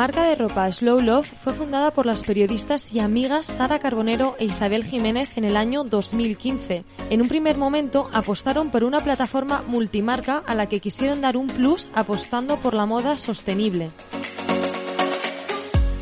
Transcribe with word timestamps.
Marca 0.00 0.26
de 0.26 0.34
ropa 0.34 0.72
Slow 0.72 1.02
Love 1.02 1.26
fue 1.26 1.52
fundada 1.52 1.90
por 1.90 2.06
las 2.06 2.22
periodistas 2.22 2.90
y 2.94 3.00
amigas 3.00 3.44
Sara 3.44 3.78
Carbonero 3.78 4.34
e 4.38 4.46
Isabel 4.46 4.82
Jiménez 4.82 5.36
en 5.36 5.44
el 5.44 5.58
año 5.58 5.84
2015. 5.84 6.84
En 7.10 7.20
un 7.20 7.28
primer 7.28 7.58
momento 7.58 8.08
apostaron 8.14 8.70
por 8.70 8.82
una 8.82 9.00
plataforma 9.00 9.62
multimarca 9.66 10.42
a 10.46 10.54
la 10.54 10.70
que 10.70 10.80
quisieron 10.80 11.20
dar 11.20 11.36
un 11.36 11.48
plus 11.48 11.90
apostando 11.94 12.56
por 12.56 12.72
la 12.72 12.86
moda 12.86 13.18
sostenible. 13.18 13.90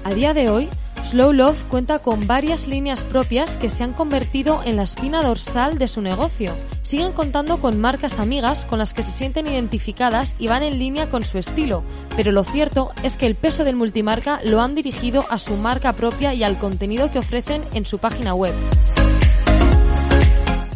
A 0.04 0.14
día 0.14 0.32
de 0.32 0.48
hoy, 0.48 0.68
Slow 1.04 1.32
Love 1.32 1.62
cuenta 1.68 2.00
con 2.00 2.26
varias 2.26 2.66
líneas 2.66 3.02
propias 3.02 3.56
que 3.56 3.70
se 3.70 3.82
han 3.82 3.92
convertido 3.92 4.62
en 4.64 4.76
la 4.76 4.82
espina 4.82 5.22
dorsal 5.22 5.78
de 5.78 5.88
su 5.88 6.02
negocio. 6.02 6.52
Siguen 6.82 7.12
contando 7.12 7.58
con 7.58 7.80
marcas 7.80 8.18
amigas 8.18 8.64
con 8.64 8.78
las 8.78 8.94
que 8.94 9.02
se 9.02 9.12
sienten 9.12 9.46
identificadas 9.46 10.34
y 10.38 10.48
van 10.48 10.62
en 10.62 10.78
línea 10.78 11.10
con 11.10 11.24
su 11.24 11.38
estilo, 11.38 11.82
pero 12.16 12.32
lo 12.32 12.44
cierto 12.44 12.92
es 13.02 13.16
que 13.16 13.26
el 13.26 13.34
peso 13.34 13.64
del 13.64 13.76
multimarca 13.76 14.40
lo 14.44 14.60
han 14.60 14.74
dirigido 14.74 15.24
a 15.30 15.38
su 15.38 15.56
marca 15.56 15.92
propia 15.92 16.34
y 16.34 16.44
al 16.44 16.58
contenido 16.58 17.10
que 17.10 17.18
ofrecen 17.18 17.62
en 17.74 17.86
su 17.86 17.98
página 17.98 18.34
web. 18.34 18.54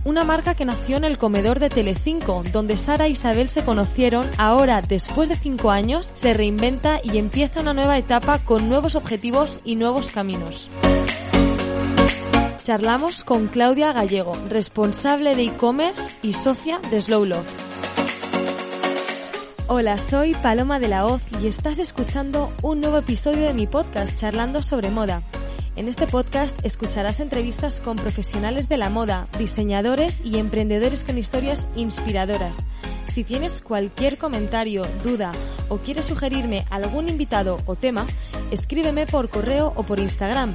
Una 0.05 0.25
marca 0.25 0.56
que 0.56 0.64
nació 0.64 0.97
en 0.97 1.05
el 1.05 1.17
comedor 1.17 1.61
de 1.61 1.70
Telecinco, 1.70 2.42
donde 2.53 2.77
Sara 2.77 3.06
e 3.06 3.11
Isabel 3.11 3.48
se 3.48 3.64
conocieron, 3.64 4.28
ahora, 4.36 4.83
después 4.83 5.28
de 5.28 5.36
cinco 5.36 5.70
años, 5.70 6.11
se 6.12 6.34
reinventa 6.34 7.00
y 7.05 7.19
empieza 7.19 7.61
una 7.61 7.72
nueva 7.72 7.97
etapa 7.98 8.41
con 8.41 8.69
nuevos 8.69 8.97
objetivos 8.97 9.61
y 9.64 9.77
nuevos 9.77 10.11
caminos. 10.11 10.69
Charlamos 12.64 13.22
con 13.22 13.47
Claudia 13.47 13.92
Gallego, 13.92 14.36
responsable 14.48 15.36
de 15.36 15.44
e-commerce 15.44 16.19
y 16.22 16.33
socia 16.33 16.81
de 16.91 17.00
Slow 17.00 17.25
Love. 17.25 17.47
Hola, 19.69 19.98
soy 19.98 20.34
Paloma 20.34 20.81
de 20.81 20.89
la 20.89 21.06
Hoz 21.06 21.22
y 21.41 21.47
estás 21.47 21.78
escuchando 21.78 22.53
un 22.62 22.81
nuevo 22.81 22.98
episodio 22.98 23.47
de 23.47 23.55
mi 23.55 23.69
podcast 23.69 24.19
Charlando 24.19 24.64
sobre 24.64 24.91
Moda. 24.91 25.22
En 25.75 25.89
este 25.89 26.06
podcast 26.06 26.55
escucharás 26.65 27.19
entrevistas 27.19 27.81
con 27.81 27.97
profesionales 27.97 28.69
de 28.69 28.77
la 28.77 28.91
moda, 28.91 29.27
diseñadores 29.39 30.20
y 30.23 30.39
emprendedores 30.39 31.03
con 31.03 31.17
historias 31.17 31.67
inspiradoras. 31.77 32.59
Si 33.06 33.25
tienes 33.25 33.62
cualquier 33.62 34.19
comentario, 34.19 34.83
duda 35.03 35.33
o 35.69 35.78
quieres 35.78 36.06
sugerirme 36.06 36.67
algún 36.69 37.09
invitado 37.09 37.59
o 37.65 37.75
tema, 37.75 38.06
escríbeme 38.50 39.06
por 39.06 39.31
correo 39.31 39.73
o 39.75 39.83
por 39.83 39.98
Instagram. 39.98 40.55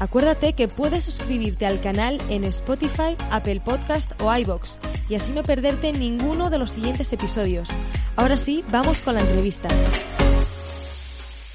Acuérdate 0.00 0.52
que 0.54 0.68
puedes 0.68 1.04
suscribirte 1.04 1.64
al 1.64 1.80
canal 1.80 2.20
en 2.28 2.44
Spotify, 2.44 3.16
Apple 3.30 3.60
Podcast 3.60 4.20
o 4.20 4.34
iBox 4.36 4.78
y 5.08 5.14
así 5.14 5.30
no 5.32 5.44
perderte 5.44 5.92
ninguno 5.92 6.50
de 6.50 6.58
los 6.58 6.72
siguientes 6.72 7.12
episodios. 7.12 7.68
Ahora 8.16 8.36
sí, 8.36 8.64
vamos 8.70 9.02
con 9.02 9.14
la 9.14 9.20
entrevista. 9.20 9.68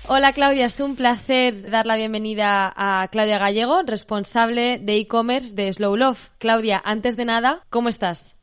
Hola 0.05 0.33
Claudia, 0.33 0.65
es 0.65 0.81
un 0.81 0.97
placer 0.97 1.69
dar 1.71 1.85
la 1.85 1.95
bienvenida 1.95 2.73
a 2.75 3.07
Claudia 3.09 3.37
Gallego, 3.37 3.83
responsable 3.83 4.77
de 4.77 4.97
e-commerce 4.97 5.55
de 5.55 5.71
Slow 5.71 5.95
Love. 5.95 6.29
Claudia, 6.39 6.81
antes 6.83 7.15
de 7.15 7.23
nada, 7.23 7.65
¿cómo 7.69 7.87
estás? 7.87 8.35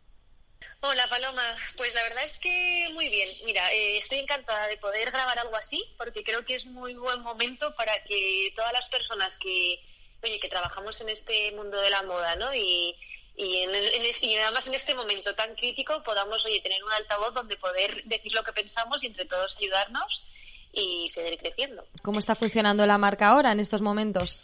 Hola 0.81 1.06
Paloma, 1.10 1.43
pues 1.76 1.94
la 1.94 2.03
verdad 2.04 2.25
es 2.25 2.38
que 2.38 2.88
muy 2.94 3.10
bien. 3.10 3.28
Mira, 3.44 3.70
eh, 3.75 3.99
estoy 3.99 4.20
encantada 4.20 4.69
de 4.69 4.78
poder 4.78 5.10
grabar 5.10 5.38
algo 5.38 5.54
así 5.54 5.84
porque 5.99 6.25
creo 6.25 6.47
que 6.47 6.54
es 6.54 6.65
muy 6.65 6.94
buen 6.94 7.20
momento 7.20 7.75
para 7.75 7.93
que 8.04 8.54
todas 8.56 8.72
las 8.72 8.88
personas 8.88 9.38
que, 9.38 9.84
oye, 10.22 10.41
que 10.41 10.49
trabajamos 10.49 10.99
en 11.03 11.10
este 11.10 11.53
mundo 11.53 11.78
de 11.78 11.91
la 11.91 12.03
moda, 12.04 12.37
¿no? 12.37 12.54
Y, 12.54 12.97
y, 13.37 13.59
en 13.59 13.75
en 13.75 14.03
y 14.22 14.38
además 14.38 14.66
en 14.66 14.75
este 14.75 14.94
momento 14.94 15.34
tan 15.34 15.54
crítico 15.56 16.03
podamos, 16.04 16.43
oye, 16.47 16.62
tener 16.62 16.82
un 16.82 16.93
altavoz 16.93 17.34
donde 17.34 17.59
poder 17.59 18.03
decir 18.04 18.32
lo 18.32 18.43
que 18.44 18.54
pensamos 18.54 19.04
y 19.04 19.09
entre 19.09 19.26
todos 19.26 19.59
ayudarnos 19.59 20.26
y 20.72 21.08
seguir 21.08 21.38
creciendo. 21.38 21.84
¿Cómo 22.03 22.19
está 22.19 22.34
funcionando 22.34 22.86
la 22.86 22.98
marca 22.98 23.28
ahora 23.28 23.53
en 23.53 23.60
estos 23.60 23.82
momentos? 23.82 24.41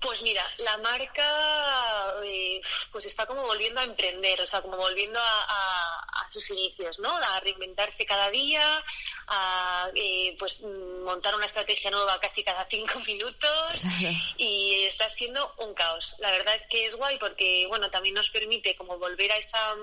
Pues 0.00 0.20
mira, 0.22 0.44
la 0.58 0.78
marca 0.78 2.14
eh, 2.24 2.60
pues 2.90 3.06
está 3.06 3.24
como 3.24 3.42
volviendo 3.42 3.80
a 3.80 3.84
emprender, 3.84 4.40
o 4.40 4.46
sea, 4.48 4.60
como 4.60 4.76
volviendo 4.76 5.20
a, 5.20 5.22
a- 5.44 5.98
a 6.26 6.32
sus 6.32 6.50
inicios, 6.50 6.98
¿no? 6.98 7.14
A 7.16 7.38
reinventarse 7.40 8.04
cada 8.04 8.28
día, 8.30 8.82
a 9.28 9.88
eh, 9.94 10.34
pues 10.40 10.62
montar 11.04 11.34
una 11.36 11.46
estrategia 11.46 11.90
nueva 11.92 12.18
casi 12.20 12.42
cada 12.42 12.66
cinco 12.68 12.98
minutos 13.06 13.76
y 14.38 14.82
está 14.88 15.08
siendo 15.08 15.54
un 15.58 15.72
caos. 15.74 16.16
La 16.18 16.32
verdad 16.32 16.54
es 16.56 16.66
que 16.66 16.86
es 16.86 16.96
guay 16.96 17.18
porque, 17.18 17.66
bueno, 17.68 17.88
también 17.90 18.14
nos 18.16 18.28
permite 18.30 18.74
como 18.74 18.98
volver 18.98 19.30
a 19.30 19.36
esa 19.36 19.76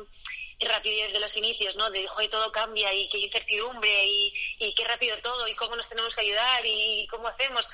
rapidez 0.68 1.14
de 1.14 1.20
los 1.20 1.36
inicios, 1.38 1.76
¿no? 1.76 1.90
De, 1.90 2.08
joder, 2.08 2.30
todo 2.30 2.52
cambia 2.52 2.94
y 2.94 3.08
qué 3.10 3.18
incertidumbre 3.18 4.06
y, 4.06 4.74
qué 4.76 4.84
rápido 4.86 5.18
todo 5.22 5.48
y 5.48 5.56
cómo 5.56 5.76
nos 5.76 5.90
tenemos 5.90 6.16
que 6.16 6.22
ayudar 6.22 6.66
y 6.66 7.08
cómo 7.08 7.28
hacemos. 7.28 7.68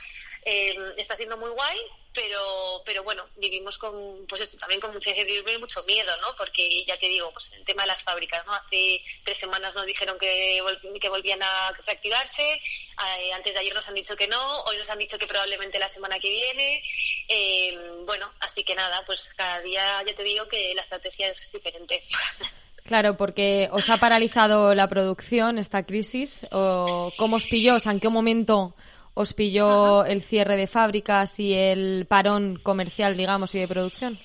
Eh, 0.48 0.94
está 0.98 1.18
siendo 1.18 1.38
muy 1.38 1.50
guay, 1.50 1.80
pero, 2.14 2.84
pero 2.86 3.02
bueno, 3.04 3.28
vivimos 3.36 3.80
con, 3.80 4.28
pues 4.28 4.42
esto, 4.42 4.58
también 4.58 4.80
con 4.80 4.94
mucha 4.94 5.10
incertidumbre 5.10 5.54
y 5.54 5.58
mucho 5.58 5.84
miedo, 5.86 6.16
¿no? 6.18 6.36
Porque 6.36 6.86
ya 6.86 7.00
te 7.00 7.08
digo, 7.08 7.32
pues 7.32 7.52
el 7.54 7.66
tema 7.66 7.82
de 7.82 7.88
las 7.88 8.04
fábricas, 8.04 8.46
¿no? 8.46 8.54
Hace 8.54 9.02
tres 9.24 9.40
semanas 9.40 9.74
nos 9.74 9.88
dijeron 9.88 10.20
que, 10.20 10.64
que 11.02 11.10
volvían 11.10 11.42
a 11.42 11.72
reactivarse, 11.72 12.44
eh, 12.54 13.34
antes 13.34 13.56
de 13.56 13.60
ayer 13.60 13.74
nos 13.74 13.88
han 13.88 13.96
dicho 13.96 14.16
que 14.16 14.28
no, 14.28 14.62
hoy 14.66 14.78
nos 14.78 14.90
han 14.92 15.00
dicho 15.00 15.18
que 15.18 15.26
probablemente 15.26 15.80
la 15.80 15.90
semana 15.90 16.20
que 16.20 16.30
viene. 16.30 16.84
Eh, 17.28 17.78
bueno, 18.06 18.32
así 18.40 18.64
que 18.64 18.76
nada, 18.76 19.04
pues 19.04 19.34
cada 19.34 19.62
día 19.62 20.04
ya 20.06 20.16
te 20.16 20.24
digo 20.24 20.48
que 20.48 20.76
la 20.76 20.84
estrategia 20.84 21.30
es 21.30 21.52
diferente. 21.52 22.04
Claro, 22.86 23.18
porque 23.18 23.68
os 23.72 23.90
ha 23.90 23.98
paralizado 23.98 24.76
la 24.76 24.88
producción 24.88 25.58
esta 25.58 25.84
crisis. 25.84 26.46
¿O 26.52 27.12
¿Cómo 27.18 27.38
os 27.38 27.48
pilló? 27.48 27.76
O 27.76 27.80
sea, 27.80 27.92
¿en 27.92 28.00
qué 28.00 28.10
momento 28.10 28.76
os 29.16 29.34
pilló 29.34 30.06
el 30.06 30.22
cierre 30.22 30.56
de 30.56 30.68
fábricas 30.68 31.40
y 31.40 31.54
el 31.54 32.06
parón 32.08 32.60
comercial, 32.62 33.18
digamos, 33.18 33.56
y 33.56 33.60
de 33.60 33.68
producción? 33.68 34.20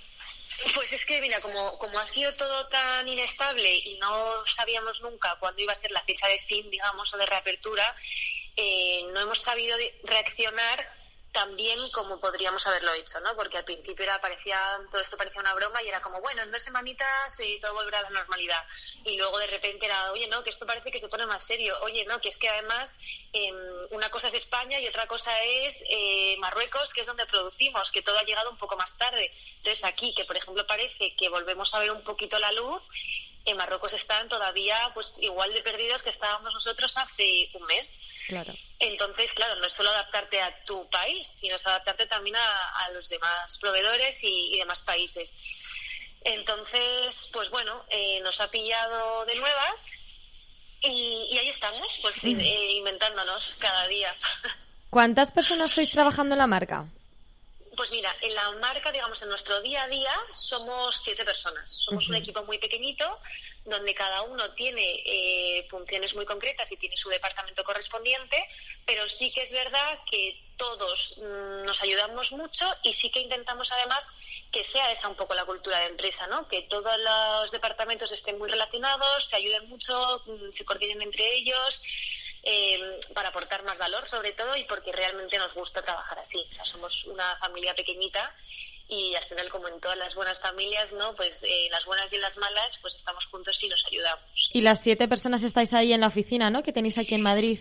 Pues 0.74 0.92
es 0.92 1.06
que, 1.06 1.22
mira, 1.22 1.40
como, 1.40 1.78
como 1.78 1.98
ha 1.98 2.06
sido 2.06 2.34
todo 2.34 2.66
tan 2.66 3.08
inestable 3.08 3.78
y 3.78 3.96
no 3.98 4.44
sabíamos 4.44 5.00
nunca 5.00 5.36
cuándo 5.40 5.62
iba 5.62 5.72
a 5.72 5.76
ser 5.76 5.90
la 5.92 6.02
fecha 6.02 6.28
de 6.28 6.38
fin, 6.40 6.68
digamos, 6.70 7.14
o 7.14 7.16
de 7.16 7.24
reapertura, 7.24 7.96
eh, 8.56 9.04
no 9.14 9.20
hemos 9.20 9.40
sabido 9.40 9.74
reaccionar 10.04 10.86
tan 11.32 11.54
bien 11.54 11.78
como 11.90 12.18
podríamos 12.18 12.66
haberlo 12.66 12.92
hecho, 12.94 13.20
¿no? 13.20 13.36
Porque 13.36 13.58
al 13.58 13.64
principio 13.64 14.04
era, 14.04 14.20
parecía, 14.20 14.58
todo 14.90 15.00
esto 15.00 15.16
parecía 15.16 15.40
una 15.40 15.54
broma 15.54 15.82
y 15.82 15.88
era 15.88 16.00
como, 16.00 16.20
bueno, 16.20 16.42
en 16.42 16.50
dos 16.50 16.62
semanitas 16.62 17.38
eh, 17.40 17.58
todo 17.60 17.74
volverá 17.74 18.00
a 18.00 18.02
la 18.02 18.10
normalidad. 18.10 18.64
Y 19.04 19.16
luego 19.16 19.38
de 19.38 19.46
repente 19.46 19.86
era, 19.86 20.10
oye, 20.12 20.26
no, 20.26 20.42
que 20.42 20.50
esto 20.50 20.66
parece 20.66 20.90
que 20.90 20.98
se 20.98 21.08
pone 21.08 21.26
más 21.26 21.44
serio. 21.44 21.76
Oye, 21.82 22.04
no, 22.06 22.20
que 22.20 22.30
es 22.30 22.38
que 22.38 22.48
además 22.48 22.98
em, 23.32 23.56
una 23.90 24.10
cosa 24.10 24.28
es 24.28 24.34
España 24.34 24.80
y 24.80 24.88
otra 24.88 25.06
cosa 25.06 25.32
es 25.44 25.82
eh, 25.88 26.36
Marruecos, 26.38 26.92
que 26.92 27.02
es 27.02 27.06
donde 27.06 27.26
producimos, 27.26 27.92
que 27.92 28.02
todo 28.02 28.18
ha 28.18 28.24
llegado 28.24 28.50
un 28.50 28.58
poco 28.58 28.76
más 28.76 28.96
tarde. 28.98 29.32
Entonces 29.58 29.84
aquí, 29.84 30.12
que 30.14 30.24
por 30.24 30.36
ejemplo 30.36 30.66
parece 30.66 31.14
que 31.14 31.28
volvemos 31.28 31.72
a 31.74 31.78
ver 31.78 31.92
un 31.92 32.02
poquito 32.02 32.38
la 32.38 32.50
luz, 32.52 32.82
en 33.44 33.56
Marruecos 33.56 33.92
están 33.94 34.28
todavía 34.28 34.90
pues 34.94 35.18
igual 35.20 35.52
de 35.54 35.62
perdidos 35.62 36.02
que 36.02 36.10
estábamos 36.10 36.52
nosotros 36.52 36.96
hace 36.96 37.50
un 37.54 37.66
mes. 37.66 37.98
Claro. 38.28 38.52
Entonces, 38.78 39.32
claro, 39.32 39.56
no 39.56 39.66
es 39.66 39.74
solo 39.74 39.90
adaptarte 39.90 40.40
a 40.40 40.64
tu 40.64 40.88
país, 40.88 41.26
sino 41.26 41.56
es 41.56 41.66
adaptarte 41.66 42.06
también 42.06 42.36
a, 42.36 42.84
a 42.84 42.90
los 42.90 43.08
demás 43.08 43.58
proveedores 43.58 44.22
y, 44.22 44.54
y 44.54 44.58
demás 44.58 44.82
países. 44.82 45.34
Entonces, 46.22 47.30
pues 47.32 47.50
bueno, 47.50 47.84
eh, 47.88 48.20
nos 48.20 48.40
ha 48.40 48.50
pillado 48.50 49.24
de 49.24 49.34
nuevas 49.36 49.98
y, 50.82 51.28
y 51.30 51.38
ahí 51.38 51.48
estamos, 51.48 51.98
pues 52.02 52.22
eh, 52.24 52.72
inventándonos 52.72 53.56
cada 53.58 53.86
día. 53.88 54.14
¿Cuántas 54.90 55.32
personas 55.32 55.72
sois 55.72 55.90
trabajando 55.90 56.34
en 56.34 56.38
la 56.38 56.46
marca? 56.46 56.86
Pues 57.80 57.92
mira, 57.92 58.14
en 58.20 58.34
la 58.34 58.50
marca, 58.60 58.92
digamos, 58.92 59.22
en 59.22 59.30
nuestro 59.30 59.62
día 59.62 59.84
a 59.84 59.88
día 59.88 60.12
somos 60.34 61.00
siete 61.02 61.24
personas. 61.24 61.72
Somos 61.72 62.06
un 62.10 62.14
equipo 62.14 62.44
muy 62.44 62.58
pequeñito 62.58 63.18
donde 63.64 63.94
cada 63.94 64.20
uno 64.20 64.50
tiene 64.50 65.02
eh, 65.06 65.66
funciones 65.70 66.14
muy 66.14 66.26
concretas 66.26 66.70
y 66.70 66.76
tiene 66.76 66.98
su 66.98 67.08
departamento 67.08 67.64
correspondiente, 67.64 68.36
pero 68.84 69.08
sí 69.08 69.32
que 69.32 69.44
es 69.44 69.52
verdad 69.52 69.98
que 70.10 70.38
todos 70.58 71.16
mm, 71.22 71.64
nos 71.64 71.80
ayudamos 71.82 72.32
mucho 72.32 72.66
y 72.82 72.92
sí 72.92 73.10
que 73.10 73.20
intentamos 73.20 73.72
además 73.72 74.06
que 74.52 74.62
sea 74.62 74.92
esa 74.92 75.08
un 75.08 75.16
poco 75.16 75.32
la 75.32 75.46
cultura 75.46 75.78
de 75.78 75.86
empresa, 75.86 76.26
¿no? 76.26 76.46
Que 76.48 76.60
todos 76.60 76.98
los 76.98 77.50
departamentos 77.50 78.12
estén 78.12 78.36
muy 78.36 78.50
relacionados, 78.50 79.26
se 79.26 79.36
ayuden 79.36 79.70
mucho, 79.70 80.22
mm, 80.26 80.52
se 80.52 80.66
coordinen 80.66 81.00
entre 81.00 81.32
ellos. 81.32 81.80
Eh, 82.42 83.00
para 83.12 83.28
aportar 83.28 83.62
más 83.64 83.76
valor 83.76 84.08
sobre 84.08 84.32
todo 84.32 84.56
y 84.56 84.64
porque 84.64 84.92
realmente 84.92 85.36
nos 85.36 85.52
gusta 85.52 85.82
trabajar 85.82 86.18
así. 86.18 86.38
O 86.50 86.54
sea, 86.54 86.64
somos 86.64 87.04
una 87.04 87.36
familia 87.36 87.74
pequeñita 87.74 88.34
y 88.88 89.14
al 89.14 89.24
final 89.24 89.48
como 89.50 89.68
en 89.68 89.78
todas 89.80 89.98
las 89.98 90.14
buenas 90.14 90.40
familias, 90.40 90.92
¿no? 90.92 91.14
Pues 91.14 91.42
eh, 91.42 91.68
las 91.70 91.84
buenas 91.84 92.12
y 92.12 92.18
las 92.18 92.36
malas, 92.38 92.78
pues 92.80 92.94
estamos 92.94 93.24
juntos 93.26 93.62
y 93.62 93.68
nos 93.68 93.84
ayudamos. 93.86 94.24
Y 94.52 94.62
las 94.62 94.80
siete 94.82 95.06
personas 95.06 95.42
estáis 95.42 95.72
ahí 95.74 95.92
en 95.92 96.00
la 96.00 96.08
oficina, 96.08 96.50
¿no? 96.50 96.62
Que 96.62 96.72
tenéis 96.72 96.98
aquí 96.98 97.14
en 97.14 97.22
Madrid. 97.22 97.60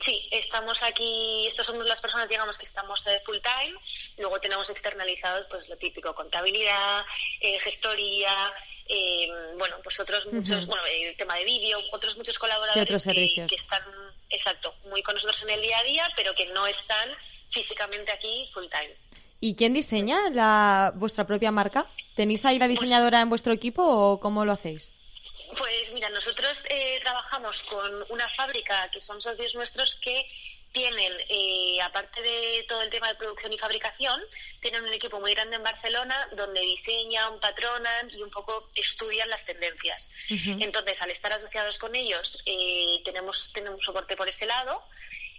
Sí, 0.00 0.28
estamos 0.32 0.82
aquí, 0.82 1.46
estos 1.46 1.66
somos 1.66 1.86
las 1.86 2.00
personas, 2.00 2.28
digamos, 2.28 2.58
que 2.58 2.64
estamos 2.64 3.06
eh, 3.06 3.22
full 3.24 3.38
time, 3.38 3.78
luego 4.18 4.40
tenemos 4.40 4.68
externalizados, 4.68 5.46
pues 5.48 5.68
lo 5.68 5.76
típico, 5.76 6.12
contabilidad, 6.14 7.04
eh, 7.40 7.60
gestoría, 7.60 8.52
eh, 8.86 9.28
bueno, 9.58 9.76
pues 9.82 9.98
otros 10.00 10.26
muchos, 10.32 10.66
bueno, 10.66 10.82
el 10.86 11.16
tema 11.16 11.36
de 11.36 11.44
vídeo, 11.44 11.78
otros 11.92 12.16
muchos 12.16 12.38
colaboradores 12.38 13.04
que, 13.04 13.46
que, 13.48 13.54
están, 13.54 13.82
exacto, 14.28 14.74
muy 14.90 15.02
con 15.02 15.14
nosotros 15.14 15.42
en 15.42 15.50
el 15.50 15.62
día 15.62 15.78
a 15.78 15.82
día, 15.84 16.08
pero 16.16 16.34
que 16.34 16.46
no 16.46 16.66
están 16.66 17.10
físicamente 17.50 18.12
aquí 18.12 18.48
full 18.52 18.66
time. 18.66 18.94
¿Y 19.40 19.56
quién 19.56 19.72
diseña 19.72 20.30
la, 20.30 20.92
vuestra 20.94 21.26
propia 21.26 21.50
marca? 21.50 21.86
¿Tenéis 22.14 22.44
ahí 22.44 22.58
la 22.58 22.66
pues 22.66 22.80
diseñadora 22.80 23.20
en 23.20 23.28
vuestro 23.28 23.52
equipo 23.52 23.82
o 23.82 24.20
cómo 24.20 24.44
lo 24.44 24.52
hacéis? 24.52 24.94
Pues 25.56 25.92
mira, 25.92 26.08
nosotros 26.10 26.64
eh, 26.68 26.98
trabajamos 27.02 27.62
con 27.64 28.04
una 28.08 28.28
fábrica 28.28 28.88
que 28.90 29.00
son 29.00 29.20
socios 29.20 29.54
nuestros 29.54 29.96
que 29.96 30.26
tienen, 30.74 31.12
eh, 31.30 31.80
aparte 31.80 32.20
de 32.20 32.66
todo 32.68 32.82
el 32.82 32.90
tema 32.90 33.08
de 33.08 33.14
producción 33.14 33.52
y 33.52 33.58
fabricación, 33.58 34.20
tienen 34.60 34.84
un 34.84 34.92
equipo 34.92 35.18
muy 35.20 35.32
grande 35.32 35.56
en 35.56 35.62
Barcelona 35.62 36.28
donde 36.32 36.60
diseñan, 36.60 37.40
patronan 37.40 38.10
y 38.10 38.22
un 38.22 38.30
poco 38.30 38.68
estudian 38.74 39.30
las 39.30 39.46
tendencias. 39.46 40.10
Entonces, 40.28 41.00
al 41.00 41.10
estar 41.10 41.32
asociados 41.32 41.78
con 41.78 41.94
ellos, 41.94 42.42
eh, 42.44 43.00
tenemos, 43.04 43.52
tenemos 43.54 43.82
soporte 43.82 44.16
por 44.16 44.28
ese 44.28 44.44
lado 44.46 44.82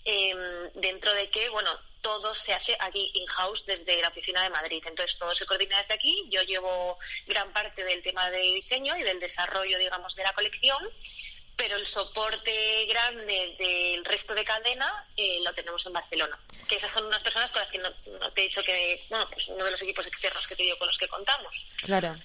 Em, 0.08 0.72
dentro 0.76 1.12
de 1.16 1.32
que, 1.32 1.50
bueno, 1.50 1.72
todo 2.02 2.36
se 2.36 2.54
hace 2.54 2.78
aquí 2.80 3.10
in-house 3.16 3.66
desde 3.66 4.00
la 4.04 4.10
oficina 4.10 4.44
de 4.44 4.52
Madrid. 4.52 4.84
Entonces, 4.86 5.18
todo 5.18 5.34
se 5.34 5.48
coordina 5.48 5.80
desde 5.80 5.96
aquí. 5.96 6.28
Yo 6.30 6.44
llevo 6.44 7.00
gran 7.26 7.52
parte 7.52 7.84
del 7.84 8.04
tema 8.04 8.30
de 8.30 8.42
diseño 8.54 8.96
y 8.96 9.02
del 9.02 9.20
desarrollo, 9.20 9.80
digamos, 9.80 10.16
de 10.16 10.22
la 10.22 10.34
colección, 10.34 10.78
pero 11.56 11.78
el 11.78 11.86
soporte 11.86 12.86
grande 12.88 13.56
del 13.58 14.04
resto 14.06 14.34
de 14.34 14.44
cadena 14.44 15.06
eh, 15.16 15.40
lo 15.44 15.54
tenemos 15.54 15.86
en 15.86 15.94
Barcelona. 15.94 16.38
Que 16.68 16.76
esas 16.76 16.92
son 16.92 17.06
unas 17.06 17.24
personas 17.24 17.52
con 17.52 17.62
las 17.62 17.72
que 17.72 17.78
no, 17.78 17.92
te 18.34 18.42
he 18.42 18.44
dicho 18.46 18.64
que, 18.64 19.02
bueno, 19.10 19.26
pues 19.32 19.48
uno 19.48 19.64
de 19.64 19.72
los 19.72 19.82
equipos 19.82 20.06
externos 20.08 20.46
que 20.48 20.56
te 20.56 20.64
digo 20.64 20.78
con 20.78 20.88
los 20.88 20.98
que 20.98 21.08
contamos. 21.08 21.52
Claro. 21.78 22.16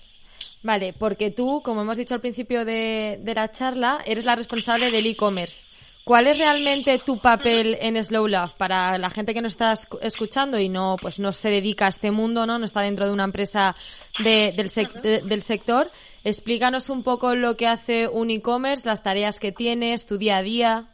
Vale, 0.62 0.92
porque 0.92 1.30
tú, 1.30 1.62
como 1.62 1.82
hemos 1.82 1.96
dicho 1.96 2.14
al 2.14 2.20
principio 2.20 2.64
de, 2.64 3.18
de 3.20 3.34
la 3.34 3.50
charla, 3.50 4.02
eres 4.04 4.24
la 4.24 4.36
responsable 4.36 4.90
del 4.90 5.06
e-commerce. 5.06 5.66
¿Cuál 6.04 6.26
es 6.26 6.38
realmente 6.38 6.98
tu 6.98 7.18
papel 7.18 7.76
en 7.80 8.02
Slow 8.02 8.26
Love 8.26 8.54
para 8.54 8.98
la 8.98 9.10
gente 9.10 9.32
que 9.32 9.42
nos 9.42 9.52
está 9.52 9.74
escuchando 10.00 10.58
y 10.58 10.68
no 10.68 10.96
pues 11.00 11.20
no 11.20 11.32
se 11.32 11.50
dedica 11.50 11.86
a 11.86 11.90
este 11.90 12.10
mundo, 12.10 12.46
no, 12.46 12.58
no 12.58 12.64
está 12.64 12.80
dentro 12.80 13.06
de 13.06 13.12
una 13.12 13.24
empresa 13.24 13.74
del, 14.18 14.56
del 14.56 15.42
sector? 15.42 15.90
Explícanos 16.24 16.90
un 16.90 17.02
poco 17.02 17.34
lo 17.34 17.56
que 17.56 17.66
hace 17.66 18.06
un 18.08 18.30
e-commerce, 18.30 18.86
las 18.86 19.02
tareas 19.02 19.40
que 19.40 19.52
tienes, 19.52 20.06
tu 20.06 20.18
día 20.18 20.38
a 20.38 20.42
día. 20.42 20.86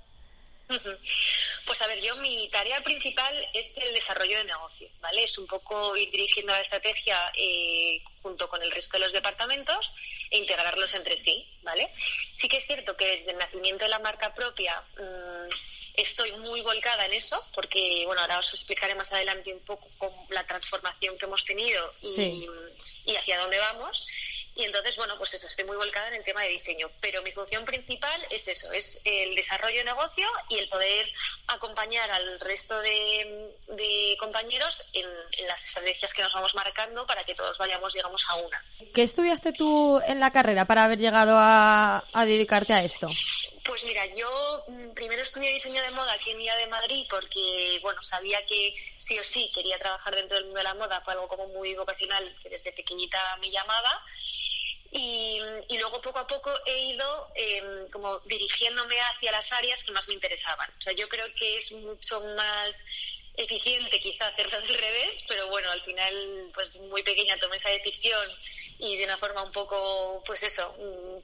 Pues 1.66 1.82
a 1.82 1.86
ver, 1.88 2.00
yo 2.00 2.16
mi 2.16 2.48
tarea 2.48 2.80
principal 2.82 3.34
es 3.52 3.76
el 3.78 3.92
desarrollo 3.92 4.38
de 4.38 4.44
negocio, 4.44 4.88
¿vale? 5.00 5.24
Es 5.24 5.36
un 5.36 5.46
poco 5.46 5.96
ir 5.96 6.10
dirigiendo 6.10 6.52
la 6.52 6.60
estrategia 6.60 7.32
eh, 7.36 8.00
junto 8.22 8.48
con 8.48 8.62
el 8.62 8.70
resto 8.70 8.98
de 8.98 9.04
los 9.04 9.12
departamentos 9.12 9.94
e 10.30 10.38
integrarlos 10.38 10.94
entre 10.94 11.18
sí, 11.18 11.44
¿vale? 11.62 11.90
Sí 12.32 12.48
que 12.48 12.58
es 12.58 12.66
cierto 12.66 12.96
que 12.96 13.06
desde 13.06 13.32
el 13.32 13.38
nacimiento 13.38 13.84
de 13.84 13.90
la 13.90 13.98
marca 13.98 14.32
propia 14.32 14.80
mm, 14.96 15.50
estoy 15.94 16.32
muy 16.32 16.60
volcada 16.62 17.06
en 17.06 17.14
eso, 17.14 17.44
porque, 17.52 18.04
bueno, 18.06 18.20
ahora 18.20 18.38
os 18.38 18.54
explicaré 18.54 18.94
más 18.94 19.12
adelante 19.12 19.52
un 19.52 19.60
poco 19.60 19.88
la 20.30 20.46
transformación 20.46 21.18
que 21.18 21.24
hemos 21.24 21.44
tenido 21.44 21.92
y, 22.00 22.46
y 23.06 23.16
hacia 23.16 23.38
dónde 23.38 23.58
vamos. 23.58 24.06
Y 24.56 24.64
entonces, 24.64 24.96
bueno, 24.96 25.18
pues 25.18 25.34
eso, 25.34 25.46
estoy 25.46 25.66
muy 25.66 25.76
volcada 25.76 26.08
en 26.08 26.14
el 26.14 26.24
tema 26.24 26.40
de 26.40 26.48
diseño. 26.48 26.90
Pero 27.02 27.22
mi 27.22 27.30
función 27.30 27.66
principal 27.66 28.26
es 28.30 28.48
eso, 28.48 28.72
es 28.72 29.02
el 29.04 29.34
desarrollo 29.34 29.76
de 29.76 29.84
negocio 29.84 30.26
y 30.48 30.56
el 30.56 30.68
poder 30.70 31.12
acompañar 31.46 32.10
al 32.10 32.40
resto 32.40 32.80
de, 32.80 34.16
compañeros 34.18 34.82
en, 34.94 35.06
las 35.46 35.62
estrategias 35.62 36.14
que 36.14 36.22
nos 36.22 36.32
vamos 36.32 36.54
marcando 36.54 37.06
para 37.06 37.22
que 37.24 37.34
todos 37.34 37.58
vayamos, 37.58 37.92
digamos, 37.92 38.24
a 38.30 38.36
una. 38.36 38.64
¿Qué 38.94 39.02
estudiaste 39.02 39.52
tú 39.52 40.00
en 40.06 40.20
la 40.20 40.32
carrera 40.32 40.64
para 40.64 40.84
haber 40.84 40.98
llegado 40.98 41.36
a, 41.38 42.02
dedicarte 42.24 42.72
a 42.72 42.82
esto? 42.82 43.08
Pues 43.62 43.84
mira, 43.84 44.06
yo 44.14 44.64
mm, 44.68 44.94
primero 44.94 45.20
estudié 45.20 45.52
diseño 45.52 45.82
de 45.82 45.90
moda 45.90 46.14
aquí 46.14 46.30
en 46.30 46.38
Villa 46.38 46.56
de 46.56 46.66
Madrid 46.68 47.06
porque, 47.10 47.78
bueno, 47.82 48.02
sabía 48.02 48.44
que 48.46 48.74
sí 48.96 49.18
o 49.18 49.24
sí 49.24 49.50
quería 49.54 49.78
trabajar 49.78 50.14
dentro 50.14 50.36
del 50.36 50.46
mundo 50.46 50.58
de 50.58 50.64
la 50.64 50.74
moda, 50.74 51.02
fue 51.02 51.12
algo 51.12 51.28
como 51.28 51.46
muy 51.48 51.74
vocacional 51.74 52.34
que 52.42 52.48
desde 52.48 52.72
pequeñita 52.72 53.18
me 53.38 53.50
llamaba 53.50 54.02
y, 54.96 55.78
luego 55.78 56.00
poco 56.00 56.18
a 56.18 56.26
poco 56.26 56.50
he 56.64 56.78
ido 56.86 57.28
em, 57.34 57.88
como 57.90 58.18
dirigiéndome 58.20 58.96
hacia 59.00 59.32
las 59.32 59.52
áreas 59.52 59.82
que 59.84 59.92
más 59.92 60.08
me 60.08 60.14
interesaban. 60.14 60.70
O 60.78 60.82
sea, 60.82 60.92
yo 60.92 61.08
creo 61.08 61.26
que 61.34 61.58
es 61.58 61.72
mucho 61.72 62.20
más 62.34 62.84
eficiente 63.36 64.00
quizá 64.00 64.28
hacerlo 64.28 64.56
al 64.62 64.68
revés, 64.68 65.24
pero 65.28 65.48
bueno, 65.48 65.70
al 65.70 65.82
final 65.82 66.50
pues 66.54 66.78
muy 66.80 67.02
pequeña 67.02 67.36
tomé 67.36 67.56
esa 67.56 67.70
decisión 67.70 68.28
y 68.78 68.96
de 68.96 69.04
una 69.04 69.18
forma 69.18 69.42
un 69.42 69.52
poco, 69.52 70.22
pues 70.26 70.42
eso, 70.42 70.74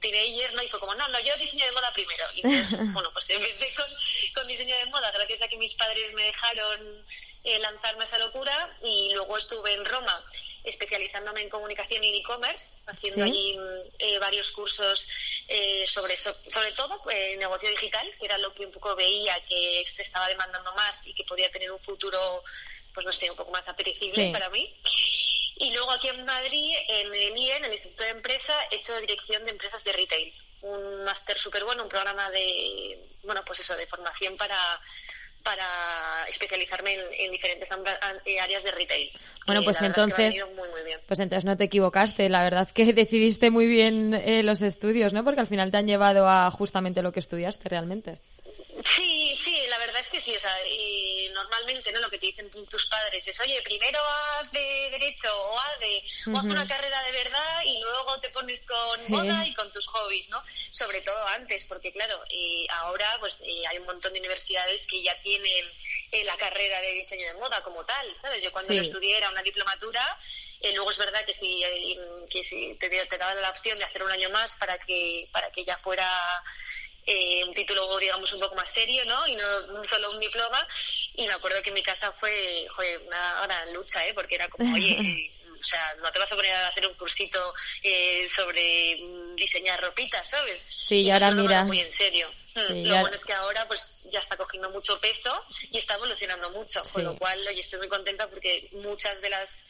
teenager, 0.01 0.53
¿no? 0.53 0.63
Y 0.63 0.69
fue 0.69 0.79
como, 0.79 0.95
no, 0.95 1.07
no, 1.07 1.19
yo 1.19 1.35
diseño 1.37 1.65
de 1.65 1.71
moda 1.71 1.93
primero. 1.93 2.25
Y 2.35 2.41
entonces, 2.45 2.79
bueno, 2.93 3.11
pues 3.13 3.29
empecé 3.29 3.73
con, 3.75 3.87
con 4.35 4.47
diseño 4.47 4.75
de 4.77 4.85
moda 4.87 5.11
gracias 5.11 5.41
a 5.41 5.47
que 5.47 5.57
mis 5.57 5.73
padres 5.75 6.13
me 6.13 6.23
dejaron 6.25 7.05
eh, 7.43 7.59
lanzarme 7.59 8.03
a 8.03 8.05
esa 8.05 8.19
locura 8.19 8.77
y 8.83 9.13
luego 9.13 9.37
estuve 9.37 9.73
en 9.73 9.85
Roma 9.85 10.23
especializándome 10.63 11.41
en 11.41 11.49
comunicación 11.49 12.03
y 12.03 12.19
e-commerce, 12.19 12.81
haciendo 12.87 13.25
allí 13.25 13.57
eh, 13.99 14.17
varios 14.19 14.51
cursos 14.51 15.07
eh, 15.47 15.85
sobre 15.87 16.15
sobre 16.15 16.71
todo 16.75 17.01
eh, 17.09 17.35
negocio 17.37 17.69
digital, 17.69 18.09
que 18.17 18.25
era 18.25 18.37
lo 18.37 18.53
que 18.53 18.65
un 18.65 18.71
poco 18.71 18.95
veía 18.95 19.43
que 19.47 19.83
se 19.85 20.03
estaba 20.03 20.27
demandando 20.27 20.73
más 20.73 21.05
y 21.05 21.13
que 21.13 21.25
podía 21.25 21.51
tener 21.51 21.71
un 21.71 21.79
futuro, 21.79 22.43
pues 22.93 23.05
no 23.05 23.11
sé, 23.11 23.29
un 23.29 23.37
poco 23.37 23.51
más 23.51 23.67
apetecible 23.67 24.31
para 24.31 24.49
mí. 24.49 24.73
Y 25.57 25.71
luego 25.71 25.91
aquí 25.91 26.07
en 26.07 26.25
Madrid, 26.25 26.75
en 26.87 27.13
el 27.13 27.37
IE, 27.37 27.57
en 27.57 27.65
el 27.65 27.73
Instituto 27.73 28.03
de 28.03 28.09
Empresa, 28.09 28.53
he 28.71 28.77
hecho 28.77 28.99
dirección 29.01 29.43
de 29.45 29.51
empresas 29.51 29.83
de 29.83 29.93
retail. 29.93 30.33
Un 30.61 31.03
máster 31.03 31.37
súper 31.37 31.63
bueno, 31.65 31.83
un 31.83 31.89
programa 31.89 32.29
de, 32.31 32.97
bueno, 33.23 33.43
pues 33.45 33.59
eso, 33.59 33.75
de 33.75 33.85
formación 33.85 34.37
para 34.37 34.57
para 35.43 36.25
especializarme 36.29 36.97
en, 37.19 37.31
diferentes 37.31 37.69
eh, 38.25 38.39
áreas 38.39 38.63
de 38.63 38.71
retail. 38.71 39.11
Bueno, 39.45 39.61
pues 39.63 39.81
entonces, 39.81 40.43
pues 41.07 41.19
entonces 41.19 41.45
no 41.45 41.57
te 41.57 41.65
equivocaste. 41.65 42.29
La 42.29 42.43
verdad 42.43 42.69
que 42.69 42.93
decidiste 42.93 43.51
muy 43.51 43.67
bien 43.67 44.13
eh, 44.13 44.41
los 44.43 44.61
estudios, 44.61 45.13
¿no? 45.13 45.23
Porque 45.23 45.41
al 45.41 45.47
final 45.47 45.71
te 45.71 45.77
han 45.77 45.87
llevado 45.87 46.27
a 46.27 46.49
justamente 46.49 47.01
lo 47.01 47.11
que 47.11 47.19
estudiaste 47.19 47.69
realmente. 47.69 48.19
Sí, 48.83 49.35
sí, 49.35 49.65
la 49.69 49.77
verdad 49.77 49.99
es 49.99 50.09
que 50.09 50.19
sí. 50.19 50.35
O 50.35 50.39
sea, 50.39 50.55
y 50.67 51.29
normalmente 51.33 51.91
no 51.91 51.99
lo 51.99 52.09
que 52.09 52.17
te 52.17 52.27
dicen 52.27 52.49
tus 52.49 52.85
padres 52.87 53.27
es, 53.27 53.39
oye, 53.39 53.61
primero 53.61 53.99
haz 53.99 54.51
de 54.51 54.89
derecho 54.91 55.29
o 55.31 55.59
haz 55.59 55.79
de 55.79 56.03
o 56.31 56.37
haz 56.37 56.43
una 56.43 56.67
carrera 56.67 57.03
de 57.03 57.11
verdad 57.11 57.61
y 57.65 57.79
luego 57.81 58.19
te 58.19 58.29
pones 58.29 58.65
con 58.65 59.11
moda 59.11 59.45
y 59.45 59.53
con 59.53 59.71
tus 59.71 59.85
hobbies, 59.87 60.29
¿no? 60.29 60.43
Sobre 60.71 61.01
todo 61.01 61.27
antes, 61.27 61.65
porque 61.65 61.91
claro, 61.91 62.23
eh, 62.29 62.65
ahora 62.69 63.17
pues 63.19 63.41
eh, 63.41 63.67
hay 63.67 63.77
un 63.77 63.85
montón 63.85 64.13
de 64.13 64.19
universidades 64.19 64.87
que 64.87 65.03
ya 65.03 65.19
tienen 65.21 65.65
eh, 66.11 66.23
la 66.23 66.35
carrera 66.37 66.81
de 66.81 66.93
diseño 66.93 67.27
de 67.27 67.33
moda 67.35 67.61
como 67.63 67.85
tal, 67.85 68.15
¿sabes? 68.15 68.41
Yo 68.41 68.51
cuando 68.51 68.73
lo 68.73 68.81
estudié 68.81 69.17
era 69.17 69.29
una 69.29 69.43
diplomatura 69.43 70.19
luego 70.75 70.91
es 70.91 70.97
verdad 70.97 71.25
que 71.25 71.33
si, 71.33 71.61
que 72.29 72.41
si 72.41 72.73
te, 72.75 72.89
te 72.89 73.17
daban 73.17 73.41
la 73.41 73.49
opción 73.49 73.77
de 73.77 73.83
hacer 73.83 74.01
un 74.01 74.11
año 74.11 74.29
más 74.29 74.53
para 74.55 74.77
que 74.77 75.27
para 75.33 75.51
que 75.51 75.65
ya 75.65 75.77
fuera 75.77 76.09
eh, 77.05 77.43
un 77.43 77.53
título, 77.53 77.97
digamos, 77.97 78.31
un 78.33 78.39
poco 78.39 78.55
más 78.55 78.71
serio, 78.71 79.03
¿no? 79.05 79.27
Y 79.27 79.35
no 79.35 79.83
solo 79.83 80.11
un 80.11 80.19
diploma. 80.19 80.67
Y 81.15 81.27
me 81.27 81.33
acuerdo 81.33 81.61
que 81.61 81.69
en 81.69 81.75
mi 81.75 81.83
casa 81.83 82.11
fue, 82.13 82.67
una, 83.05 83.65
lucha, 83.73 84.05
¿eh? 84.07 84.13
Porque 84.13 84.35
era 84.35 84.47
como, 84.47 84.73
oye, 84.73 85.31
o 85.63 85.63
sea, 85.63 85.95
no 86.01 86.11
te 86.11 86.19
vas 86.19 86.31
a 86.31 86.35
poner 86.35 86.53
a 86.53 86.67
hacer 86.67 86.85
un 86.85 86.93
cursito 86.95 87.53
eh, 87.81 88.27
sobre 88.29 88.97
mm, 89.01 89.35
diseñar 89.35 89.81
ropitas, 89.81 90.29
¿sabes? 90.29 90.61
Sí, 90.75 91.01
y 91.01 91.11
ahora 91.11 91.31
mira. 91.31 91.63
Muy 91.63 91.79
en 91.79 91.91
serio. 91.91 92.29
Mm, 92.55 92.85
lo 92.87 92.99
bueno 92.99 93.15
es 93.15 93.23
que 93.23 93.33
ahora 93.33 93.67
pues 93.67 94.07
ya 94.11 94.19
está 94.19 94.35
cogiendo 94.35 94.69
mucho 94.69 94.99
peso 94.99 95.45
y 95.71 95.77
está 95.77 95.95
evolucionando 95.95 96.49
mucho, 96.51 96.83
con 96.91 97.03
lo 97.03 97.17
cual 97.17 97.45
oye, 97.47 97.61
estoy 97.61 97.79
muy 97.79 97.87
contenta 97.87 98.29
porque 98.29 98.69
muchas 98.73 99.21
de 99.21 99.29
las 99.29 99.65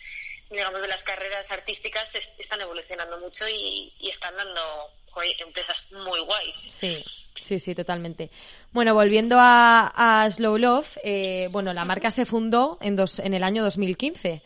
digamos 0.49 0.81
de 0.81 0.87
las 0.87 1.03
carreras 1.03 1.51
artísticas 1.51 2.15
están 2.15 2.61
evolucionando 2.61 3.19
mucho 3.19 3.47
y, 3.47 3.93
están 4.01 4.35
dando 4.35 4.91
empresas 5.39 5.85
muy 5.91 6.19
guays. 6.21 6.55
Sí. 6.55 7.03
Sí, 7.41 7.59
sí, 7.59 7.75
totalmente. 7.75 8.29
Bueno, 8.71 8.93
volviendo 8.93 9.37
a, 9.39 10.27
Slow 10.31 10.57
Love, 10.57 10.97
eh, 11.03 11.49
bueno, 11.51 11.73
la 11.73 11.83
marca 11.83 12.09
se 12.09 12.25
fundó 12.25 12.77
en, 12.79 12.95
dos, 12.95 13.19
en 13.19 13.33
el 13.33 13.43
año 13.43 13.63
2015 13.63 14.41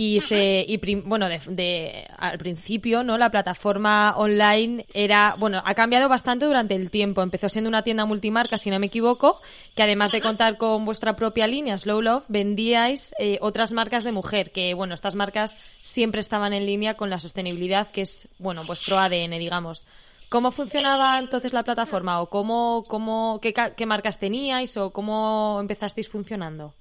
y 0.00 0.20
se 0.20 0.64
y 0.68 0.78
bueno 0.94 1.28
de, 1.28 2.06
al 2.18 2.38
principio 2.38 3.02
no 3.02 3.18
la 3.18 3.30
plataforma 3.30 4.14
online 4.16 4.86
era 4.94 5.34
bueno 5.36 5.60
ha 5.64 5.74
cambiado 5.74 6.08
bastante 6.08 6.44
durante 6.44 6.76
el 6.76 6.88
tiempo 6.90 7.20
empezó 7.20 7.48
siendo 7.48 7.68
una 7.68 7.82
tienda 7.82 8.04
multimarca 8.04 8.58
si 8.58 8.70
no 8.70 8.78
me 8.78 8.86
equivoco 8.86 9.40
que 9.74 9.82
además 9.82 10.12
de 10.12 10.20
contar 10.20 10.56
con 10.56 10.84
vuestra 10.84 11.16
propia 11.16 11.48
línea 11.48 11.76
Slow 11.78 12.00
Love 12.00 12.26
vendíais 12.28 13.12
eh, 13.18 13.38
otras 13.40 13.72
marcas 13.72 14.04
de 14.04 14.12
mujer 14.12 14.52
que 14.52 14.72
bueno 14.74 14.94
estas 14.94 15.16
marcas 15.16 15.56
siempre 15.82 16.20
estaban 16.20 16.52
en 16.52 16.64
línea 16.64 16.94
con 16.94 17.10
la 17.10 17.18
sostenibilidad 17.18 17.90
que 17.90 18.02
es 18.02 18.28
bueno 18.38 18.64
vuestro 18.64 18.98
ADN 18.98 19.38
digamos 19.38 19.84
¿Cómo 20.28 20.52
funcionaba 20.52 21.18
entonces 21.18 21.52
la 21.52 21.62
plataforma 21.62 22.20
o 22.20 22.28
cómo, 22.28 22.82
cómo, 22.88 23.40
qué, 23.40 23.54
qué 23.76 23.86
marcas 23.86 24.18
teníais 24.18 24.76
o 24.76 24.90
cómo 24.92 25.58
empezasteis 25.60 26.08
funcionando? 26.08 26.74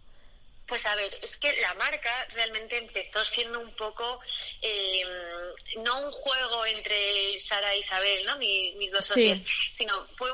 Pues 0.67 0.85
a 0.85 0.95
ver, 0.95 1.17
es 1.21 1.37
que 1.37 1.55
la 1.61 1.73
marca 1.75 2.09
realmente 2.33 2.77
empezó 2.77 3.23
siendo 3.23 3.61
un 3.61 3.73
poco, 3.77 4.19
eh, 4.61 5.01
no 5.77 6.07
un 6.07 6.11
juego 6.11 6.65
entre 6.65 7.39
Sara 7.39 7.73
e 7.73 7.79
Isabel, 7.79 8.25
¿no? 8.25 8.37
mis 8.37 8.91
dos 8.91 9.05
socias, 9.05 9.45
sino 9.71 10.05
fue, 10.17 10.29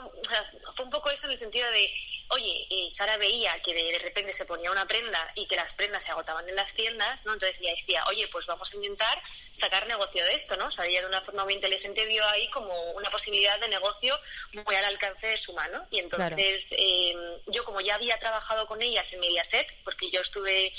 fue 0.75 0.85
un 0.85 0.91
poco 0.91 1.11
eso 1.11 1.27
en 1.27 1.33
el 1.33 1.37
sentido 1.37 1.69
de 1.69 1.93
oye, 2.29 2.67
eh, 2.69 2.87
Sara 2.91 3.17
veía 3.17 3.61
que 3.61 3.73
de, 3.73 3.99
repente 3.99 4.33
se 4.33 4.45
ponía 4.45 4.71
una 4.71 4.87
prenda 4.87 5.31
y 5.35 5.47
que 5.47 5.55
las 5.55 5.73
prendas 5.73 6.03
se 6.03 6.11
agotaban 6.11 6.47
en 6.49 6.55
las 6.55 6.73
tiendas, 6.73 7.25
¿no? 7.25 7.33
Entonces 7.33 7.59
ella 7.59 7.75
decía, 7.75 8.05
oye, 8.07 8.27
pues 8.29 8.45
vamos 8.45 8.71
a 8.71 8.75
intentar 8.75 9.21
sacar 9.51 9.87
negocio 9.87 10.23
de 10.25 10.35
esto, 10.35 10.57
¿no? 10.57 10.67
O 10.67 10.71
sea, 10.71 10.85
ella 10.85 11.01
de 11.01 11.07
una 11.07 11.21
forma 11.21 11.43
muy 11.43 11.53
inteligente 11.53 12.05
vio 12.05 12.27
ahí 12.29 12.49
como 12.49 12.73
una 12.91 13.09
posibilidad 13.09 13.59
de 13.59 13.67
negocio 13.67 14.19
muy 14.53 14.75
al 14.75 14.85
alcance 14.85 15.27
de 15.27 15.37
su 15.37 15.53
mano. 15.53 15.85
Y 15.91 15.99
entonces 15.99 16.73
em, 16.77 17.17
yo 17.47 17.63
como 17.65 17.81
ya 17.81 17.95
había 17.95 18.17
trabajado 18.19 18.67
con 18.67 18.81
ellas 18.81 19.11
en 19.13 19.19
Mediaset, 19.19 19.67
porque 19.83 20.09
yo 20.09 20.21
estuve 20.21 20.73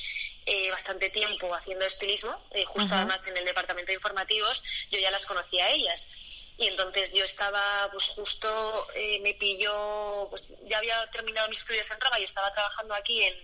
eh, 0.46 0.70
bastante 0.70 1.08
tiempo 1.10 1.54
haciendo 1.54 1.86
estilismo, 1.86 2.38
eh, 2.50 2.64
justo 2.64 2.94
además 2.94 3.26
en 3.26 3.36
el 3.36 3.44
departamento 3.44 3.88
de 3.88 3.94
informativos, 3.94 4.62
yo 4.90 4.98
ya 4.98 5.10
las 5.10 5.24
conocía 5.24 5.66
a 5.66 5.70
ellas 5.70 6.08
y 6.56 6.68
entonces 6.68 7.12
yo 7.12 7.24
estaba 7.24 7.88
pues 7.90 8.06
justo 8.08 8.86
eh, 8.94 9.18
me 9.20 9.34
pilló 9.34 10.28
pues 10.30 10.54
ya 10.66 10.78
había 10.78 11.08
terminado 11.10 11.48
mis 11.48 11.58
estudios 11.58 11.90
en 11.90 12.00
Roma 12.00 12.20
y 12.20 12.24
estaba 12.24 12.52
trabajando 12.52 12.94
aquí 12.94 13.24
en, 13.24 13.34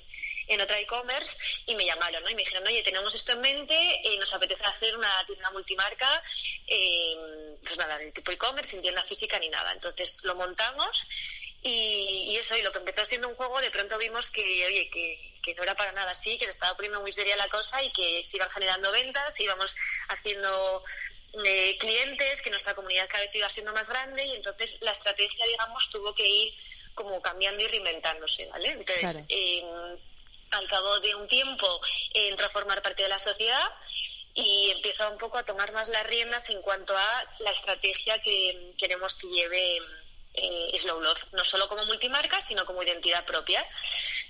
en 0.47 0.61
otra 0.61 0.79
e-commerce 0.79 1.37
y 1.67 1.75
me 1.75 1.85
llamaron 1.85 2.23
¿no? 2.23 2.31
y 2.31 2.35
me 2.35 2.43
dijeron 2.43 2.67
oye 2.67 2.83
tenemos 2.83 3.13
esto 3.15 3.33
en 3.33 3.41
mente 3.41 3.75
eh, 4.05 4.17
nos 4.19 4.33
apetece 4.33 4.65
hacer 4.65 4.97
una 4.97 5.25
tienda 5.27 5.51
multimarca 5.51 6.23
eh, 6.69 7.57
pues 7.65 7.79
nada 7.79 7.99
de 7.99 8.13
tipo 8.13 8.31
e-commerce 8.31 8.71
sin 8.71 8.83
tienda 8.83 9.03
física 9.05 9.39
ni 9.41 9.49
nada 9.49 9.73
entonces 9.73 10.23
lo 10.23 10.37
montamos 10.37 11.07
y, 11.63 12.37
eso 12.37 12.57
y 12.57 12.63
lo 12.63 12.73
que 12.73 12.79
empezó 12.79 13.05
siendo 13.05 13.29
un 13.29 13.35
juego 13.35 13.61
de 13.61 13.71
pronto 13.71 13.99
vimos 13.99 14.31
que 14.31 14.67
oye 14.67 14.89
que, 14.89 15.41
que 15.43 15.55
no 15.55 15.65
era 15.65 15.75
para 15.75 15.93
nada 15.93 16.13
así 16.13 16.39
que 16.39 16.45
se 16.45 16.53
estaba 16.53 16.77
poniendo 16.77 17.01
muy 17.01 17.13
seria 17.13 17.37
la 17.37 17.49
cosa 17.49 17.83
y 17.83 17.93
que 17.93 18.23
se 18.25 18.37
iban 18.37 18.51
generando 18.51 18.93
ventas 18.93 19.39
íbamos 19.41 19.75
haciendo 20.09 20.85
eh, 21.45 21.77
clientes, 21.79 22.43
que 22.43 22.51
nuestra 22.51 22.75
comunidad 22.75 23.09
cada 23.09 23.25
vez 23.25 23.35
iba 23.35 23.49
siendo 23.49 23.73
más 23.73 23.89
grande 23.89 24.25
y 24.25 24.33
entonces 24.33 24.79
la 24.81 24.93
estrategia, 24.93 25.47
digamos, 25.47 25.89
tuvo 25.91 26.15
que 26.15 26.29
ir 26.29 26.55
como 26.95 27.23
cambiando 27.23 27.63
y 27.63 27.69
reinventándose, 27.69 28.47
¿vale? 28.47 28.71
Entonces, 28.71 29.25
em, 29.29 29.99
al 30.51 30.69
cabo 30.69 30.99
de 31.01 31.15
un 31.15 31.29
tiempo 31.29 31.81
entra 32.13 32.47
a 32.47 32.51
formar 32.51 32.83
parte 32.83 33.05
de 33.05 33.09
la 33.09 33.21
sociedad 33.21 33.73
y 34.35 34.71
empieza 34.71 35.09
un 35.09 35.19
poco 35.19 35.39
a 35.39 35.45
tomar 35.45 35.73
más 35.73 35.89
las 35.89 36.07
riendas 36.07 36.51
en 36.51 36.61
cuanto 36.63 36.97
a 36.97 37.25
la 37.39 37.51
estrategia 37.51 38.21
que 38.21 38.75
queremos 38.77 39.15
que 39.15 39.29
lleve 39.29 39.81
eh, 40.35 40.79
Slow 40.79 41.01
Love, 41.01 41.25
no 41.33 41.45
solo 41.45 41.69
como 41.69 41.85
multimarca, 41.87 42.41
sino 42.41 42.65
como 42.65 42.83
identidad 42.83 43.25
propia. 43.25 43.65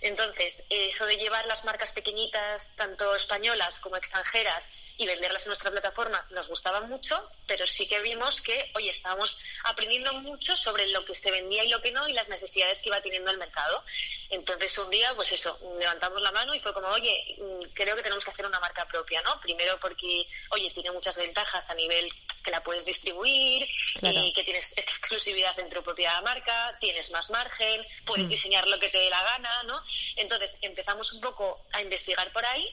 Entonces, 0.00 0.64
eso 0.70 1.04
de 1.06 1.16
llevar 1.16 1.46
las 1.46 1.64
marcas 1.64 1.92
pequeñitas, 1.92 2.72
tanto 2.76 3.14
españolas 3.14 3.80
como 3.80 3.96
extranjeras, 3.96 4.72
y 5.00 5.06
venderlas 5.06 5.44
en 5.44 5.48
nuestra 5.48 5.70
plataforma 5.70 6.26
nos 6.28 6.46
gustaba 6.46 6.82
mucho, 6.82 7.18
pero 7.46 7.66
sí 7.66 7.88
que 7.88 8.00
vimos 8.00 8.42
que, 8.42 8.70
oye, 8.74 8.90
estábamos 8.90 9.40
aprendiendo 9.64 10.12
mucho 10.12 10.54
sobre 10.54 10.88
lo 10.88 11.06
que 11.06 11.14
se 11.14 11.30
vendía 11.30 11.64
y 11.64 11.70
lo 11.70 11.80
que 11.80 11.90
no 11.90 12.06
y 12.06 12.12
las 12.12 12.28
necesidades 12.28 12.82
que 12.82 12.90
iba 12.90 13.00
teniendo 13.00 13.30
el 13.30 13.38
mercado. 13.38 13.82
Entonces 14.28 14.76
un 14.76 14.90
día, 14.90 15.14
pues 15.16 15.32
eso, 15.32 15.58
levantamos 15.78 16.20
la 16.20 16.32
mano 16.32 16.54
y 16.54 16.60
fue 16.60 16.74
como, 16.74 16.88
oye, 16.88 17.34
mm, 17.38 17.72
creo 17.72 17.96
que 17.96 18.02
tenemos 18.02 18.22
que 18.26 18.30
hacer 18.30 18.44
una 18.44 18.60
marca 18.60 18.86
propia, 18.88 19.22
¿no? 19.22 19.40
Primero 19.40 19.80
porque, 19.80 20.26
oye, 20.50 20.70
tiene 20.74 20.90
muchas 20.90 21.16
ventajas 21.16 21.70
a 21.70 21.74
nivel 21.74 22.12
que 22.44 22.50
la 22.50 22.62
puedes 22.62 22.84
distribuir 22.84 23.66
y 24.02 24.32
que 24.34 24.44
tienes 24.44 24.70
exclusividad 24.76 25.58
en 25.60 25.70
tu 25.70 25.82
propia 25.82 26.20
marca, 26.20 26.76
tienes 26.78 27.10
más 27.10 27.30
margen, 27.30 27.86
puedes 28.04 28.26
mm. 28.26 28.30
diseñar 28.30 28.68
lo 28.68 28.78
que 28.78 28.90
te 28.90 28.98
dé 28.98 29.08
la 29.08 29.22
gana, 29.22 29.62
¿no? 29.62 29.82
Entonces 30.16 30.58
empezamos 30.60 31.10
un 31.14 31.22
poco 31.22 31.64
a 31.72 31.80
investigar 31.80 32.30
por 32.34 32.44
ahí 32.44 32.70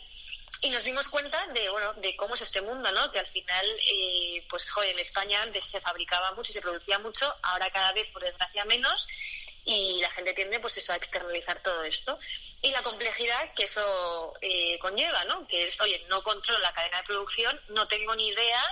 y 0.62 0.70
nos 0.70 0.84
dimos 0.84 1.08
cuenta 1.08 1.46
de 1.48 1.70
bueno 1.70 1.94
de 1.96 2.16
cómo 2.16 2.36
es 2.36 2.42
este 2.42 2.62
mundo 2.62 2.92
no 2.92 3.12
que 3.12 3.20
al 3.20 3.28
final 3.28 3.66
eh, 3.92 4.46
pues 4.50 4.70
joder 4.72 4.92
en 4.92 5.00
España 5.00 5.42
antes 5.42 5.64
se 5.66 5.80
fabricaba 5.80 6.32
mucho 6.34 6.52
y 6.52 6.54
se 6.54 6.62
producía 6.62 7.00
mucho 7.00 7.32
ahora 7.44 7.70
cada 7.72 7.92
vez 7.94 8.10
por 8.12 8.24
desgracia 8.24 8.66
menos 8.66 9.08
y 9.68 10.00
la 10.02 10.10
gente 10.12 10.34
tiende 10.34 10.62
pues 10.62 10.78
eso 10.78 10.94
a 10.94 10.96
externalizar 10.96 11.62
todo 11.62 11.84
esto. 11.84 12.18
Y 12.62 12.72
la 12.72 12.82
complejidad 12.84 13.54
que 13.54 13.66
eso 13.66 14.34
eh, 14.42 14.80
conlleva 14.80 15.26
no 15.26 15.46
que 15.46 15.68
es 15.68 15.80
oye 15.82 16.04
no 16.10 16.24
controlo 16.24 16.60
la 16.60 16.74
cadena 16.74 16.98
de 16.98 17.04
producción 17.04 17.60
no 17.70 17.88
tengo 17.88 18.16
ni 18.16 18.30
idea 18.30 18.64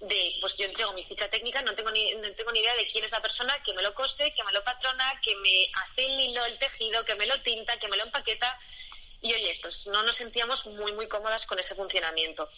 de 0.00 0.34
pues 0.40 0.56
yo 0.56 0.66
entrego 0.66 0.92
mi 0.92 1.04
ficha 1.04 1.30
técnica 1.30 1.62
no 1.62 1.74
tengo 1.74 1.90
ni 1.90 2.12
no 2.14 2.32
tengo 2.32 2.52
ni 2.52 2.60
idea 2.60 2.74
de 2.74 2.86
quién 2.88 3.04
es 3.04 3.12
la 3.12 3.22
persona 3.22 3.62
que 3.62 3.72
me 3.72 3.82
lo 3.82 3.94
cose 3.94 4.32
que 4.34 4.44
me 4.44 4.52
lo 4.52 4.64
patrona 4.64 5.20
que 5.22 5.36
me 5.36 5.70
hace 5.74 6.04
el 6.04 6.20
hilo 6.20 6.44
el 6.44 6.58
tejido 6.58 7.04
que 7.04 7.14
me 7.14 7.26
lo 7.26 7.40
tinta 7.42 7.78
que 7.78 7.88
me 7.88 7.96
lo 7.96 8.04
empaqueta 8.04 8.58
y 9.22 9.34
oye, 9.34 9.58
pues 9.62 9.86
no 9.88 10.02
nos 10.02 10.16
sentíamos 10.16 10.66
muy, 10.66 10.92
muy 10.92 11.06
cómodas 11.06 11.46
con 11.46 11.58
ese 11.58 11.74
funcionamiento. 11.74 12.48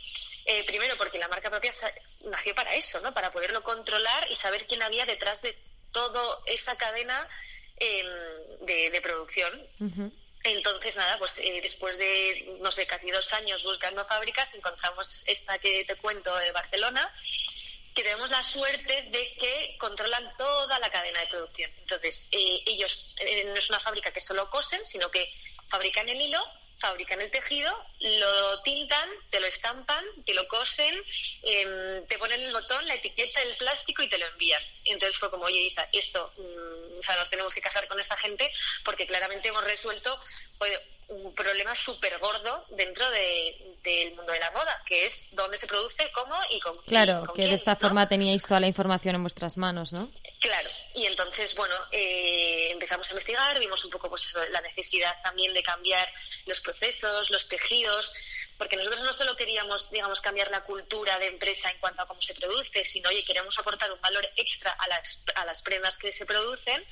Eh, 0.44 0.64
primero 0.64 0.96
porque 0.96 1.18
la 1.18 1.28
marca 1.28 1.50
propia 1.50 1.72
nació 2.26 2.54
para 2.54 2.74
eso, 2.74 3.00
¿no? 3.00 3.12
Para 3.12 3.32
poderlo 3.32 3.62
controlar 3.62 4.30
y 4.30 4.36
saber 4.36 4.66
quién 4.66 4.82
había 4.82 5.06
detrás 5.06 5.42
de 5.42 5.56
toda 5.92 6.38
esa 6.46 6.76
cadena 6.76 7.28
em, 7.76 8.06
de, 8.60 9.00
producción. 9.00 9.66
Entonces, 10.44 10.96
nada, 10.96 11.18
pues 11.18 11.38
eh, 11.38 11.60
después 11.62 11.96
de, 11.98 12.56
no 12.60 12.72
sé, 12.72 12.86
casi 12.86 13.10
dos 13.10 13.32
años 13.32 13.62
buscando 13.62 14.04
fábricas, 14.06 14.54
encontramos 14.54 15.22
esta 15.26 15.58
que 15.58 15.84
te 15.84 15.96
cuento 15.96 16.34
de 16.36 16.50
Barcelona, 16.50 17.12
que 17.94 18.02
tenemos 18.02 18.30
la 18.30 18.42
suerte 18.42 19.02
de 19.10 19.34
que 19.34 19.76
controlan 19.78 20.36
toda 20.36 20.78
la 20.78 20.90
cadena 20.90 21.20
de 21.20 21.26
producción. 21.26 21.70
Entonces, 21.78 22.28
eh, 22.32 22.62
ellos 22.66 23.14
no 23.46 23.54
es 23.54 23.68
una 23.68 23.80
fábrica 23.80 24.12
que 24.12 24.20
solo 24.20 24.48
cosen, 24.50 24.84
sino 24.86 25.10
que 25.10 25.32
fabrican 25.72 26.06
el 26.06 26.20
hilo, 26.20 26.38
fabrican 26.78 27.20
el 27.22 27.30
tejido, 27.30 27.72
lo 28.00 28.62
tintan, 28.62 29.08
te 29.30 29.40
lo 29.40 29.46
estampan, 29.46 30.04
te 30.26 30.34
lo 30.34 30.46
cosen, 30.46 30.94
em, 31.42 32.06
te 32.08 32.18
ponen 32.18 32.42
el 32.42 32.52
botón, 32.52 32.86
la 32.86 32.94
etiqueta, 32.94 33.40
el 33.40 33.56
plástico 33.56 34.02
y 34.02 34.08
te 34.10 34.18
lo 34.18 34.26
envían. 34.26 34.62
Entonces 34.84 35.16
fue 35.18 35.30
como, 35.30 35.44
oye 35.44 35.60
Isa, 35.60 35.88
esto, 35.92 36.32
mm, 36.36 36.98
o 36.98 37.02
sea, 37.02 37.16
nos 37.16 37.30
tenemos 37.30 37.54
que 37.54 37.60
casar 37.60 37.86
con 37.88 37.98
esta 38.00 38.16
gente 38.16 38.50
porque 38.84 39.06
claramente 39.06 39.48
hemos 39.48 39.64
resuelto 39.64 40.18
un 41.08 41.34
problema 41.34 41.74
súper 41.74 42.18
gordo 42.18 42.64
dentro 42.70 43.04
del 43.10 44.14
mundo 44.14 44.32
de 44.32 44.38
la 44.38 44.50
moda, 44.52 44.82
que 44.86 45.06
es 45.06 45.28
dónde 45.32 45.58
se 45.58 45.66
produce, 45.66 46.10
cómo 46.12 46.34
y 46.50 46.60
con 46.60 46.78
Claro, 46.84 47.24
que 47.34 47.42
de 47.42 47.54
esta 47.54 47.76
forma 47.76 48.08
teníais 48.08 48.44
toda 48.44 48.60
la 48.60 48.66
información 48.66 49.16
en 49.16 49.22
vuestras 49.22 49.56
manos, 49.56 49.92
¿no? 49.92 50.10
Claro, 50.40 50.70
y 50.94 51.04
entonces, 51.06 51.54
bueno, 51.54 51.74
eh, 51.90 52.68
empezamos 52.70 53.08
a 53.08 53.12
investigar, 53.12 53.58
vimos 53.58 53.84
un 53.84 53.90
poco 53.90 54.08
pues 54.08 54.34
la 54.50 54.60
necesidad 54.62 55.14
también 55.22 55.52
de 55.52 55.62
cambiar 55.62 56.08
los 56.46 56.60
procesos, 56.60 57.30
los 57.30 57.48
tejidos, 57.48 58.14
porque 58.58 58.76
nosotros 58.76 59.02
no 59.02 59.12
solo 59.12 59.36
queríamos, 59.36 59.90
digamos, 59.90 60.20
cambiar 60.20 60.50
la 60.50 60.64
cultura 60.64 61.18
de 61.18 61.28
empresa 61.28 61.70
en 61.70 61.78
cuanto 61.78 62.02
a 62.02 62.06
cómo 62.06 62.22
se 62.22 62.34
produce, 62.34 62.84
sino, 62.84 63.08
oye, 63.08 63.24
queremos 63.24 63.58
aportar 63.58 63.90
un 63.92 64.00
valor 64.00 64.28
extra 64.36 64.72
a 64.72 64.88
las, 64.88 65.18
a 65.34 65.44
las 65.44 65.62
prendas 65.62 65.98
que 65.98 66.12
se 66.12 66.26
producen 66.26 66.84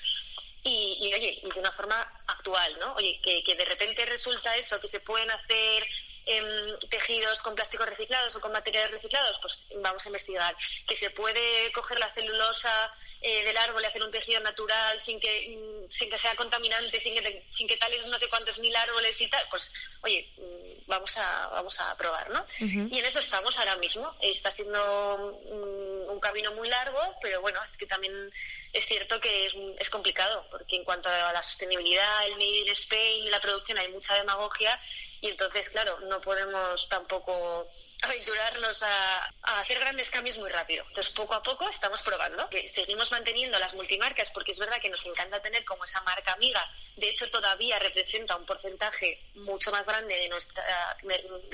y, 0.62 1.10
oye, 1.14 1.40
y 1.42 1.50
de 1.50 1.60
una 1.60 1.72
forma 1.72 2.00
actual, 2.26 2.78
¿no? 2.78 2.94
Oye, 2.94 3.18
que, 3.22 3.42
que 3.42 3.54
de 3.54 3.64
repente 3.64 4.04
resulta 4.04 4.56
eso, 4.56 4.80
que 4.80 4.88
se 4.88 5.00
pueden 5.00 5.30
hacer 5.30 5.86
em, 6.26 6.78
tejidos 6.90 7.40
con 7.42 7.54
plásticos 7.54 7.88
reciclados 7.88 8.34
o 8.36 8.40
con 8.40 8.52
materiales 8.52 8.90
reciclados, 8.90 9.38
pues 9.40 9.64
vamos 9.76 10.04
a 10.04 10.08
investigar. 10.08 10.54
Que 10.86 10.96
se 10.96 11.10
puede 11.10 11.72
coger 11.72 11.98
la 11.98 12.12
celulosa 12.12 12.92
eh, 13.22 13.44
del 13.44 13.56
árbol 13.58 13.82
y 13.82 13.86
hacer 13.86 14.02
un 14.02 14.10
tejido 14.10 14.40
natural 14.40 14.98
sin 14.98 15.20
que, 15.20 15.58
mm, 15.58 15.90
sin 15.90 16.08
que 16.08 16.16
sea 16.16 16.34
contaminante, 16.36 16.98
sin 17.00 17.14
que, 17.14 17.44
sin 17.50 17.68
que 17.68 17.76
tales 17.76 18.06
no 18.06 18.18
sé 18.18 18.28
cuántos 18.28 18.58
mil 18.58 18.74
árboles 18.74 19.20
y 19.20 19.28
tal, 19.28 19.46
pues 19.50 19.72
oye, 20.02 20.26
mm, 20.38 20.88
vamos 20.88 21.16
a, 21.18 21.48
vamos 21.48 21.78
a 21.80 21.96
probar, 21.96 22.30
¿no? 22.30 22.46
Y 22.58 22.98
en 22.98 23.04
eso 23.04 23.18
estamos 23.18 23.58
ahora 23.58 23.76
mismo. 23.76 24.14
Está 24.20 24.50
siendo 24.50 25.38
mm, 25.44 26.10
un 26.10 26.20
camino 26.20 26.52
muy 26.52 26.68
largo, 26.68 26.98
pero 27.20 27.40
bueno, 27.42 27.60
es 27.68 27.76
que 27.76 27.86
también 27.86 28.32
es 28.72 28.86
cierto 28.86 29.20
que 29.20 29.46
es, 29.46 29.52
es 29.78 29.90
complicado, 29.90 30.46
porque 30.50 30.76
en 30.76 30.84
cuanto 30.84 31.08
a 31.08 31.32
la 31.32 31.42
sostenibilidad, 31.42 32.26
el 32.26 32.32
Made 32.32 32.58
in 32.58 32.68
Spain 32.70 33.26
y 33.26 33.30
la 33.30 33.40
producción 33.40 33.78
hay 33.78 33.88
mucha 33.88 34.14
demagogia 34.14 34.80
y 35.20 35.28
entonces, 35.28 35.68
claro, 35.68 36.00
no 36.00 36.20
podemos 36.20 36.88
tampoco 36.88 37.70
aventurarnos 38.02 38.82
a, 38.82 39.32
hacer 39.60 39.78
grandes 39.78 40.08
cambios 40.10 40.38
muy 40.38 40.48
rápido. 40.48 40.84
Entonces, 40.88 41.12
poco 41.12 41.34
a 41.34 41.42
poco 41.42 41.68
estamos 41.68 42.02
probando. 42.02 42.48
Seguimos 42.66 43.10
manteniendo 43.10 43.58
las 43.58 43.74
multimarcas 43.74 44.30
porque 44.30 44.52
es 44.52 44.58
verdad 44.58 44.80
que 44.80 44.88
nos 44.88 45.04
encanta 45.06 45.40
tener 45.42 45.64
como 45.64 45.84
esa 45.84 46.00
marca 46.02 46.32
amiga. 46.32 46.66
De 46.96 47.08
hecho, 47.08 47.30
todavía 47.30 47.78
representa 47.78 48.36
un 48.36 48.46
porcentaje 48.46 49.30
mucho 49.34 49.70
más 49.70 49.86
grande 49.86 50.14
de 50.14 50.28
nuestra, 50.28 50.96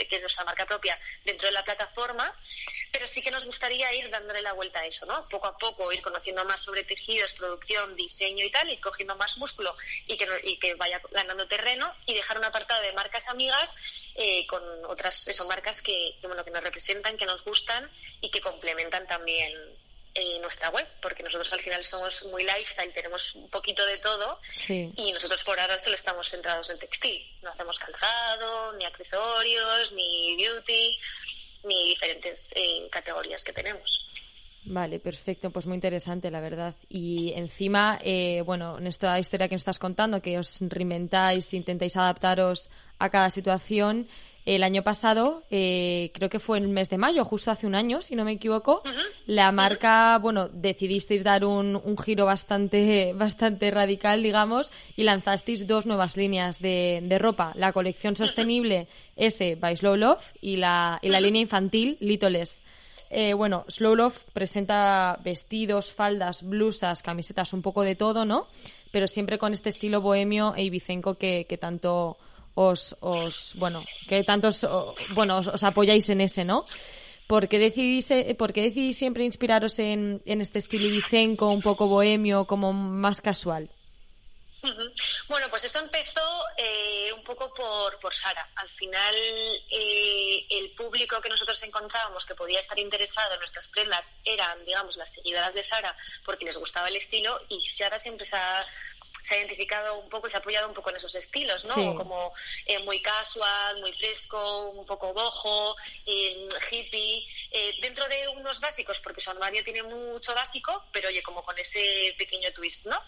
que 0.08 0.20
nuestra 0.20 0.44
marca 0.44 0.66
propia 0.66 0.98
dentro 1.24 1.46
de 1.46 1.52
la 1.52 1.64
plataforma. 1.64 2.34
Pero 2.92 3.06
sí 3.06 3.22
que 3.22 3.30
nos 3.30 3.44
gustaría 3.44 3.92
ir 3.94 4.08
dándole 4.10 4.40
la 4.40 4.52
vuelta 4.52 4.80
a 4.80 4.86
eso, 4.86 5.04
¿no? 5.06 5.28
Poco 5.28 5.46
a 5.48 5.58
poco 5.58 5.92
ir 5.92 6.02
conociendo 6.02 6.44
más 6.44 6.62
sobre 6.62 6.84
tejidos, 6.84 7.34
producción, 7.34 7.96
diseño 7.96 8.44
y 8.44 8.50
tal, 8.50 8.70
y 8.70 8.78
cogiendo 8.78 9.16
más 9.16 9.36
músculo 9.36 9.76
y 10.06 10.16
que, 10.16 10.28
y 10.44 10.58
que 10.58 10.74
vaya 10.74 11.00
ganando 11.10 11.46
terreno 11.48 11.94
y 12.06 12.14
dejar 12.14 12.38
un 12.38 12.44
apartado 12.44 12.82
de 12.82 12.92
marcas 12.92 13.28
amigas 13.28 13.76
eh, 14.16 14.46
con 14.46 14.62
otras 14.86 15.28
eso, 15.28 15.46
marcas 15.46 15.82
que, 15.82 16.16
que, 16.20 16.26
bueno, 16.26 16.44
que 16.44 16.50
nos 16.50 16.62
representan, 16.62 17.16
que 17.16 17.26
nos 17.26 17.44
gustan 17.44 17.90
y 18.20 18.30
que 18.30 18.40
complementan 18.40 19.06
también 19.06 19.52
eh, 20.14 20.38
nuestra 20.40 20.70
web, 20.70 20.86
porque 21.02 21.22
nosotros 21.22 21.52
al 21.52 21.60
final 21.60 21.84
somos 21.84 22.24
muy 22.24 22.42
lifestyle, 22.42 22.90
tenemos 22.94 23.34
un 23.34 23.50
poquito 23.50 23.84
de 23.84 23.98
todo 23.98 24.40
Sí. 24.54 24.90
y 24.96 25.12
nosotros 25.12 25.44
por 25.44 25.60
ahora 25.60 25.78
solo 25.78 25.94
estamos 25.94 26.30
centrados 26.30 26.70
en 26.70 26.78
textil. 26.78 27.30
No 27.42 27.50
hacemos 27.50 27.78
calzado, 27.78 28.72
ni 28.74 28.86
accesorios, 28.86 29.92
ni 29.92 30.34
beauty, 30.36 30.98
ni 31.64 31.88
diferentes 31.90 32.50
eh, 32.54 32.88
categorías 32.90 33.44
que 33.44 33.52
tenemos. 33.52 34.05
Vale, 34.68 34.98
perfecto, 34.98 35.50
pues 35.50 35.66
muy 35.66 35.76
interesante, 35.76 36.30
la 36.30 36.40
verdad. 36.40 36.74
Y 36.88 37.32
encima, 37.36 37.98
eh, 38.02 38.42
bueno, 38.44 38.78
en 38.78 38.88
esta 38.88 39.18
historia 39.18 39.48
que 39.48 39.54
nos 39.54 39.60
estás 39.60 39.78
contando, 39.78 40.20
que 40.20 40.38
os 40.38 40.60
reinventáis, 40.60 41.54
intentáis 41.54 41.96
adaptaros 41.96 42.68
a 42.98 43.08
cada 43.08 43.30
situación, 43.30 44.08
el 44.44 44.62
año 44.62 44.82
pasado, 44.82 45.44
eh, 45.50 46.10
creo 46.14 46.28
que 46.28 46.40
fue 46.40 46.58
en 46.58 46.64
el 46.64 46.70
mes 46.70 46.88
de 46.88 46.98
mayo, 46.98 47.24
justo 47.24 47.50
hace 47.50 47.66
un 47.66 47.74
año, 47.76 48.00
si 48.00 48.16
no 48.16 48.24
me 48.24 48.32
equivoco, 48.32 48.82
la 49.26 49.50
marca, 49.52 50.18
bueno, 50.18 50.48
decidisteis 50.48 51.22
dar 51.22 51.44
un, 51.44 51.80
un 51.82 51.98
giro 51.98 52.26
bastante, 52.26 53.12
bastante 53.16 53.70
radical, 53.70 54.22
digamos, 54.22 54.72
y 54.96 55.04
lanzasteis 55.04 55.66
dos 55.66 55.86
nuevas 55.86 56.16
líneas 56.16 56.60
de, 56.60 57.00
de 57.02 57.18
ropa, 57.18 57.52
la 57.56 57.72
colección 57.72 58.16
sostenible 58.16 58.88
S 59.16 59.56
by 59.56 59.76
Slow 59.76 59.96
Love 59.96 60.32
y 60.40 60.56
la, 60.56 60.98
y 61.02 61.08
la 61.08 61.20
línea 61.20 61.42
infantil 61.42 61.96
Little 62.00 62.30
Less. 62.30 62.62
Eh, 63.10 63.34
bueno, 63.34 63.64
Slow 63.68 63.94
Love 63.94 64.18
presenta 64.32 65.18
vestidos, 65.24 65.92
faldas, 65.92 66.42
blusas, 66.42 67.02
camisetas, 67.02 67.52
un 67.52 67.62
poco 67.62 67.82
de 67.82 67.94
todo, 67.94 68.24
¿no? 68.24 68.48
Pero 68.92 69.06
siempre 69.08 69.38
con 69.38 69.52
este 69.52 69.68
estilo 69.68 70.00
bohemio 70.00 70.54
e 70.56 70.64
ibicenco 70.64 71.14
que, 71.14 71.46
tanto 71.60 72.16
os, 72.54 72.96
os, 73.00 73.54
bueno, 73.58 73.82
que 74.08 74.24
tanto 74.24 74.48
os, 74.48 74.64
o- 74.64 74.94
bueno, 75.14 75.38
os, 75.38 75.46
os 75.46 75.62
apoyáis 75.64 76.08
en 76.10 76.20
ese, 76.20 76.44
¿no? 76.44 76.64
¿Por 77.26 77.48
qué 77.48 77.58
decidís, 77.58 78.10
eh, 78.10 78.34
por 78.38 78.52
qué 78.52 78.62
decidís 78.62 78.96
siempre 78.98 79.24
inspiraros 79.24 79.78
en, 79.78 80.22
en 80.26 80.40
este 80.40 80.58
estilo 80.58 80.86
ibicenco, 80.86 81.50
un 81.50 81.60
poco 81.62 81.86
bohemio, 81.88 82.44
como 82.46 82.72
más 82.72 83.20
casual? 83.20 83.68
Bueno, 85.28 85.48
pues 85.50 85.64
eso 85.64 85.78
empezó 85.78 86.44
eh, 86.56 87.12
un 87.12 87.22
poco 87.24 87.52
por, 87.52 87.98
por 87.98 88.14
Sara. 88.14 88.48
Al 88.56 88.68
final, 88.68 89.14
eh, 89.70 90.46
el 90.50 90.70
público 90.72 91.20
que 91.20 91.28
nosotros 91.28 91.62
encontrábamos 91.62 92.24
que 92.26 92.34
podía 92.34 92.60
estar 92.60 92.78
interesado 92.78 93.34
en 93.34 93.40
nuestras 93.40 93.68
prendas 93.68 94.14
eran, 94.24 94.64
digamos, 94.64 94.96
las 94.96 95.12
seguidoras 95.12 95.54
de 95.54 95.64
Sara 95.64 95.96
porque 96.24 96.44
les 96.44 96.56
gustaba 96.56 96.88
el 96.88 96.96
estilo 96.96 97.40
y 97.48 97.62
Sara 97.64 97.98
siempre 97.98 98.26
se 98.26 98.36
ha, 98.36 98.66
se 99.26 99.34
ha 99.34 99.38
identificado 99.38 99.98
un 99.98 100.08
poco, 100.08 100.28
se 100.28 100.36
ha 100.36 100.40
apoyado 100.40 100.68
un 100.68 100.74
poco 100.74 100.90
en 100.90 100.96
esos 100.96 101.14
estilos, 101.16 101.64
¿no? 101.64 101.74
Sí. 101.74 101.94
Como 101.96 102.32
eh, 102.64 102.78
muy 102.80 103.02
casual, 103.02 103.80
muy 103.80 103.92
fresco, 103.92 104.70
un 104.70 104.86
poco 104.86 105.12
bojo, 105.12 105.76
eh, 106.06 106.48
hippie, 106.70 107.26
eh, 107.50 107.74
dentro 107.82 108.06
de 108.08 108.28
unos 108.28 108.60
básicos, 108.60 109.00
porque 109.00 109.20
su 109.20 109.30
armario 109.30 109.64
tiene 109.64 109.82
mucho 109.82 110.32
básico, 110.32 110.84
pero 110.92 111.08
oye, 111.08 111.22
como 111.24 111.44
con 111.44 111.58
ese 111.58 112.14
pequeño 112.16 112.52
twist, 112.52 112.86
¿no? 112.86 113.02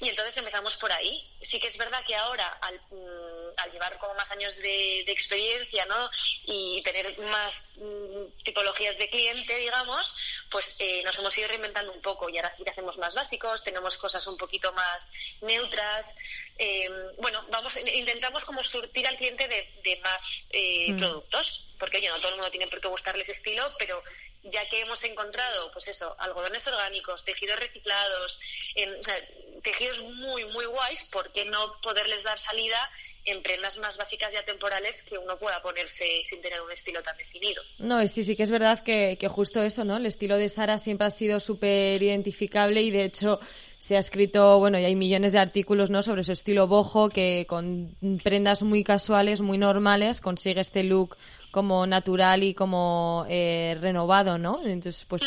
Y 0.00 0.08
entonces 0.08 0.36
empezamos 0.36 0.76
por 0.76 0.92
ahí. 0.92 1.28
Sí 1.40 1.58
que 1.58 1.66
es 1.66 1.76
verdad 1.76 2.04
que 2.06 2.14
ahora, 2.14 2.46
al, 2.60 2.80
mm, 2.90 3.58
al 3.58 3.72
llevar 3.72 3.98
como 3.98 4.14
más 4.14 4.30
años 4.30 4.56
de, 4.56 5.02
de 5.04 5.12
experiencia, 5.12 5.84
¿no? 5.86 6.10
Y 6.44 6.80
tener 6.84 7.18
más 7.18 7.68
mm, 7.76 8.44
tipologías 8.44 8.96
de 8.98 9.10
cliente, 9.10 9.56
digamos, 9.56 10.16
pues 10.50 10.76
eh, 10.78 11.02
nos 11.04 11.18
hemos 11.18 11.36
ido 11.36 11.48
reinventando 11.48 11.92
un 11.92 12.00
poco 12.00 12.28
y 12.28 12.36
ahora 12.36 12.54
sí 12.56 12.64
que 12.64 12.70
hacemos 12.70 12.96
más 12.98 13.14
básicos, 13.14 13.64
tenemos 13.64 13.96
cosas 13.96 14.26
un 14.26 14.36
poquito 14.36 14.72
más 14.72 15.08
neutras. 15.56 16.14
eh, 16.58 16.88
bueno, 17.18 17.44
vamos, 17.50 17.76
intentamos 17.76 18.44
como 18.46 18.62
surtir 18.64 19.06
al 19.06 19.16
cliente 19.16 19.46
de, 19.46 19.68
de 19.84 19.96
más 20.00 20.48
eh, 20.52 20.90
Mm. 20.92 20.98
productos, 20.98 21.74
porque 21.78 21.98
oye, 21.98 22.08
no 22.08 22.16
todo 22.16 22.30
el 22.30 22.36
mundo 22.36 22.50
tiene 22.50 22.66
por 22.66 22.80
qué 22.80 22.88
gustarle 22.88 23.24
ese 23.24 23.32
estilo, 23.32 23.74
pero 23.78 24.02
ya 24.42 24.66
que 24.70 24.80
hemos 24.80 25.02
encontrado, 25.04 25.70
pues 25.72 25.88
eso, 25.88 26.16
algodones 26.18 26.66
orgánicos, 26.66 27.24
tejidos 27.26 27.60
reciclados, 27.60 28.40
en- 28.74 28.98
o 29.00 29.02
sea, 29.02 29.18
tejidos 29.66 29.98
muy, 30.14 30.44
muy 30.44 30.64
guays, 30.64 31.08
¿por 31.10 31.32
qué 31.32 31.44
no 31.44 31.58
poderles 31.82 32.22
dar 32.22 32.38
salida 32.38 32.78
en 33.24 33.42
prendas 33.42 33.76
más 33.78 33.96
básicas 33.96 34.32
y 34.32 34.36
atemporales 34.36 35.02
que 35.02 35.18
uno 35.18 35.36
pueda 35.38 35.60
ponerse 35.60 36.04
sin 36.22 36.40
tener 36.40 36.62
un 36.62 36.70
estilo 36.70 37.02
tan 37.02 37.16
definido? 37.16 37.60
No, 37.80 38.00
y 38.00 38.06
sí, 38.06 38.22
sí 38.22 38.36
que 38.36 38.44
es 38.44 38.52
verdad 38.52 38.84
que, 38.84 39.16
que 39.18 39.26
justo 39.26 39.60
eso, 39.60 39.84
¿no? 39.84 39.96
El 39.96 40.06
estilo 40.06 40.36
de 40.36 40.48
Sara 40.48 40.78
siempre 40.78 41.08
ha 41.08 41.10
sido 41.10 41.40
súper 41.40 42.00
identificable 42.00 42.80
y 42.80 42.92
de 42.92 43.02
hecho 43.02 43.40
se 43.78 43.96
ha 43.96 43.98
escrito, 43.98 44.60
bueno, 44.60 44.78
y 44.78 44.84
hay 44.84 44.94
millones 44.94 45.32
de 45.32 45.40
artículos, 45.40 45.90
¿no? 45.90 46.04
Sobre 46.04 46.22
su 46.22 46.30
estilo 46.30 46.68
bojo 46.68 47.08
que 47.08 47.44
con 47.48 47.96
prendas 48.22 48.62
muy 48.62 48.84
casuales, 48.84 49.40
muy 49.40 49.58
normales, 49.58 50.20
consigue 50.20 50.60
este 50.60 50.84
look 50.84 51.16
como 51.50 51.88
natural 51.88 52.44
y 52.44 52.54
como 52.54 53.26
eh, 53.28 53.76
renovado, 53.80 54.38
¿no? 54.38 54.60
Entonces, 54.64 55.04
pues 55.08 55.22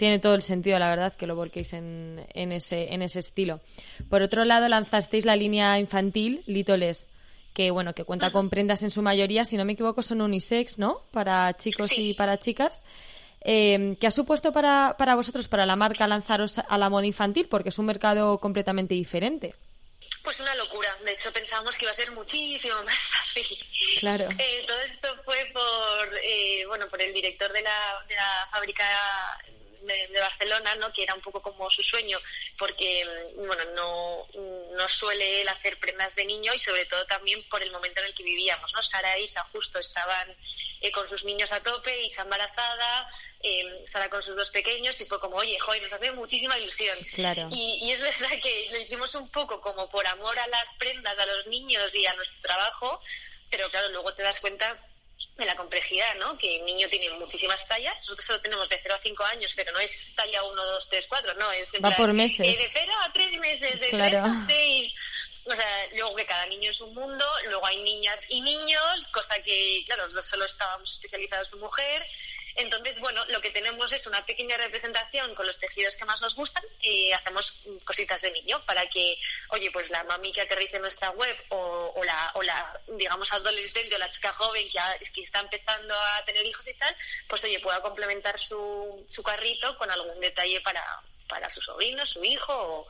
tiene 0.00 0.18
todo 0.18 0.34
el 0.34 0.42
sentido, 0.42 0.78
la 0.80 0.88
verdad, 0.90 1.14
que 1.14 1.26
lo 1.28 1.36
volquéis 1.36 1.74
en, 1.74 2.26
en, 2.34 2.50
ese, 2.52 2.92
en 2.92 3.02
ese 3.02 3.20
estilo. 3.20 3.60
Por 4.08 4.22
otro 4.22 4.44
lado, 4.44 4.66
lanzasteis 4.66 5.24
la 5.26 5.36
línea 5.36 5.78
infantil, 5.78 6.42
Litoles, 6.46 7.10
que 7.52 7.70
bueno, 7.70 7.92
que 7.94 8.04
cuenta 8.04 8.32
con 8.32 8.48
prendas 8.48 8.82
en 8.82 8.90
su 8.90 9.02
mayoría, 9.02 9.44
si 9.44 9.56
no 9.58 9.64
me 9.66 9.74
equivoco, 9.74 10.02
son 10.02 10.22
unisex, 10.22 10.78
¿no? 10.78 11.02
Para 11.12 11.54
chicos 11.56 11.88
Sí. 11.88 12.10
y 12.10 12.14
para 12.14 12.38
chicas. 12.38 12.82
Eh, 13.42 13.96
¿Qué 14.00 14.06
ha 14.06 14.10
supuesto 14.10 14.52
para, 14.52 14.96
para 14.98 15.14
vosotros, 15.14 15.48
para 15.48 15.66
la 15.66 15.76
marca, 15.76 16.06
lanzaros 16.08 16.58
a 16.58 16.78
la 16.78 16.88
moda 16.88 17.06
infantil? 17.06 17.46
Porque 17.48 17.68
es 17.68 17.78
un 17.78 17.86
mercado 17.86 18.38
completamente 18.38 18.94
diferente. 18.94 19.54
Pues 20.24 20.40
una 20.40 20.54
locura. 20.54 20.88
De 21.04 21.12
hecho, 21.12 21.30
pensábamos 21.32 21.76
que 21.76 21.84
iba 21.84 21.92
a 21.92 21.94
ser 21.94 22.10
muchísimo 22.12 22.74
más 22.84 22.96
fácil. 22.98 23.58
Claro. 24.00 24.28
Eh, 24.38 24.64
todo 24.66 24.80
esto 24.80 25.08
fue 25.24 25.50
por, 25.52 26.08
eh, 26.24 26.64
bueno, 26.68 26.86
por 26.88 27.00
el 27.02 27.12
director 27.12 27.52
de 27.52 27.62
la, 27.62 28.04
de 28.08 28.14
la 28.14 28.48
fábrica 28.50 28.84
de, 29.82 30.08
de 30.08 30.20
Barcelona, 30.20 30.74
¿no? 30.76 30.92
Que 30.92 31.02
era 31.02 31.14
un 31.14 31.20
poco 31.20 31.42
como 31.42 31.70
su 31.70 31.82
sueño, 31.82 32.18
porque, 32.58 33.04
mm, 33.36 33.46
bueno, 33.46 33.64
no, 33.74 34.26
no 34.76 34.88
suele 34.88 35.40
él 35.40 35.48
hacer 35.48 35.78
prendas 35.78 36.14
de 36.14 36.24
niño 36.24 36.52
y 36.54 36.58
sobre 36.58 36.86
todo 36.86 37.06
también 37.06 37.42
por 37.48 37.62
el 37.62 37.70
momento 37.70 38.00
en 38.00 38.06
el 38.06 38.14
que 38.14 38.22
vivíamos, 38.22 38.72
¿no? 38.72 38.82
Sara 38.82 39.16
e 39.16 39.22
Isa 39.22 39.42
justo 39.52 39.78
estaban 39.78 40.34
eh, 40.80 40.90
con 40.90 41.08
sus 41.08 41.24
niños 41.24 41.52
a 41.52 41.60
tope, 41.60 42.04
Isa 42.04 42.22
embarazada, 42.22 43.10
eh, 43.42 43.84
Sara 43.86 44.10
con 44.10 44.22
sus 44.22 44.36
dos 44.36 44.50
pequeños 44.50 45.00
y 45.00 45.06
fue 45.06 45.20
como, 45.20 45.36
oye, 45.36 45.58
joder, 45.58 45.82
nos 45.82 45.92
hace 45.92 46.12
muchísima 46.12 46.58
ilusión. 46.58 46.98
Claro. 47.14 47.48
Y, 47.50 47.80
y 47.82 47.92
es 47.92 48.00
verdad 48.00 48.38
que 48.42 48.68
lo 48.72 48.80
hicimos 48.80 49.14
un 49.14 49.28
poco 49.30 49.60
como 49.60 49.88
por 49.90 50.06
amor 50.06 50.38
a 50.38 50.46
las 50.48 50.72
prendas, 50.74 51.18
a 51.18 51.26
los 51.26 51.46
niños 51.46 51.94
y 51.94 52.06
a 52.06 52.14
nuestro 52.14 52.40
trabajo, 52.42 53.00
pero 53.50 53.68
claro, 53.70 53.88
luego 53.88 54.14
te 54.14 54.22
das 54.22 54.40
cuenta 54.40 54.78
de 55.36 55.44
la 55.46 55.56
complejidad, 55.56 56.14
¿no? 56.16 56.36
Que 56.36 56.56
el 56.56 56.64
niño 56.64 56.88
tiene 56.88 57.08
muchísimas 57.10 57.66
tallas, 57.66 57.94
nosotros 58.02 58.24
solo 58.26 58.40
tenemos 58.40 58.68
de 58.68 58.78
0 58.82 58.94
a 58.94 59.02
5 59.02 59.24
años, 59.24 59.52
pero 59.56 59.72
no 59.72 59.78
es 59.80 59.92
talla 60.14 60.42
1, 60.42 60.64
2, 60.64 60.88
3, 60.88 61.06
4, 61.08 61.34
no, 61.34 61.50
es 61.52 61.72
en 61.74 61.82
Va 61.84 61.88
plan, 61.88 61.96
por 61.96 62.12
meses. 62.12 62.46
eh, 62.46 62.62
de 62.62 62.70
0 62.72 62.92
a 63.04 63.12
3 63.12 63.38
meses, 63.38 63.80
de 63.80 63.88
Claro. 63.88 64.20
3 64.22 64.36
a 64.36 64.46
6. 64.46 64.94
O 65.46 65.56
sea, 65.56 65.86
luego 65.94 66.14
que 66.14 66.26
cada 66.26 66.44
niño 66.46 66.70
es 66.70 66.80
un 66.82 66.94
mundo, 66.94 67.24
luego 67.46 67.64
hay 67.66 67.78
niñas 67.82 68.20
y 68.28 68.42
niños, 68.42 69.08
cosa 69.08 69.42
que, 69.42 69.82
claro, 69.86 70.04
los 70.04 70.14
dos 70.14 70.26
solo 70.26 70.44
estábamos 70.44 70.92
especializados 70.92 71.52
en 71.54 71.60
mujer. 71.60 72.06
Entonces, 72.56 72.98
bueno, 73.00 73.24
lo 73.26 73.40
que 73.40 73.50
tenemos 73.50 73.92
es 73.92 74.06
una 74.06 74.24
pequeña 74.26 74.56
representación 74.56 75.34
con 75.34 75.46
los 75.46 75.58
tejidos 75.58 75.96
que 75.96 76.04
más 76.04 76.20
nos 76.20 76.34
gustan 76.34 76.62
y 76.80 77.12
hacemos 77.12 77.60
cositas 77.84 78.20
de 78.22 78.30
niño 78.32 78.60
para 78.66 78.86
que, 78.88 79.16
oye, 79.48 79.70
pues 79.70 79.88
la 79.90 80.04
mami 80.04 80.32
que 80.32 80.40
aterrice 80.42 80.76
en 80.76 80.82
nuestra 80.82 81.10
web 81.10 81.36
o, 81.50 81.92
o 81.96 82.04
la, 82.04 82.30
o 82.34 82.42
la, 82.42 82.80
digamos, 82.98 83.32
adolescente 83.32 83.94
o 83.94 83.98
la 83.98 84.10
chica 84.10 84.32
joven 84.32 84.68
que, 84.70 84.78
ha- 84.78 84.98
que 85.14 85.22
está 85.22 85.40
empezando 85.40 85.94
a 85.94 86.24
tener 86.24 86.44
hijos 86.44 86.66
y 86.66 86.74
tal, 86.74 86.94
pues 87.28 87.42
oye, 87.44 87.60
pueda 87.60 87.80
complementar 87.82 88.38
su, 88.38 89.04
su 89.08 89.22
carrito 89.22 89.76
con 89.78 89.90
algún 89.90 90.18
detalle 90.20 90.60
para, 90.60 90.84
para 91.28 91.48
su 91.50 91.60
sobrino, 91.60 92.06
su 92.06 92.22
hijo 92.24 92.52
o, 92.52 92.86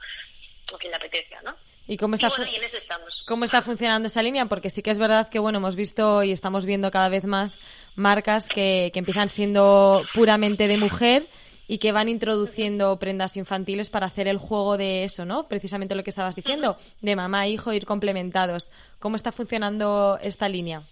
o 0.74 0.78
quien 0.78 0.90
le 0.90 0.96
apetezca, 0.96 1.42
¿no? 1.42 1.56
¿Y 1.86 1.96
cómo 1.96 2.14
está, 2.14 2.28
y 2.28 2.30
bueno, 2.30 2.46
y 2.46 2.54
en 2.54 2.62
eso 2.62 2.76
estamos. 2.76 3.24
cómo 3.26 3.44
está 3.44 3.62
funcionando 3.62 4.06
esa 4.06 4.22
línea? 4.22 4.46
Porque 4.46 4.70
sí 4.70 4.80
que 4.80 4.92
es 4.92 4.98
verdad 5.00 5.28
que, 5.28 5.40
bueno, 5.40 5.58
hemos 5.58 5.74
visto 5.74 6.22
y 6.22 6.30
estamos 6.30 6.64
viendo 6.64 6.88
cada 6.92 7.08
vez 7.08 7.24
más 7.24 7.58
marcas 8.00 8.46
que, 8.46 8.90
que 8.92 8.98
empiezan 8.98 9.28
siendo 9.28 10.02
puramente 10.14 10.66
de 10.66 10.78
mujer 10.78 11.26
y 11.70 11.78
que 11.78 11.92
van 11.92 12.08
introduciendo 12.08 12.98
prendas 12.98 13.36
infantiles 13.36 13.90
para 13.90 14.06
hacer 14.06 14.26
el 14.26 14.38
juego 14.38 14.76
de 14.76 15.04
eso, 15.04 15.24
¿no? 15.24 15.46
Precisamente 15.46 15.94
lo 15.94 16.02
que 16.02 16.10
estabas 16.10 16.34
diciendo, 16.34 16.76
de 17.00 17.14
mamá 17.14 17.46
e 17.46 17.50
hijo 17.50 17.72
ir 17.72 17.86
complementados. 17.86 18.72
¿Cómo 18.98 19.14
está 19.14 19.30
funcionando 19.30 20.18
esta 20.20 20.48
línea? 20.48 20.82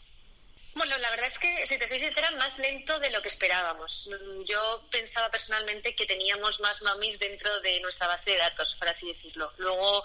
Bueno, 0.78 0.96
la 0.98 1.10
verdad 1.10 1.26
es 1.26 1.36
que, 1.40 1.66
si 1.66 1.76
te 1.76 1.88
soy 1.88 1.98
sincera, 1.98 2.30
más 2.38 2.56
lento 2.60 3.00
de 3.00 3.10
lo 3.10 3.20
que 3.20 3.26
esperábamos. 3.26 4.08
Yo 4.46 4.84
pensaba 4.92 5.28
personalmente 5.28 5.96
que 5.96 6.06
teníamos 6.06 6.60
más 6.60 6.80
mamis 6.82 7.18
dentro 7.18 7.60
de 7.60 7.80
nuestra 7.80 8.06
base 8.06 8.30
de 8.30 8.36
datos, 8.36 8.76
por 8.78 8.88
así 8.88 9.08
decirlo. 9.08 9.52
Luego, 9.56 10.04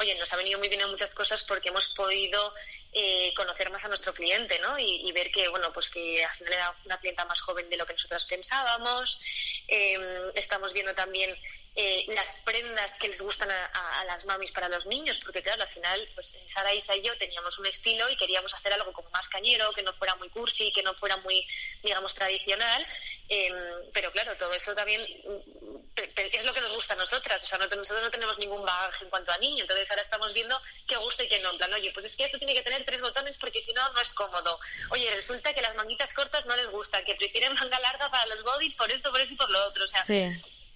oye, 0.00 0.14
nos 0.14 0.32
ha 0.32 0.36
venido 0.36 0.58
muy 0.58 0.68
bien 0.70 0.80
en 0.80 0.90
muchas 0.90 1.14
cosas 1.14 1.44
porque 1.44 1.68
hemos 1.68 1.88
podido 1.88 2.54
eh, 2.94 3.34
conocer 3.34 3.70
más 3.70 3.84
a 3.84 3.88
nuestro 3.88 4.14
cliente, 4.14 4.58
¿no? 4.60 4.78
Y, 4.78 5.10
ver 5.12 5.30
que, 5.32 5.48
bueno, 5.48 5.72
pues 5.72 5.90
que 5.90 6.24
al 6.24 6.36
final 6.36 6.52
era 6.52 6.76
una 6.84 6.98
clienta 7.00 7.24
más 7.24 7.40
joven 7.40 7.68
de 7.68 7.76
lo 7.76 7.86
que 7.86 7.92
nosotros 7.94 8.24
pensábamos. 8.26 9.20
Eh, 9.66 10.30
estamos 10.34 10.72
viendo 10.72 10.94
también 10.94 11.36
eh, 11.76 12.04
las 12.08 12.40
prendas 12.44 12.94
que 12.94 13.08
les 13.08 13.20
gustan 13.20 13.50
a, 13.50 14.04
las 14.06 14.24
mamis 14.26 14.52
para 14.52 14.68
los 14.68 14.86
niños, 14.86 15.18
porque 15.24 15.42
claro, 15.42 15.62
al 15.62 15.68
final, 15.68 16.08
pues 16.14 16.36
Sara, 16.46 16.72
Isa 16.72 16.94
y 16.94 17.02
yo 17.02 17.16
teníamos 17.18 17.58
un 17.58 17.66
estilo 17.66 18.08
y 18.10 18.16
queríamos 18.16 18.54
hacer 18.54 18.72
algo 18.72 18.92
como 18.92 19.10
más 19.10 19.28
cañero, 19.28 19.72
que 19.72 19.82
no 19.82 19.92
fuera 19.94 20.14
muy 20.14 20.28
cursi, 20.28 20.72
que 20.72 20.82
no 20.84 20.94
fuera 20.94 21.16
muy, 21.16 21.44
digamos, 21.82 22.14
tradicional, 22.14 22.86
eh, 23.28 23.52
pero 23.92 24.12
claro, 24.12 24.36
todo 24.36 24.54
eso 24.54 24.72
también 24.74 25.00
mm, 25.02 25.78
es 25.96 26.44
lo 26.44 26.54
que 26.54 26.60
nos 26.60 26.72
gusta 26.72 26.92
a 26.92 26.96
nosotras, 26.96 27.42
o 27.42 27.46
sea, 27.46 27.58
no- 27.58 27.66
nosotros 27.66 28.02
no 28.02 28.10
tenemos 28.10 28.38
ningún 28.38 28.64
bagaje 28.64 29.02
en 29.04 29.10
cuanto 29.10 29.32
a 29.32 29.38
niño, 29.38 29.62
entonces 29.62 29.90
ahora 29.90 30.02
estamos 30.02 30.32
viendo 30.32 30.60
qué 30.86 30.96
gusta 30.96 31.24
y 31.24 31.28
qué 31.28 31.40
no, 31.40 31.52
en 31.52 31.74
oye, 31.74 31.90
pues 31.92 32.06
es 32.06 32.14
que 32.16 32.24
eso 32.24 32.38
tiene 32.38 32.54
que 32.54 32.62
tener 32.62 32.83
tres 32.84 33.00
botones 33.00 33.36
porque 33.38 33.62
si 33.62 33.72
no, 33.72 33.88
no 33.92 34.00
es 34.00 34.12
cómodo. 34.14 34.58
Oye, 34.90 35.10
resulta 35.14 35.52
que 35.54 35.62
las 35.62 35.74
manguitas 35.74 36.12
cortas 36.12 36.44
no 36.46 36.54
les 36.56 36.68
gustan, 36.68 37.04
que 37.04 37.14
prefieren 37.14 37.54
manga 37.54 37.78
larga 37.80 38.10
para 38.10 38.26
los 38.26 38.42
bodies 38.44 38.74
por 38.76 38.90
esto, 38.90 39.10
por 39.10 39.20
eso 39.20 39.34
y 39.34 39.36
por 39.36 39.50
lo 39.50 39.64
otro, 39.66 39.84
o 39.84 39.88
sea, 39.88 40.04
Sí. 40.04 40.30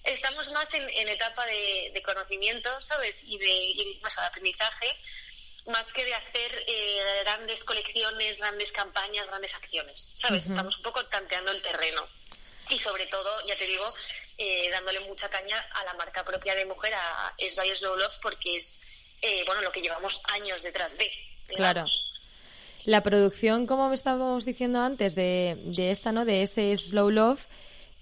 estamos 0.04 0.50
más 0.52 0.72
en, 0.74 0.88
en 0.90 1.08
etapa 1.08 1.44
de, 1.46 1.90
de 1.94 2.02
conocimiento, 2.02 2.70
¿sabes? 2.80 3.20
Y 3.24 3.38
de, 3.38 3.46
y, 3.48 4.00
o 4.04 4.10
sea, 4.10 4.22
de 4.24 4.28
aprendizaje, 4.28 4.96
más 5.66 5.92
que 5.92 6.04
de 6.04 6.14
hacer 6.14 6.64
eh, 6.66 7.20
grandes 7.24 7.62
colecciones, 7.64 8.38
grandes 8.40 8.72
campañas, 8.72 9.26
grandes 9.26 9.54
acciones, 9.54 10.10
¿sabes? 10.14 10.46
Estamos 10.46 10.76
un 10.78 10.82
poco 10.82 11.04
tanteando 11.06 11.52
el 11.52 11.60
terreno. 11.60 12.08
Y 12.70 12.78
sobre 12.78 13.06
todo, 13.06 13.46
ya 13.46 13.54
te 13.56 13.64
digo, 13.66 13.94
eh, 14.38 14.70
dándole 14.70 15.00
mucha 15.00 15.28
caña 15.28 15.58
a 15.72 15.84
la 15.84 15.94
marca 15.94 16.24
propia 16.24 16.54
de 16.54 16.64
mujer, 16.64 16.94
a 16.94 17.34
Es 17.38 17.56
by 17.56 17.74
Slow 17.76 17.96
Love, 17.96 18.14
porque 18.22 18.56
es, 18.56 18.80
eh, 19.20 19.42
bueno, 19.46 19.60
lo 19.62 19.72
que 19.72 19.82
llevamos 19.82 20.20
años 20.24 20.62
detrás 20.62 20.96
de. 20.96 21.10
Claro. 21.48 21.84
La 22.84 23.02
producción, 23.02 23.66
como 23.66 23.92
estábamos 23.92 24.44
diciendo 24.44 24.80
antes, 24.80 25.14
de, 25.14 25.60
de 25.76 25.90
esta, 25.90 26.12
¿no? 26.12 26.24
De 26.24 26.42
ese 26.42 26.74
Slow 26.76 27.10
Love, 27.10 27.46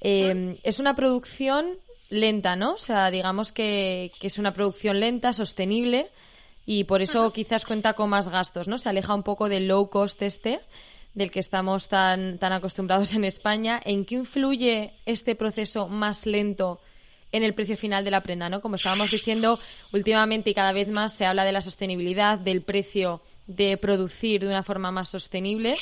eh, 0.00 0.58
es 0.62 0.78
una 0.78 0.94
producción 0.94 1.78
lenta, 2.10 2.54
¿no? 2.54 2.74
O 2.74 2.78
sea, 2.78 3.10
digamos 3.10 3.52
que, 3.52 4.12
que 4.20 4.28
es 4.28 4.38
una 4.38 4.52
producción 4.52 5.00
lenta, 5.00 5.32
sostenible, 5.32 6.08
y 6.66 6.84
por 6.84 7.02
eso 7.02 7.32
quizás 7.32 7.64
cuenta 7.64 7.94
con 7.94 8.10
más 8.10 8.28
gastos, 8.28 8.68
¿no? 8.68 8.78
Se 8.78 8.88
aleja 8.88 9.14
un 9.14 9.22
poco 9.22 9.48
del 9.48 9.68
low 9.68 9.88
cost 9.88 10.20
este, 10.22 10.60
del 11.14 11.30
que 11.30 11.40
estamos 11.40 11.88
tan, 11.88 12.38
tan 12.38 12.52
acostumbrados 12.52 13.14
en 13.14 13.24
España. 13.24 13.80
¿En 13.84 14.04
qué 14.04 14.16
influye 14.16 14.92
este 15.06 15.34
proceso 15.34 15.88
más 15.88 16.26
lento 16.26 16.80
en 17.36 17.42
el 17.44 17.54
precio 17.54 17.76
final 17.76 18.04
de 18.04 18.10
la 18.10 18.22
prenda, 18.22 18.48
¿no? 18.48 18.60
Como 18.60 18.76
estábamos 18.76 19.10
diciendo, 19.10 19.58
últimamente 19.92 20.50
y 20.50 20.54
cada 20.54 20.72
vez 20.72 20.88
más 20.88 21.14
se 21.14 21.26
habla 21.26 21.44
de 21.44 21.52
la 21.52 21.62
sostenibilidad, 21.62 22.38
del 22.38 22.62
precio 22.62 23.20
de 23.46 23.76
producir 23.76 24.40
de 24.40 24.48
una 24.48 24.62
forma 24.62 24.90
más 24.90 25.08
sostenible. 25.08 25.76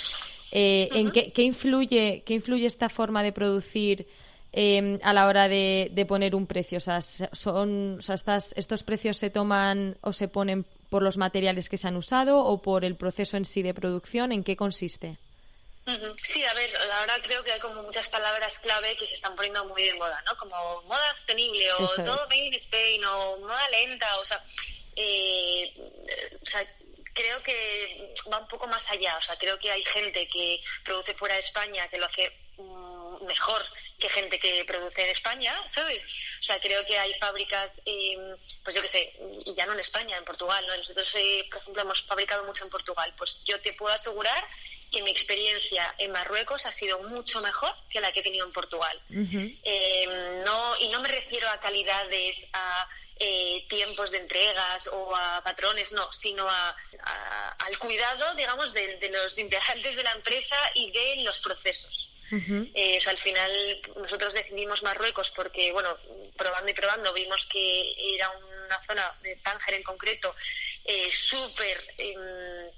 Eh, 0.53 0.89
¿En 0.93 1.11
qué, 1.11 1.33
qué 1.33 1.43
influye, 1.43 2.23
qué 2.27 2.35
influye 2.35 2.67
esta 2.67 2.89
forma 2.89 3.23
de 3.23 3.33
producir 3.33 4.07
eh, 4.53 4.99
a 5.03 5.13
la 5.13 5.27
hora 5.27 5.49
de, 5.49 5.91
de 5.93 6.07
poner 6.07 6.35
un 6.35 6.47
precio? 6.47 6.79
O 6.79 6.81
sea, 6.81 7.01
se- 7.01 7.29
son, 7.33 7.97
o 7.99 8.03
sea, 8.03 8.15
estas, 8.15 8.53
¿estos 8.57 8.83
precios 8.83 9.17
se 9.17 9.31
toman 9.31 9.97
o 10.01 10.13
se 10.13 10.29
ponen 10.29 10.65
por 10.91 11.03
los 11.03 11.17
materiales 11.17 11.69
que 11.69 11.77
se 11.77 11.89
han 11.89 11.97
usado 11.97 12.39
o 12.45 12.63
por 12.63 12.85
el 12.85 12.95
proceso 12.95 13.37
en 13.37 13.45
sí 13.45 13.63
de 13.63 13.75
producción? 13.75 14.31
¿En 14.31 14.45
qué 14.45 14.55
consiste? 14.57 15.17
Sí, 16.23 16.43
a 16.45 16.55
ver, 16.55 16.75
ahora 16.93 17.15
creo 17.23 17.45
que 17.45 17.53
hay 17.53 17.61
como 17.61 17.83
muchas 17.83 18.09
palabras 18.09 18.59
clave 18.61 18.97
que 18.97 19.07
se 19.07 19.15
están 19.15 19.37
poniendo 19.37 19.65
muy 19.67 19.85
de 19.85 19.95
moda, 19.95 20.23
¿no? 20.27 20.37
Como 20.37 20.83
moda 20.83 21.13
sostenible 21.15 21.71
o 21.75 21.85
Eso 21.85 22.03
todo 22.03 22.15
es. 22.15 22.29
made 22.31 22.47
in 22.47 22.55
Spain 22.55 23.05
o 23.05 23.39
moda 23.39 23.69
lenta, 23.71 24.19
o 24.19 24.25
sea, 24.25 24.43
eh, 24.97 25.75
o 26.41 26.47
sea, 26.47 26.67
creo 27.15 27.43
que 27.43 28.15
va 28.31 28.39
un 28.39 28.49
poco 28.49 28.67
más 28.67 28.91
allá, 28.91 29.17
o 29.17 29.23
sea, 29.23 29.37
creo 29.39 29.59
que 29.59 29.71
hay 29.71 29.85
gente 29.85 30.29
que 30.29 30.61
produce 30.85 31.15
fuera 31.15 31.35
de 31.35 31.41
España 31.41 31.89
que 31.89 31.99
lo 31.99 32.07
hace 32.07 32.33
mm, 32.59 33.25
mejor 33.25 33.65
que 33.99 34.09
gente 34.11 34.39
que 34.39 34.65
produce 34.65 35.03
en 35.03 35.11
España, 35.11 35.55
¿sabes? 35.67 36.05
O 36.41 36.45
sea, 36.45 36.61
creo 36.61 36.85
que 36.85 36.99
hay 36.99 37.15
fábricas, 37.15 37.81
eh, 37.87 38.19
pues 38.63 38.77
yo 38.77 38.83
qué 38.83 38.89
sé, 38.89 39.13
y 39.47 39.55
ya 39.55 39.65
no 39.67 39.73
en 39.73 39.81
España, 39.81 40.19
en 40.19 40.25
Portugal, 40.25 40.65
¿no? 40.67 40.77
Nosotros, 40.77 41.09
eh, 41.15 41.47
por 41.51 41.61
ejemplo, 41.61 41.83
hemos 41.83 42.03
fabricado 42.03 42.45
mucho 42.45 42.65
en 42.65 42.71
Portugal. 42.71 43.15
Pues 43.17 43.45
yo 43.45 43.61
te 43.61 43.73
puedo 43.73 43.95
asegurar 43.95 44.45
que 44.91 45.03
mi 45.03 45.11
experiencia 45.11 45.95
en 45.99 46.13
Marruecos 46.13 46.67
ha 46.67 46.73
sido 46.73 46.99
mucho 47.05 47.41
mejor 47.41 47.73
que 47.89 48.01
la 48.01 48.13
que 48.13 48.21
he 48.21 48.23
tenido 48.23 48.47
en 48.47 48.53
Portugal. 48.53 49.01
Eh, 49.11 50.43
no, 50.45 50.77
y 50.81 50.89
no 50.89 51.01
me 51.01 51.09
refiero 51.09 51.49
a 51.49 51.61
calidades, 51.61 52.51
a 52.53 52.89
eh, 53.21 53.65
tiempos 53.69 54.11
de 54.11 54.19
entregas 54.19 54.87
o 54.89 55.15
a 55.15 55.41
patrones, 55.45 55.93
no, 55.93 56.13
sino 56.13 56.49
a, 56.49 56.77
a- 57.01 57.51
al 57.59 57.79
cuidado, 57.79 58.35
digamos, 58.35 58.73
de, 58.73 58.97
de 58.99 59.09
los 59.11 59.39
integrantes 59.39 59.97
de 59.97 60.03
la 60.03 60.13
empresa 60.13 60.57
y 60.75 60.91
de 60.91 61.17
los 61.23 61.39
procesos. 61.41 62.11
Eh, 62.75 62.99
o 62.99 63.01
sea, 63.01 63.13
al 63.13 63.19
final 63.19 63.81
nosotros 63.97 64.33
decidimos 64.33 64.83
Marruecos 64.83 65.31
porque, 65.37 65.71
bueno, 65.73 65.97
probando 66.37 66.71
y 66.71 66.75
probando 66.75 67.13
vimos 67.13 67.47
que 67.47 67.95
era 68.17 68.31
una 68.31 68.83
zona 68.87 69.15
de 69.23 69.37
Tánger 69.37 69.75
en 69.75 69.83
concreto 69.83 70.35
eh, 70.85 71.11
súper 71.13 71.95
em, 71.99 72.71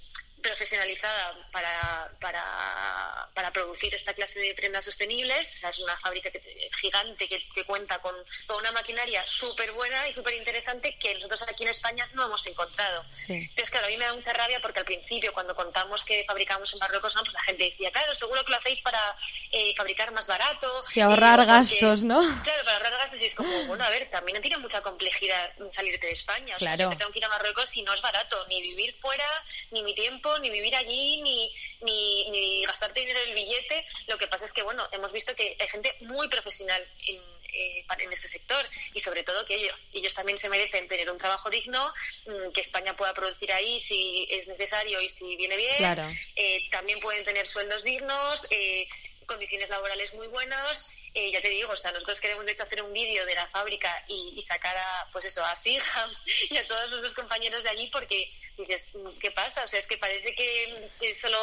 profesionalizada 0.43 1.35
para, 1.53 2.11
para, 2.21 3.29
para 3.35 3.51
producir 3.53 3.95
esta 3.95 4.15
clase 4.15 4.41
de 4.41 4.55
prendas 4.55 4.85
sostenibles. 4.85 5.55
O 5.55 5.59
sea, 5.59 5.71
es 5.71 5.79
una 5.79 5.97
fábrica 5.99 6.31
que- 6.31 6.71
gigante 6.81 7.29
que, 7.29 7.47
que 7.55 7.65
cuenta 7.65 7.99
con, 7.99 8.15
con 8.47 8.59
una 8.59 8.73
maquinaria 8.73 9.25
súper 9.27 9.73
buena 9.73 10.09
y 10.09 10.13
súper 10.13 10.35
interesante 10.35 10.97
que 10.99 11.15
nosotros 11.15 11.43
aquí 11.43 11.65
en 11.65 11.71
España 11.71 12.09
no 12.15 12.27
hemos 12.27 12.47
encontrado. 12.47 13.05
Sí. 13.13 13.35
Entonces, 13.35 13.71
claro, 13.71 13.87
a 13.87 13.91
mí 13.91 13.97
me 13.97 14.05
da 14.05 14.15
mucha 14.15 14.33
rabia 14.33 14.61
porque 14.61 14.81
al 14.81 14.85
principio, 14.87 15.33
cuando 15.33 15.55
contamos 15.55 16.05
que 16.05 16.25
fabricamos 16.27 16.73
en 16.73 16.79
Marruecos, 16.79 17.15
¿no? 17.15 17.23
pues 17.23 17.35
la 17.35 17.43
gente 17.43 17.65
decía, 17.65 17.91
claro, 17.91 18.15
seguro 18.15 18.45
que 18.45 18.51
lo 18.53 18.59
hacéis 18.59 18.81
para 18.81 19.17
eh, 19.53 19.75
fabricar 19.77 20.13
más 20.13 20.27
barato. 20.27 20.83
Sí, 20.85 21.01
ahorrar 21.01 21.41
eh, 21.41 21.47
gastos, 21.47 22.05
¿no? 22.05 22.21
Claro, 22.43 22.65
para 22.65 22.77
ahorrar 22.77 22.93
gastos 22.99 23.21
y 23.21 23.27
es 23.27 23.35
como, 23.35 23.65
bueno, 23.67 23.85
a 23.85 23.91
ver, 23.91 24.09
también 24.11 24.41
tiene 24.41 24.59
mucha 24.59 24.81
complejidad 24.83 25.53
salirte 25.73 26.07
de 26.07 26.13
España. 26.13 26.57
O 26.57 26.59
sea, 26.59 26.75
Claro. 26.77 26.91
me 26.91 26.97
tengo 26.97 27.11
que 27.13 27.19
ir 27.19 27.25
a 27.25 27.29
Marruecos 27.29 27.75
y 27.77 27.83
no 27.83 27.93
es 27.95 28.01
barato, 28.03 28.45
ni 28.49 28.61
vivir 28.61 28.97
fuera, 29.01 29.27
ni 29.71 29.83
mi 29.83 29.95
tiempo, 29.95 30.36
ni 30.39 30.51
vivir 30.51 30.75
allí, 30.77 31.23
ni, 31.23 31.55
ni, 31.83 32.31
ni 32.31 32.65
gastarte 32.65 33.01
dinero 33.01 33.21
en 33.21 33.29
el 33.29 33.35
billete. 33.35 33.85
Lo 34.07 34.19
que 34.19 34.27
pasa 34.27 34.45
es 34.45 34.53
que, 34.53 34.63
bueno, 34.63 34.87
hemos 34.93 35.13
visto 35.13 35.35
que 35.35 35.57
hay 35.59 35.69
gente 35.69 35.95
muy 36.01 36.29
profesional 36.29 36.83
en, 37.07 37.21
eh, 37.53 37.85
en 37.99 38.13
este 38.13 38.29
sector 38.29 38.65
y 38.93 39.01
sobre 39.01 39.23
todo 39.23 39.47
que 39.47 39.55
ellos, 39.55 39.75
ellos 39.93 40.15
también 40.15 40.37
se 40.37 40.49
merecen 40.49 40.89
tener 40.89 41.11
un 41.11 41.19
trabajo 41.19 41.49
digno, 41.49 41.93
mm, 42.27 42.53
que 42.53 42.61
España 42.61 42.97
pueda 42.97 43.15
producir 43.15 43.53
ahí 43.53 43.81
si 43.81 44.27
es 44.31 44.47
necesario 44.49 45.01
y 45.01 45.09
si 45.09 45.37
viene 45.37 45.57
bien. 45.57 45.77
Claro. 45.77 46.09
Eh, 46.35 46.69
también 46.71 47.01
pueden 47.01 47.25
tener 47.25 47.47
sueldos 47.47 47.83
dignos, 47.83 48.47
eh, 48.51 48.87
condiciones 49.27 49.71
laborales 49.71 50.13
muy 50.15 50.29
buenas. 50.29 50.87
Eh, 51.19 51.31
ya 51.33 51.41
te 51.41 51.49
digo, 51.49 51.73
o 51.73 51.77
sea, 51.79 51.93
nosotros 51.93 52.21
queremos 52.21 52.45
de 52.45 52.53
hecho 52.53 52.65
hacer 52.65 52.83
un 52.83 52.93
vídeo 52.93 53.25
de 53.25 53.35
la 53.35 53.47
fábrica 53.47 54.05
y, 54.07 54.35
y 54.37 54.43
sacar 54.43 54.77
a, 54.77 55.09
pues 55.11 55.25
eso, 55.25 55.43
a 55.43 55.57
Siham 55.57 56.11
y 56.51 56.59
a 56.59 56.69
todos 56.69 56.91
nuestros 56.91 57.15
compañeros 57.15 57.63
de 57.63 57.71
allí 57.71 57.89
porque 57.91 58.31
dices, 58.59 58.91
mm, 58.95 59.19
¿qué 59.19 59.31
pasa? 59.31 59.65
O 59.65 59.69
sea, 59.69 59.79
es 59.79 59.87
que 59.87 59.97
parece 59.97 60.35
que, 60.35 60.91
que 61.01 61.15
solo 61.15 61.39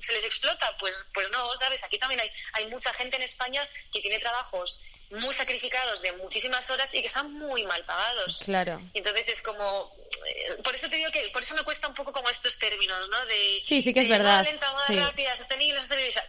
se 0.00 0.12
les 0.14 0.24
explota. 0.24 0.76
Pues, 0.76 0.92
pues 1.14 1.30
no, 1.30 1.56
¿sabes? 1.56 1.84
Aquí 1.84 2.00
también 2.00 2.20
hay, 2.20 2.30
hay 2.54 2.66
mucha 2.66 2.92
gente 2.94 3.14
en 3.14 3.22
España 3.22 3.68
que 3.92 4.00
tiene 4.00 4.18
trabajos 4.18 4.80
muy 5.10 5.32
sacrificados 5.34 6.02
de 6.02 6.10
muchísimas 6.12 6.68
horas 6.70 6.92
y 6.92 7.00
que 7.00 7.06
están 7.06 7.32
muy 7.32 7.64
mal 7.64 7.84
pagados. 7.84 8.40
Claro. 8.44 8.82
Entonces 8.92 9.28
es 9.28 9.42
como, 9.42 9.94
eh, 10.26 10.56
por 10.64 10.74
eso 10.74 10.88
te 10.88 10.96
digo 10.96 11.12
que, 11.12 11.28
por 11.28 11.42
eso 11.42 11.54
me 11.54 11.62
cuesta 11.62 11.86
un 11.86 11.94
poco 11.94 12.12
como 12.12 12.28
estos 12.28 12.58
términos, 12.58 13.08
¿no? 13.08 13.26
De, 13.26 13.60
Sí, 13.62 13.80
sí 13.80 13.94
que 13.94 14.00
es 14.00 14.08
de 14.08 14.16
verdad, 14.18 14.42
lenta, 14.42 14.72
sí. 14.88 14.96
rápida, 14.96 15.36
sostenible, 15.36 15.80
sostenible. 15.80 16.22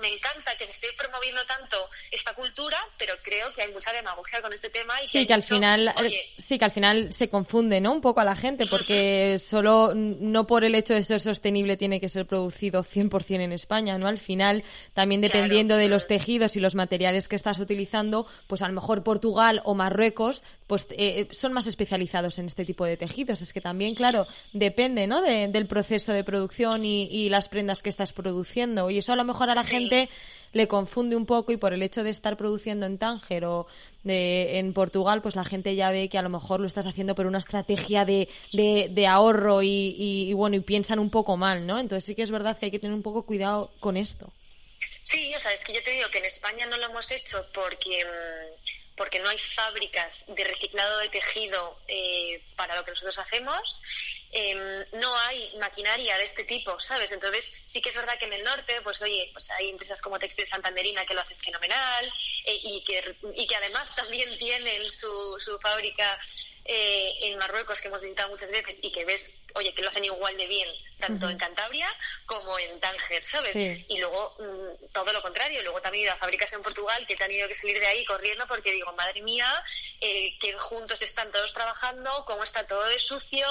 Me 0.00 0.08
encanta 0.08 0.56
que 0.58 0.66
se 0.66 0.72
esté 0.72 0.88
promoviendo 0.98 1.40
tanto 1.46 1.76
esta 2.10 2.34
cultura, 2.34 2.76
pero 2.98 3.14
creo 3.22 3.52
que 3.54 3.62
hay 3.62 3.72
mucha 3.72 3.92
demagogia 3.92 4.42
con 4.42 4.52
este 4.52 4.68
tema 4.70 4.94
y 5.02 5.06
sí 5.08 5.26
que, 5.26 5.32
al 5.34 5.42
final 5.42 5.92
oye, 5.98 6.20
sí 6.38 6.58
que 6.58 6.64
al 6.66 6.70
final 6.70 7.12
se 7.12 7.28
confunde, 7.28 7.80
¿no? 7.80 7.92
Un 7.92 8.00
poco 8.00 8.20
a 8.20 8.24
la 8.24 8.36
gente 8.36 8.66
porque 8.70 9.38
solo 9.38 9.92
no 9.94 10.46
por 10.46 10.64
el 10.64 10.74
hecho 10.74 10.94
de 10.94 11.02
ser 11.02 11.20
sostenible 11.20 11.76
tiene 11.76 12.00
que 12.00 12.08
ser 12.08 12.26
producido 12.26 12.82
100% 12.84 13.40
en 13.40 13.52
España, 13.52 13.96
¿no? 13.98 14.06
Al 14.08 14.18
final 14.18 14.64
también 14.94 15.20
dependiendo 15.20 15.74
Claro. 15.74 15.82
de 15.82 15.88
los 15.88 16.06
tejidos 16.06 16.56
y 16.56 16.60
los 16.60 16.74
materiales 16.74 17.28
que 17.28 17.36
estás 17.36 17.58
utilizando, 17.58 18.26
pues 18.46 18.62
a 18.62 18.68
lo 18.68 18.74
mejor 18.74 19.02
Portugal 19.02 19.60
o 19.64 19.74
Marruecos 19.74 20.42
pues 20.66 20.88
eh, 20.90 21.28
son 21.30 21.52
más 21.52 21.66
especializados 21.68 22.38
en 22.38 22.46
este 22.46 22.64
tipo 22.64 22.84
de 22.84 22.96
tejidos. 22.96 23.40
Es 23.40 23.52
que 23.52 23.60
también, 23.60 23.94
claro, 23.94 24.26
depende, 24.52 25.06
¿no? 25.06 25.22
De- 25.22 25.46
del 25.46 25.66
proceso 25.68 26.12
de 26.12 26.24
producción 26.24 26.84
y, 26.84 27.04
y 27.04 27.28
las 27.28 27.48
prendas 27.48 27.82
que 27.82 27.88
estás 27.90 28.12
produciendo. 28.12 28.90
Y 28.90 28.98
eso 28.98 29.12
a 29.12 29.16
lo 29.16 29.22
mejor 29.24 29.48
a 29.50 29.54
la 29.54 29.62
Sí. 29.62 29.70
gente 29.70 29.85
le 30.56 30.68
confunde 30.68 31.16
un 31.16 31.26
poco 31.26 31.52
y 31.52 31.56
por 31.56 31.72
el 31.72 31.82
hecho 31.82 32.02
de 32.02 32.10
estar 32.10 32.36
produciendo 32.36 32.86
en 32.86 32.98
Tánger 32.98 33.44
o 33.44 33.66
de, 34.04 34.58
en 34.58 34.72
Portugal, 34.72 35.20
pues 35.20 35.36
la 35.36 35.44
gente 35.44 35.76
ya 35.76 35.90
ve 35.90 36.08
que 36.08 36.18
a 36.18 36.22
lo 36.22 36.30
mejor 36.30 36.60
lo 36.60 36.66
estás 36.66 36.86
haciendo 36.86 37.14
por 37.14 37.26
una 37.26 37.38
estrategia 37.38 38.04
de, 38.04 38.28
de, 38.52 38.88
de 38.90 39.06
ahorro 39.06 39.62
y, 39.62 40.32
bueno, 40.32 40.56
y 40.56 40.60
piensan 40.60 40.98
un 40.98 41.10
poco 41.10 41.36
mal, 41.36 41.66
¿no? 41.66 41.78
Entonces 41.78 42.04
sí 42.04 42.14
que 42.14 42.22
es 42.22 42.30
verdad 42.30 42.58
que 42.58 42.66
hay 42.66 42.72
que 42.72 42.78
tener 42.78 42.94
un 42.94 43.02
poco 43.02 43.24
cuidado 43.24 43.70
con 43.80 43.96
esto. 43.96 44.32
Sí, 45.02 45.32
o 45.34 45.40
sea, 45.40 45.52
es 45.52 45.62
que 45.62 45.72
yo 45.72 45.82
te 45.84 45.92
digo 45.92 46.08
que 46.10 46.18
en 46.18 46.24
España 46.24 46.66
no 46.66 46.76
lo 46.78 46.86
hemos 46.86 47.10
hecho 47.10 47.44
porque, 47.54 48.04
mm, 48.04 48.75
porque 48.96 49.18
no 49.18 49.28
hay 49.28 49.38
fábricas 49.38 50.24
de 50.28 50.44
reciclado 50.44 50.98
de 50.98 51.08
tejido 51.08 51.78
eh, 51.88 52.42
para 52.56 52.76
lo 52.76 52.84
que 52.84 52.92
nosotros 52.92 53.18
hacemos. 53.18 53.82
Em, 54.32 54.84
no 54.92 55.16
hay 55.20 55.54
maquinaria 55.58 56.18
de 56.18 56.24
este 56.24 56.44
tipo, 56.44 56.78
¿sabes? 56.80 57.12
Entonces, 57.12 57.62
sí 57.66 57.80
que 57.80 57.90
es 57.90 57.94
verdad 57.94 58.18
que 58.18 58.24
en 58.24 58.32
el 58.32 58.42
norte, 58.42 58.80
pues 58.82 59.00
oye, 59.02 59.30
pues 59.32 59.50
hay 59.50 59.70
empresas 59.70 60.02
como 60.02 60.18
Textil 60.18 60.46
Santanderina 60.46 61.06
que 61.06 61.14
lo 61.14 61.20
hacen 61.20 61.38
fenomenal 61.38 62.12
eh, 62.44 62.58
y, 62.62 62.84
que, 62.84 63.16
y 63.34 63.46
que 63.46 63.56
además 63.56 63.94
también 63.96 64.36
tienen 64.38 64.90
su, 64.90 65.38
su 65.44 65.58
fábrica 65.60 66.18
eh, 66.68 67.14
en 67.22 67.38
Marruecos 67.38 67.80
que 67.80 67.88
hemos 67.88 68.00
visitado 68.00 68.28
muchas 68.28 68.50
veces 68.50 68.78
y 68.82 68.90
que 68.92 69.04
ves, 69.04 69.40
oye, 69.54 69.72
que 69.72 69.82
lo 69.82 69.88
hacen 69.88 70.04
igual 70.04 70.36
de 70.36 70.46
bien, 70.46 70.68
tanto 70.98 71.28
en 71.28 71.38
Cantabria 71.38 71.88
como 72.24 72.58
en 72.58 72.80
Tánger, 72.80 73.24
¿sabes? 73.24 73.52
Sí. 73.52 73.84
Y 73.88 73.98
luego 73.98 74.34
mm, 74.38 74.92
todo 74.92 75.12
lo 75.12 75.22
contrario, 75.22 75.62
luego 75.62 75.80
también 75.80 76.02
he 76.02 76.06
ido 76.06 76.14
a 76.14 76.16
fábricas 76.16 76.52
en 76.52 76.62
Portugal 76.62 77.06
que 77.06 77.14
he 77.14 77.16
tenido 77.16 77.48
que 77.48 77.54
salir 77.54 77.78
de 77.78 77.86
ahí 77.86 78.04
corriendo 78.04 78.46
porque 78.46 78.72
digo, 78.72 78.92
madre 78.92 79.22
mía, 79.22 79.50
eh, 80.00 80.36
que 80.38 80.54
juntos 80.54 81.00
están 81.02 81.30
todos 81.32 81.52
trabajando, 81.52 82.24
cómo 82.26 82.44
está 82.44 82.66
todo 82.66 82.84
de 82.86 82.98
sucio, 82.98 83.46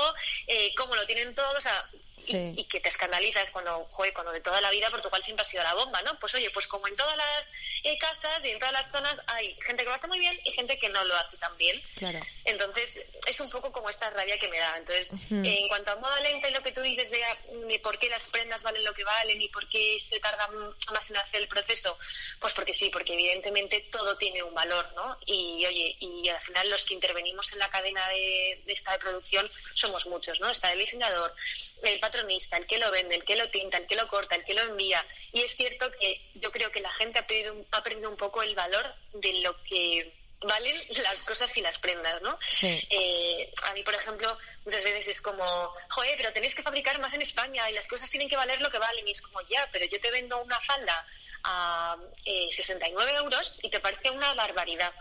eh, 0.48 0.74
cómo 0.76 0.96
lo 0.96 1.06
tienen 1.06 1.36
todos, 1.36 1.58
o 1.58 1.62
sea, 1.62 1.90
Sí. 2.18 2.54
y, 2.56 2.64
que 2.66 2.80
te 2.80 2.90
escandalizas 2.90 3.52
cuando, 3.52 3.88
joder, 3.92 4.14
cuando 4.14 4.32
de 4.32 4.42
toda 4.42 4.62
la 4.62 4.72
vida 4.72 4.90
Portugal 4.90 5.24
siempre 5.24 5.46
ha 5.46 5.50
sido 5.50 5.64
la 5.64 5.74
bomba, 5.74 6.02
¿no? 6.02 6.18
Pues 6.20 6.34
oye, 6.36 6.50
pues 6.50 6.68
como 6.68 6.88
en 6.88 6.96
todas 6.96 7.16
las 7.16 7.52
eh, 7.84 7.98
casas 7.98 8.44
y 8.44 8.50
en 8.50 8.60
todas 8.60 8.74
las 8.74 8.92
zonas 8.92 9.22
hay 9.28 9.56
gente 9.62 9.84
que 9.84 9.90
lo 9.90 9.96
hace 9.96 10.08
muy 10.08 10.20
bien 10.20 10.40
y 10.44 10.52
gente 10.52 10.80
que 10.80 10.90
no 10.90 11.04
lo 11.04 11.16
hace 11.16 11.38
tan 11.38 11.56
bien. 11.58 11.82
Claro. 11.98 12.20
Entonces, 12.46 13.06
es 13.28 13.40
un 13.40 13.50
poco 13.50 13.72
como 13.72 13.90
esta 13.90 14.10
rabia 14.10 14.40
que 14.40 14.48
me 14.48 14.58
da. 14.58 14.78
Entonces, 14.78 15.14
eh, 15.14 15.60
en 15.60 15.68
cuanto 15.68 15.92
a 15.92 15.96
moda 15.98 16.20
lenta 16.22 16.50
y 16.50 16.54
lo 16.54 16.64
que 16.64 16.72
tú 16.72 16.82
dices 16.82 17.12
de, 17.12 17.22
de 17.68 17.80
por 17.80 18.00
qué 18.00 18.10
las 18.10 18.24
prendas 18.26 18.64
valen 18.64 18.84
lo 18.84 18.94
que 18.94 19.04
valen 19.04 19.42
y 19.42 19.50
por 19.50 19.68
qué 19.70 19.98
se 20.00 20.20
tarda 20.20 20.48
más 20.92 21.10
en 21.10 21.18
hacer 21.18 21.42
el 21.42 21.48
proceso, 21.48 21.98
pues 22.40 22.54
porque 22.54 22.74
sí, 22.74 22.90
porque 22.90 23.14
evidentemente 23.14 23.88
todo 23.92 24.18
tiene 24.18 24.42
un 24.42 24.54
valor, 24.54 24.92
¿no? 24.96 25.18
Y 25.26 25.66
oye, 25.66 25.96
y 26.00 26.28
al 26.30 26.42
final 26.42 26.70
los 26.70 26.86
que 26.86 26.94
intervenimos 26.94 27.52
en 27.54 27.60
la 27.60 27.70
cadena 27.70 28.08
de, 28.10 28.64
de 28.66 28.74
esta 28.74 28.94
de 28.94 29.00
producción 29.00 29.50
somos 29.74 30.06
muchos, 30.06 30.40
¿no? 30.40 30.50
Está 30.50 30.74
el 30.74 30.80
diseñador, 30.80 31.36
el 31.84 32.00
patronista, 32.00 32.58
el 32.58 32.66
que 32.68 32.78
lo 32.78 32.90
vende, 32.92 33.16
el 33.16 33.24
que 33.26 33.36
lo 33.36 33.50
tinta, 33.50 33.78
el 33.78 33.88
que 33.88 33.96
lo 33.96 34.08
corta, 34.08 34.36
el 34.36 34.44
que 34.46 34.54
lo 34.54 34.62
envía. 34.62 35.06
Y 35.32 35.42
es 35.42 35.56
cierto 35.56 35.92
que 36.00 36.22
yo 36.36 36.52
creo 36.52 36.72
que 36.72 36.80
la 36.82 36.92
gente 36.92 37.20
ha 37.20 37.28
perdido, 37.28 37.54
un- 37.54 37.68
ha 37.72 37.84
perdido 37.84 38.10
un 38.10 38.18
poco 38.18 38.42
el 38.44 38.56
valor 38.56 38.94
de 39.14 39.34
lo 39.42 39.62
que 39.64 40.14
valen 40.42 40.80
las 41.02 41.22
cosas 41.24 41.56
y 41.58 41.62
las 41.62 41.78
prendas, 41.80 42.22
¿no? 42.22 42.38
Sí. 42.52 42.80
Eh, 42.90 43.52
a 43.64 43.74
mí, 43.74 43.82
por 43.84 43.96
ejemplo, 43.96 44.38
muchas 44.64 44.84
veces 44.84 45.08
es 45.08 45.22
como, 45.22 45.74
joder, 45.90 46.16
pero 46.18 46.34
tenéis 46.34 46.54
que 46.54 46.62
fabricar 46.62 47.00
más 47.00 47.14
en 47.14 47.22
España 47.22 47.70
y 47.70 47.74
las 47.74 47.88
cosas 47.88 48.10
tienen 48.12 48.30
que 48.30 48.36
valer 48.36 48.62
lo 48.62 48.70
que 48.70 48.78
valen. 48.78 49.08
Y 49.08 49.12
es 49.12 49.22
como, 49.22 49.42
ya, 49.48 49.68
pero 49.72 49.86
yo 49.86 50.00
te 50.00 50.12
vendo 50.12 50.38
una 50.42 50.60
falda 50.62 51.06
a 51.44 51.98
eh, 52.26 52.48
69 52.52 53.14
euros 53.16 53.60
y 53.64 53.70
te 53.70 53.80
parece 53.80 54.10
una 54.12 54.34
barbaridad. 54.34 54.94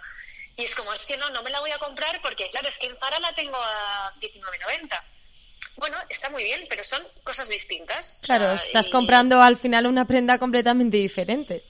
Y 0.57 0.65
es 0.65 0.75
como, 0.75 0.95
es 0.95 1.03
que 1.03 1.17
no, 1.17 1.29
no 1.31 1.43
me 1.43 1.51
la 1.51 1.61
voy 1.61 1.73
a 1.73 1.79
comprar 1.79 2.23
porque, 2.23 2.49
claro, 2.49 2.69
es 2.69 2.79
que 2.79 2.87
en 2.87 2.97
Zara 2.99 3.19
la 3.19 3.35
tengo 3.35 3.57
a 3.57 4.15
19,90. 4.21 5.03
Bueno, 5.77 5.97
está 6.09 6.31
muy 6.31 6.45
bien, 6.45 6.67
pero 6.69 6.85
son 6.85 7.03
cosas 7.25 7.49
distintas. 7.49 8.19
O 8.23 8.27
Claro, 8.27 8.57
sea, 8.57 8.67
estás 8.67 8.89
y- 8.89 8.91
comprando 8.91 9.41
al 9.43 9.57
final 9.57 9.87
una 9.87 10.07
prenda 10.07 10.39
completamente 10.39 10.97
diferente. 10.97 11.63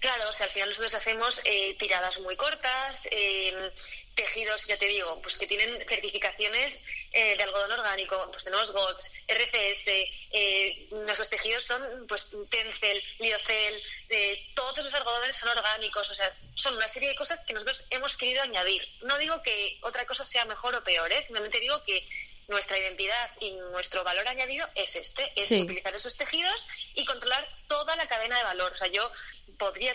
Claro, 0.00 0.28
o 0.28 0.32
sea, 0.34 0.44
al 0.46 0.52
final 0.52 0.68
nosotros 0.68 0.92
hacemos 0.94 1.40
eh, 1.44 1.74
tiradas 1.78 2.18
muy 2.20 2.36
cortas, 2.36 3.08
eh, 3.10 3.70
tejidos, 4.14 4.66
ya 4.66 4.76
te 4.76 4.86
digo, 4.86 5.20
pues 5.22 5.38
que 5.38 5.46
tienen 5.46 5.82
certificaciones 5.88 6.84
eh, 7.10 7.36
de 7.38 7.42
algodón 7.42 7.72
orgánico, 7.72 8.28
pues 8.30 8.44
tenemos 8.44 8.70
GOTS, 8.70 9.10
RCS, 9.28 9.88
eh, 10.30 10.88
nuestros 10.90 11.30
tejidos 11.30 11.64
son 11.64 12.06
pues 12.06 12.30
Tencel, 12.50 13.02
Liocel, 13.18 13.82
eh, 14.10 14.46
todos 14.54 14.76
los 14.84 14.92
algodones 14.92 15.36
son 15.38 15.48
orgánicos, 15.56 16.08
o 16.10 16.14
sea, 16.14 16.30
son 16.54 16.76
una 16.76 16.86
serie 16.88 17.08
de 17.08 17.14
cosas 17.16 17.42
que 17.46 17.54
nosotros 17.54 17.84
hemos 17.88 18.14
querido 18.18 18.42
añadir. 18.42 18.86
No 19.02 19.16
digo 19.18 19.42
que 19.42 19.78
otra 19.82 20.04
cosa 20.06 20.22
sea 20.22 20.44
mejor 20.44 20.74
o 20.74 20.84
peor, 20.84 21.10
¿eh? 21.12 21.22
simplemente 21.22 21.60
digo 21.60 21.82
que 21.84 22.06
nuestra 22.48 22.78
identidad 22.78 23.30
y 23.40 23.52
nuestro 23.52 24.04
valor 24.04 24.26
añadido 24.28 24.68
es 24.74 24.94
este, 24.96 25.32
es 25.36 25.48
Sí. 25.48 25.62
utilizar 25.62 25.94
esos 25.94 26.16
tejidos 26.16 26.66
y 26.94 27.04
controlar 27.04 27.48
toda 27.66 27.96
la 27.96 28.06
cadena 28.06 28.36
de 28.38 28.44
valor. 28.44 28.72
O 28.72 28.76
sea, 28.76 28.88
yo 28.88 29.10
podría 29.58 29.94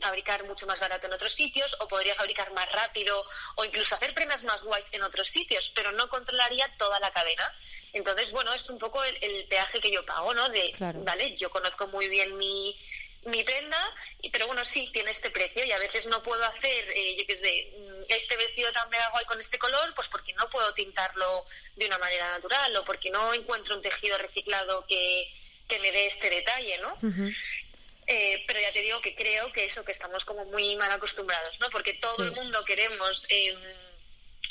fabricar 0.00 0.44
mucho 0.44 0.66
más 0.66 0.78
barato 0.80 1.06
en 1.06 1.12
otros 1.12 1.32
sitios 1.32 1.76
o 1.80 1.88
podría 1.88 2.14
fabricar 2.14 2.52
más 2.52 2.70
rápido 2.72 3.24
o 3.56 3.64
incluso 3.64 3.94
hacer 3.94 4.14
prendas 4.14 4.44
más 4.44 4.62
guays 4.62 4.86
en 4.92 5.02
otros 5.02 5.28
sitios, 5.28 5.70
pero 5.74 5.92
no 5.92 6.08
controlaría 6.08 6.68
toda 6.78 6.98
la 7.00 7.10
cadena. 7.12 7.52
Entonces, 7.92 8.30
bueno, 8.30 8.54
es 8.54 8.70
un 8.70 8.78
poco 8.78 9.02
el, 9.02 9.18
el 9.20 9.46
peaje 9.48 9.80
que 9.80 9.90
yo 9.92 10.06
pago, 10.06 10.32
¿no? 10.32 10.48
De, 10.48 10.72
Claro. 10.72 11.00
vale, 11.02 11.36
yo 11.36 11.50
conozco 11.50 11.88
muy 11.88 12.08
bien 12.08 12.38
mi, 12.38 12.78
mi 13.24 13.44
prenda, 13.44 13.94
pero 14.32 14.46
bueno, 14.46 14.64
sí, 14.64 14.88
tiene 14.92 15.10
este 15.10 15.30
precio 15.30 15.64
y 15.64 15.72
a 15.72 15.78
veces 15.78 16.06
no 16.06 16.22
puedo 16.22 16.42
hacer, 16.44 16.90
eh, 16.90 17.16
yo 17.18 17.26
qué 17.26 17.36
sé, 17.36 17.70
mm, 17.78 18.02
este 18.08 18.36
vestido 18.36 18.72
tan 18.72 18.88
guay 18.88 19.24
con 19.26 19.38
este 19.40 19.58
color, 19.58 19.94
pues 19.94 20.08
porque 20.08 20.32
no 20.34 20.48
puedo 20.48 20.72
tintarlo 20.74 21.44
de 21.76 21.86
una 21.86 21.98
manera 21.98 22.30
natural 22.30 22.74
o 22.76 22.84
porque 22.84 23.10
no 23.10 23.34
encuentro 23.34 23.76
un 23.76 23.82
tejido 23.82 24.16
reciclado 24.18 24.86
que, 24.86 25.30
que 25.68 25.78
me 25.80 25.92
dé 25.92 26.06
este 26.06 26.30
detalle, 26.30 26.78
¿no? 26.78 26.96
Eh, 28.06 28.42
pero 28.46 28.58
ya 28.58 28.72
te 28.72 28.80
digo 28.80 29.00
que 29.00 29.14
creo 29.14 29.52
que 29.52 29.66
eso, 29.66 29.84
que 29.84 29.92
estamos 29.92 30.24
como 30.24 30.44
muy 30.46 30.74
mal 30.76 30.90
acostumbrados, 30.90 31.60
¿no? 31.60 31.70
Porque 31.70 31.94
todo 31.94 32.16
Sí. 32.16 32.22
el 32.22 32.32
mundo 32.32 32.64
queremos 32.64 33.24
em, 33.28 33.56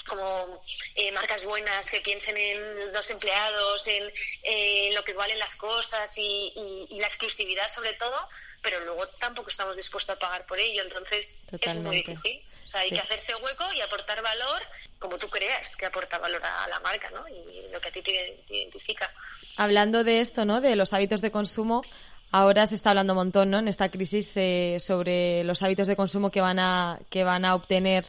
como 0.08 0.63
eh, 0.95 1.12
marcas 1.12 1.43
buenas 1.43 1.89
que 1.89 2.01
piensen 2.01 2.38
en 2.38 2.93
los 2.93 3.10
empleados, 3.10 3.86
en 3.88 4.12
eh, 4.43 4.91
lo 4.93 5.03
que 5.03 5.13
valen 5.13 5.38
las 5.39 5.55
cosas 5.55 6.17
y, 6.17 6.53
y- 6.55 6.88
y 6.95 6.99
la 6.99 7.08
exclusividad 7.08 7.67
sobre 7.73 7.93
todo, 7.93 8.29
pero 8.62 8.80
luego 8.82 9.08
tampoco 9.19 9.50
estamos 9.50 9.76
dispuestos 9.78 10.15
a 10.15 10.19
pagar 10.19 10.45
por 10.45 10.60
ello, 10.60 10.82
entonces 10.84 11.41
es 11.43 11.52
muy 11.52 11.60
Totalmente. 11.60 12.12
difícil. 12.12 12.41
O 12.65 12.67
sea, 12.67 12.82
hay 12.82 12.89
Sí. 12.89 12.95
que 12.95 13.02
hacerse 13.02 13.36
hueco 13.36 13.74
y 13.74 13.82
aportar 13.82 14.22
valor 14.22 14.62
como 15.00 15.17
tú 15.17 15.28
creas 15.30 15.76
que 15.76 15.86
aporta 15.88 16.17
valor 16.19 16.41
a 16.43 16.67
la 16.67 16.80
marca, 16.82 17.10
¿no? 17.10 17.28
Y 17.28 17.72
lo 17.72 17.82
que 17.82 17.88
a 17.88 17.91
ti 17.91 18.02
te, 18.02 18.43
te 18.48 18.58
identifica. 18.58 19.12
Hablando 19.58 20.04
de 20.04 20.19
esto, 20.22 20.45
¿no? 20.45 20.62
De 20.62 20.76
los 20.76 20.93
hábitos 20.93 21.22
de 21.22 21.32
consumo, 21.32 21.84
ahora 22.32 22.67
se 22.67 22.76
está 22.76 22.91
hablando 22.91 23.13
un 23.13 23.17
montón, 23.19 23.50
¿no? 23.50 23.58
En 23.60 23.67
esta 23.67 23.89
crisis 23.89 24.34
eh, 24.36 24.78
sobre 24.80 25.43
los 25.45 25.63
hábitos 25.63 25.88
de 25.88 25.95
consumo 25.95 26.30
que 26.30 26.41
van 26.41 26.60
a 26.60 27.00
que 27.10 27.24
van 27.24 27.43
a 27.43 27.56
obtener 27.56 28.06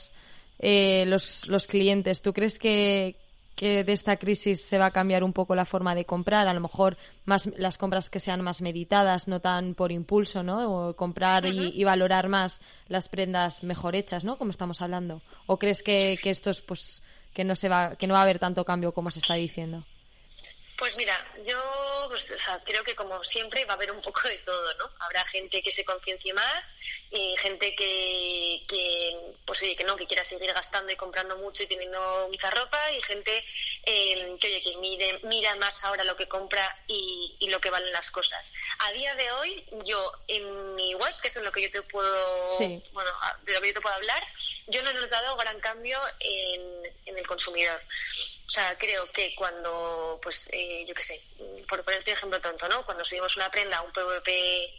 eh, 0.58 1.04
los, 1.06 1.46
los 1.46 1.66
clientes. 1.66 2.20
¿Tú 2.20 2.34
crees 2.34 2.58
que, 2.58 3.16
que 3.60 3.84
de 3.84 3.92
esta 3.92 4.16
crisis 4.16 4.64
se 4.64 4.78
va 4.78 4.86
a 4.86 4.90
cambiar 4.90 5.22
un 5.22 5.34
poco 5.34 5.54
la 5.54 5.66
forma 5.66 5.94
de 5.94 6.06
comprar? 6.06 6.48
A 6.48 6.54
lo 6.54 6.60
mejor 6.60 6.96
más 7.26 7.44
las 7.58 7.76
compras 7.76 8.08
que 8.08 8.18
sean 8.18 8.40
más 8.40 8.62
meditadas, 8.62 9.28
no 9.28 9.40
tan 9.40 9.74
por 9.74 9.92
impulso, 9.92 10.42
¿no? 10.42 10.88
O 10.88 10.96
comprar 10.96 11.44
y, 11.44 11.68
y 11.78 11.84
valorar 11.84 12.30
más 12.30 12.62
las 12.88 13.10
prendas 13.10 13.62
mejor 13.62 13.96
hechas, 13.96 14.24
¿no? 14.24 14.38
Como 14.38 14.50
estamos 14.50 14.80
hablando. 14.80 15.20
¿O 15.44 15.58
crees 15.58 15.82
que, 15.82 16.18
que 16.22 16.30
esto 16.30 16.48
es, 16.48 16.62
pues, 16.62 17.02
que 17.34 17.44
no 17.44 17.54
se 17.54 17.68
va, 17.68 17.96
que 17.96 18.06
no 18.06 18.14
va 18.14 18.20
a 18.20 18.22
haber 18.22 18.38
tanto 18.38 18.64
cambio 18.64 18.92
como 18.92 19.10
se 19.10 19.18
está 19.18 19.34
diciendo? 19.34 19.84
Pues 20.80 20.96
mira, 20.96 21.14
yo 21.44 22.06
pues, 22.08 22.30
o 22.30 22.38
sea, 22.38 22.58
creo 22.64 22.82
que 22.82 22.94
como 22.96 23.22
siempre 23.22 23.66
va 23.66 23.74
a 23.74 23.76
haber 23.76 23.92
un 23.92 24.00
poco 24.00 24.22
de 24.26 24.38
todo, 24.38 24.74
¿no? 24.76 24.90
Habrá 25.00 25.26
gente 25.26 25.62
que 25.62 25.70
se 25.70 25.84
conciencie 25.84 26.32
más 26.32 26.74
y 27.10 27.36
gente 27.36 27.74
que, 27.74 28.64
que 28.66 29.14
pues 29.44 29.60
oye, 29.60 29.76
que 29.76 29.84
no, 29.84 29.94
que 29.94 30.06
quiera 30.06 30.24
seguir 30.24 30.50
gastando 30.54 30.90
y 30.90 30.96
comprando 30.96 31.36
mucho 31.36 31.64
y 31.64 31.66
teniendo 31.66 32.28
mucha 32.30 32.50
ropa 32.50 32.90
y 32.92 33.02
gente 33.02 33.44
eh, 33.84 34.36
que 34.40 34.46
oye, 34.46 34.62
que 34.62 34.76
mire, 34.78 35.20
mira 35.24 35.54
más 35.56 35.84
ahora 35.84 36.02
lo 36.02 36.16
que 36.16 36.26
compra 36.26 36.82
y, 36.86 37.36
y 37.40 37.50
lo 37.50 37.60
que 37.60 37.68
valen 37.68 37.92
las 37.92 38.10
cosas. 38.10 38.50
A 38.78 38.90
día 38.92 39.14
de 39.16 39.30
hoy, 39.32 39.62
yo 39.84 40.12
en 40.28 40.74
mi 40.76 40.94
web, 40.94 41.14
que 41.20 41.28
es 41.28 41.36
en 41.36 41.44
lo 41.44 41.52
que 41.52 41.60
yo 41.60 41.70
te 41.70 41.82
puedo, 41.82 42.56
Sí. 42.56 42.82
bueno, 42.92 43.10
de 43.42 43.52
lo 43.52 43.60
que 43.60 43.68
yo 43.68 43.74
te 43.74 43.80
puedo 43.82 43.94
hablar, 43.96 44.26
yo 44.68 44.82
no 44.82 44.88
he 44.90 44.94
notado 44.94 45.36
gran 45.36 45.60
cambio 45.60 46.00
en, 46.20 46.86
en 47.04 47.18
el 47.18 47.26
consumidor. 47.26 47.82
O 48.50 48.52
sea, 48.52 48.76
creo 48.76 49.08
que 49.12 49.32
cuando, 49.36 50.18
pues, 50.20 50.50
eh, 50.52 50.84
yo 50.84 50.92
qué 50.92 51.04
sé, 51.04 51.22
por 51.68 51.84
ponerte 51.84 52.10
un 52.10 52.16
ejemplo 52.16 52.40
tonto, 52.40 52.66
¿no? 52.68 52.84
Cuando 52.84 53.04
subimos 53.04 53.36
una 53.36 53.48
prenda 53.48 53.76
a 53.76 53.82
un 53.82 53.92
PVP 53.92 54.28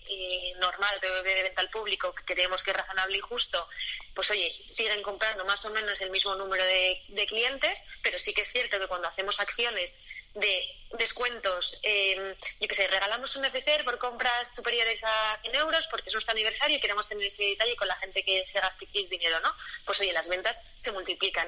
eh, 0.09 0.53
normal, 0.59 0.99
PVP 0.99 1.35
de 1.35 1.43
venta 1.43 1.61
al 1.61 1.69
público, 1.69 2.13
que 2.13 2.25
creemos 2.25 2.65
que 2.65 2.71
es 2.71 2.75
razonable 2.75 3.15
y 3.15 3.21
justo, 3.21 3.65
pues 4.13 4.29
oye, 4.29 4.53
siguen 4.65 5.01
comprando 5.01 5.45
más 5.45 5.63
o 5.63 5.69
menos 5.69 6.01
el 6.01 6.09
mismo 6.09 6.35
número 6.35 6.65
de, 6.65 7.25
clientes, 7.29 7.85
pero 8.03 8.19
sí 8.19 8.33
que 8.33 8.41
es 8.41 8.51
cierto 8.51 8.77
que 8.77 8.87
cuando 8.87 9.07
hacemos 9.07 9.39
acciones 9.39 10.03
de 10.33 10.65
descuentos, 10.97 11.79
eh, 11.83 12.35
yo 12.59 12.67
qué 12.67 12.75
sé, 12.75 12.87
regalamos 12.89 13.37
un 13.37 13.43
neceser 13.43 13.85
por 13.85 13.97
compras 13.99 14.53
superiores 14.53 15.01
a 15.05 15.39
100 15.43 15.55
euros 15.55 15.87
porque 15.87 16.09
es 16.09 16.13
nuestro 16.13 16.33
aniversario 16.33 16.75
y 16.75 16.81
queremos 16.81 17.07
tener 17.07 17.25
ese 17.25 17.43
detalle 17.43 17.77
con 17.77 17.87
la 17.87 17.95
gente 17.95 18.21
que 18.23 18.43
se 18.49 18.59
gaste 18.59 18.83
X 18.83 19.09
dinero, 19.09 19.39
¿no? 19.39 19.55
Pues 19.85 20.01
oye, 20.01 20.11
las 20.11 20.27
ventas 20.27 20.61
se 20.75 20.91
multiplican. 20.91 21.47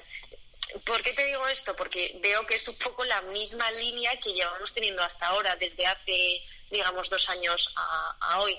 ¿Por 0.86 1.02
qué 1.04 1.14
te 1.14 1.26
digo 1.26 1.48
esto? 1.48 1.76
Porque 1.76 2.18
veo 2.22 2.46
que 2.46 2.56
es 2.56 2.68
un 2.68 2.78
poco 2.78 3.04
la 3.06 3.22
misma 3.22 3.70
línea 3.72 4.20
que 4.20 4.34
llevamos 4.34 4.74
teniendo 4.74 5.04
hasta 5.04 5.28
ahora, 5.28 5.56
desde 5.56 5.86
hace, 5.86 6.42
digamos, 6.70 7.10
dos 7.10 7.30
años 7.30 7.74
a, 7.76 8.40
hoy. 8.40 8.58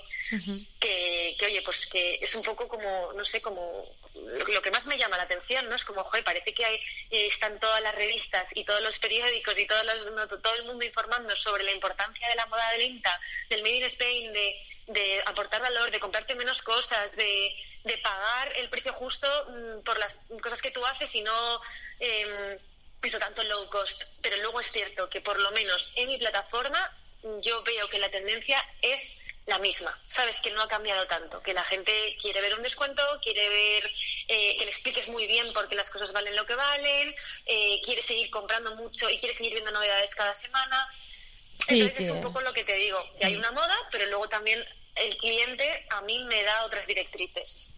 que, 0.79 1.35
que, 1.37 1.45
oye, 1.45 1.61
pues 1.61 1.85
que 1.87 2.15
es 2.21 2.33
un 2.35 2.43
poco 2.43 2.67
como, 2.67 3.11
no 3.13 3.25
sé, 3.25 3.41
como 3.41 3.85
lo, 4.15 4.61
que 4.61 4.71
más 4.71 4.85
me 4.85 4.97
llama 4.97 5.17
la 5.17 5.23
atención, 5.23 5.67
¿no? 5.69 5.75
Es 5.75 5.85
como, 5.85 6.03
joder, 6.03 6.23
parece 6.23 6.53
que 6.53 6.65
hay, 6.65 6.75
eh, 7.11 7.27
están 7.27 7.59
todas 7.59 7.81
las 7.81 7.95
revistas 7.95 8.49
y 8.55 8.63
todos 8.63 8.81
los 8.81 8.97
periódicos 8.99 9.57
y 9.57 9.65
todos 9.65 9.85
todo 10.41 10.55
el 10.55 10.65
mundo 10.65 10.85
informando 10.85 11.35
sobre 11.35 11.63
la 11.63 11.71
importancia 11.71 12.27
de 12.27 12.35
la 12.35 12.45
moda 12.47 12.71
de 12.71 12.77
venta, 12.77 13.19
del 13.49 13.61
Made 13.61 13.77
in 13.77 13.83
Spain, 13.85 14.33
de, 14.33 14.55
de 14.87 15.23
aportar 15.25 15.61
valor, 15.61 15.91
de 15.91 15.99
comprarte 15.99 16.35
menos 16.35 16.61
cosas, 16.61 17.15
de, 17.15 17.55
de 17.83 17.97
pagar 17.99 18.53
el 18.57 18.69
precio 18.69 18.93
justo 18.93 19.27
mm, 19.49 19.83
por 19.83 19.97
las 19.99 20.19
cosas 20.41 20.61
que 20.61 20.71
tú 20.71 20.85
haces 20.85 21.13
y 21.15 21.21
no 21.21 21.61
eh, 21.99 22.59
eso 23.01 23.19
tanto 23.19 23.43
low 23.43 23.69
cost. 23.69 24.01
Pero 24.21 24.37
luego 24.37 24.59
es 24.61 24.71
cierto 24.71 25.09
que 25.09 25.21
por 25.21 25.39
lo 25.39 25.51
menos 25.51 25.91
en 25.95 26.07
mi 26.07 26.17
plataforma 26.17 26.91
yo 27.41 27.63
veo 27.63 27.89
que 27.89 27.99
la 27.99 28.09
tendencia 28.09 28.63
es 28.81 29.17
la 29.45 29.59
misma, 29.59 29.95
¿sabes? 30.07 30.39
Que 30.41 30.51
no 30.51 30.61
ha 30.61 30.67
cambiado 30.67 31.05
tanto, 31.07 31.41
que 31.41 31.53
la 31.53 31.63
gente 31.63 32.17
quiere 32.19 32.41
ver 32.41 32.55
un 32.55 32.63
descuento, 32.63 33.03
quiere 33.21 33.47
ver 33.47 33.91
eh, 34.27 34.57
que 34.57 34.65
le 34.65 34.71
expliques 34.71 35.07
muy 35.07 35.27
bien 35.27 35.53
por 35.53 35.67
qué 35.67 35.75
las 35.75 35.89
cosas 35.91 36.11
valen 36.11 36.35
lo 36.35 36.45
que 36.45 36.55
valen, 36.55 37.13
eh, 37.45 37.79
quiere 37.83 38.01
seguir 38.01 38.29
comprando 38.31 38.75
mucho 38.75 39.09
y 39.09 39.19
quiere 39.19 39.35
seguir 39.35 39.53
viendo 39.53 39.71
novedades 39.71 40.15
cada 40.15 40.33
semana. 40.33 40.87
Entonces 41.67 42.05
es 42.05 42.11
un 42.11 42.21
poco 42.21 42.41
lo 42.41 42.53
que 42.53 42.63
te 42.63 42.75
digo, 42.75 42.99
que 43.19 43.27
hay 43.27 43.35
una 43.35 43.51
moda, 43.51 43.77
pero 43.91 44.05
luego 44.07 44.27
también 44.27 44.65
el 44.95 45.15
cliente 45.17 45.85
a 45.89 46.01
mí 46.01 46.19
me 46.25 46.43
da 46.43 46.65
otras 46.65 46.87
directrices. 46.87 47.74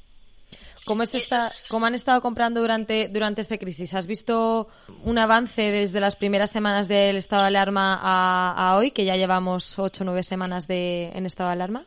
¿Cómo, 0.88 1.04
es 1.04 1.14
esta, 1.16 1.52
¿Cómo 1.68 1.86
han 1.86 1.96
estado 1.96 2.22
comprando 2.22 2.62
durante, 2.62 3.10
durante 3.10 3.42
esta 3.42 3.58
crisis? 3.58 3.94
¿Has 3.94 4.08
visto 4.08 4.70
un 5.04 5.18
avance 5.18 5.62
desde 5.64 6.00
las 6.00 6.16
primeras 6.16 6.50
semanas 6.50 6.88
del 6.88 7.18
estado 7.18 7.42
de 7.42 7.50
alarma 7.50 8.00
a, 8.02 8.78
hoy, 8.78 8.92
que 8.92 9.04
ya 9.04 9.18
llevamos 9.18 9.78
ocho 9.78 10.04
o 10.04 10.06
nueve 10.06 10.24
semanas 10.24 10.66
de, 10.66 11.10
en 11.10 11.26
estado 11.26 11.50
de 11.50 11.56
alarma? 11.56 11.86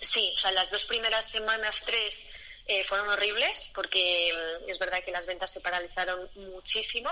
Sí, 0.00 0.32
o 0.34 0.40
sea, 0.40 0.52
las 0.52 0.70
dos 0.70 0.86
primeras 0.86 1.30
semanas, 1.30 1.82
tres, 1.84 2.26
eh, 2.66 2.82
fueron 2.84 3.10
horribles 3.10 3.70
porque 3.74 4.32
mm, 4.32 4.70
es 4.70 4.78
verdad 4.78 5.04
que 5.04 5.10
las 5.10 5.26
ventas 5.26 5.52
se 5.52 5.60
paralizaron 5.60 6.26
muchísimo 6.36 7.10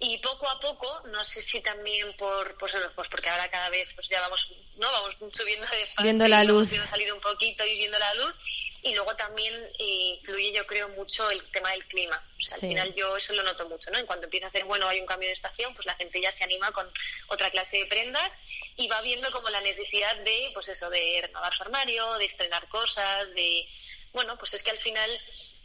y 0.00 0.18
poco 0.18 0.48
a 0.48 0.58
poco, 0.60 1.02
no 1.06 1.24
sé 1.24 1.42
si 1.42 1.60
también 1.60 2.12
por, 2.16 2.56
pues, 2.58 2.72
pues 2.94 3.08
porque 3.08 3.28
ahora 3.28 3.48
cada 3.50 3.70
vez 3.70 3.88
pues 3.94 4.08
ya 4.08 4.20
vamos, 4.20 4.48
no, 4.76 4.90
vamos 4.90 5.14
subiendo 5.32 5.66
de 5.66 5.86
fase, 5.86 6.02
viendo 6.02 6.28
la 6.28 6.44
luz, 6.44 6.70
salido 6.90 7.14
un 7.14 7.20
poquito 7.20 7.64
y 7.64 7.76
viendo 7.76 7.98
la 7.98 8.14
luz 8.14 8.34
y 8.82 8.94
luego 8.94 9.16
también 9.16 9.54
eh, 9.78 10.18
influye 10.18 10.52
yo 10.52 10.66
creo 10.66 10.88
mucho 10.90 11.30
el 11.30 11.42
tema 11.50 11.70
del 11.70 11.84
clima. 11.86 12.22
O 12.38 12.42
sea, 12.42 12.54
al 12.56 12.60
final 12.60 12.94
yo 12.94 13.16
eso 13.16 13.32
lo 13.32 13.42
noto 13.42 13.66
mucho, 13.66 13.90
¿no? 13.90 13.98
En 13.98 14.04
cuanto 14.04 14.24
empieza 14.24 14.46
a 14.46 14.48
hacer, 14.50 14.64
bueno, 14.64 14.86
hay 14.86 15.00
un 15.00 15.06
cambio 15.06 15.28
de 15.28 15.32
estación, 15.32 15.72
pues 15.74 15.86
la 15.86 15.94
gente 15.94 16.20
ya 16.20 16.30
se 16.30 16.44
anima 16.44 16.70
con 16.72 16.86
otra 17.28 17.50
clase 17.50 17.78
de 17.78 17.86
prendas 17.86 18.38
y 18.76 18.86
va 18.88 19.00
viendo 19.00 19.30
como 19.32 19.48
la 19.48 19.62
necesidad 19.62 20.16
de, 20.16 20.50
pues 20.52 20.68
eso, 20.68 20.90
de 20.90 21.20
renovar 21.22 21.54
su 21.54 21.62
armario, 21.62 22.14
de 22.14 22.26
estrenar 22.26 22.68
cosas, 22.68 23.32
de, 23.32 23.66
bueno, 24.12 24.36
pues 24.36 24.52
es 24.52 24.62
que 24.62 24.70
al 24.72 24.78
final 24.78 25.10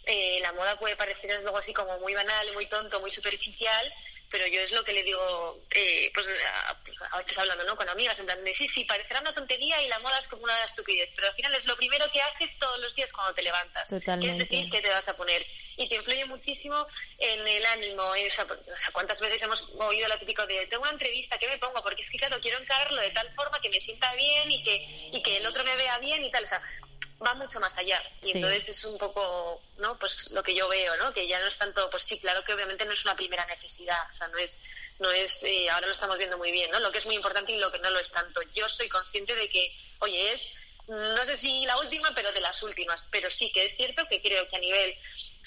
eh, 0.05 0.39
la 0.41 0.53
moda 0.53 0.79
puede 0.79 0.95
parecer 0.95 1.31
algo 1.31 1.57
así 1.57 1.73
como 1.73 1.99
muy 1.99 2.13
banal, 2.13 2.53
muy 2.53 2.67
tonto, 2.67 3.01
muy 3.01 3.11
superficial, 3.11 3.93
pero 4.29 4.45
yo 4.47 4.61
es 4.61 4.71
lo 4.71 4.83
que 4.83 4.93
le 4.93 5.03
digo, 5.03 5.63
eh, 5.71 6.11
pues 6.13 6.25
a, 6.27 6.77
a, 7.11 7.17
veces 7.17 7.37
hablando 7.37 7.63
¿no? 7.63 7.75
con 7.75 7.89
amigas, 7.89 8.19
en 8.19 8.25
plan 8.25 8.43
de 8.43 8.55
sí, 8.55 8.67
sí, 8.67 8.85
parecerá 8.85 9.21
una 9.21 9.33
tontería 9.33 9.81
y 9.81 9.87
la 9.87 9.99
moda 9.99 10.19
es 10.19 10.27
como 10.27 10.43
una 10.43 10.63
estupidez, 10.63 11.09
pero 11.15 11.27
al 11.27 11.35
final 11.35 11.53
es 11.55 11.65
lo 11.65 11.75
primero 11.75 12.09
que 12.11 12.21
haces 12.21 12.57
todos 12.59 12.79
los 12.79 12.95
días 12.95 13.11
cuando 13.11 13.33
te 13.33 13.41
levantas. 13.41 13.89
Totalmente. 13.89 14.31
Es 14.31 14.37
decir, 14.37 14.69
que 14.69 14.81
te 14.81 14.89
vas 14.89 15.07
a 15.07 15.15
poner. 15.15 15.45
Y 15.77 15.87
te 15.87 15.95
influye 15.95 16.25
muchísimo 16.25 16.85
en 17.17 17.47
el 17.47 17.65
ánimo. 17.65 18.03
o, 18.03 18.31
sea, 18.31 18.45
¿cuántas 18.91 19.19
veces 19.19 19.41
hemos 19.41 19.61
oído 19.77 20.07
lo 20.07 20.19
típico 20.19 20.45
de 20.45 20.67
tengo 20.67 20.83
una 20.83 20.91
entrevista, 20.91 21.37
¿qué 21.37 21.47
me 21.47 21.57
pongo? 21.57 21.81
Porque 21.81 22.01
es 22.01 22.09
que, 22.09 22.17
claro, 22.17 22.39
quiero 22.41 22.59
encararlo 22.59 23.01
de 23.01 23.11
tal 23.11 23.33
forma 23.33 23.59
que 23.61 23.69
me 23.69 23.79
sienta 23.79 24.13
bien 24.13 24.51
y 24.51 24.63
que, 24.63 24.75
y 25.13 25.21
que 25.23 25.37
el 25.37 25.45
otro 25.45 25.63
me 25.63 25.75
vea 25.75 25.97
bien 25.99 26.23
y 26.23 26.31
tal. 26.31 26.43
O 26.43 26.47
sea, 26.47 26.61
va 27.25 27.33
mucho 27.33 27.59
más 27.59 27.77
allá. 27.77 28.01
Y 28.21 28.31
entonces 28.31 28.69
es 28.69 28.85
un 28.85 28.97
poco 28.97 29.61
no 29.77 29.97
pues 29.97 30.31
lo 30.31 30.43
que 30.43 30.55
yo 30.55 30.67
veo 30.67 30.95
no 30.97 31.13
que 31.13 31.27
ya 31.27 31.39
no 31.39 31.47
es 31.47 31.57
tanto 31.57 31.89
pues 31.89 32.03
sí 32.03 32.19
claro 32.19 32.43
que 32.43 32.53
obviamente 32.53 32.85
no 32.85 32.93
es 32.93 33.03
una 33.03 33.15
primera 33.15 33.45
necesidad 33.45 33.99
o 34.13 34.17
sea 34.17 34.27
no 34.27 34.37
es 34.37 34.63
no 34.99 35.11
es 35.11 35.43
eh, 35.43 35.69
ahora 35.69 35.87
lo 35.87 35.93
estamos 35.93 36.17
viendo 36.17 36.37
muy 36.37 36.51
bien 36.51 36.69
no 36.71 36.79
lo 36.79 36.91
que 36.91 36.99
es 36.99 37.05
muy 37.05 37.15
importante 37.15 37.51
y 37.51 37.57
lo 37.57 37.71
que 37.71 37.79
no 37.79 37.89
lo 37.89 37.99
es 37.99 38.11
tanto. 38.11 38.41
Yo 38.53 38.67
soy 38.69 38.89
consciente 38.89 39.35
de 39.35 39.49
que 39.49 39.71
oye 39.99 40.33
es 40.33 40.53
no 40.89 41.23
sé 41.23 41.37
si 41.37 41.65
la 41.65 41.77
última 41.77 42.11
pero 42.15 42.31
de 42.31 42.41
las 42.41 42.63
últimas. 42.63 43.07
Pero 43.11 43.29
sí 43.29 43.51
que 43.51 43.65
es 43.65 43.75
cierto 43.75 44.05
que 44.09 44.21
creo 44.21 44.47
que 44.49 44.55
a 44.55 44.59
nivel 44.59 44.95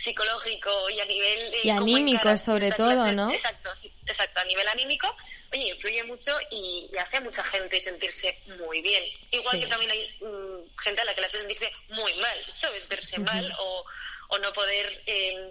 psicológico 0.03 0.91
y 0.91 1.01
a 1.01 1.05
nivel 1.05 1.55
eh, 1.55 1.61
y 1.65 1.71
anímico 1.71 2.37
sobre 2.37 2.73
todo 2.73 3.13
no 3.13 3.31
exacto 3.31 3.71
exacto 4.07 4.41
a 4.41 4.45
nivel 4.45 4.67
anímico 4.69 5.07
oye, 5.53 5.69
influye 5.69 6.03
mucho 6.05 6.37
y, 6.51 6.91
hace 6.99 7.19
a 7.19 7.21
mucha 7.21 7.43
gente 7.45 7.81
sentirse 7.81 8.39
muy 8.59 8.81
bien. 8.81 9.05
Igual 9.31 9.61
que 9.61 9.67
también 9.67 9.91
hay 9.91 10.17
mm, 10.21 10.79
gente 10.79 11.03
a 11.03 11.05
la 11.05 11.15
que 11.15 11.21
le 11.21 11.27
hace 11.27 11.39
sentirse 11.39 11.73
muy 11.91 12.15
mal, 12.15 12.39
¿sabes? 12.53 12.89
Verse 12.89 13.19
mal 13.19 13.53
o, 13.59 13.85
o, 14.29 14.39
no 14.39 14.53
poder 14.53 15.03
em, 15.07 15.51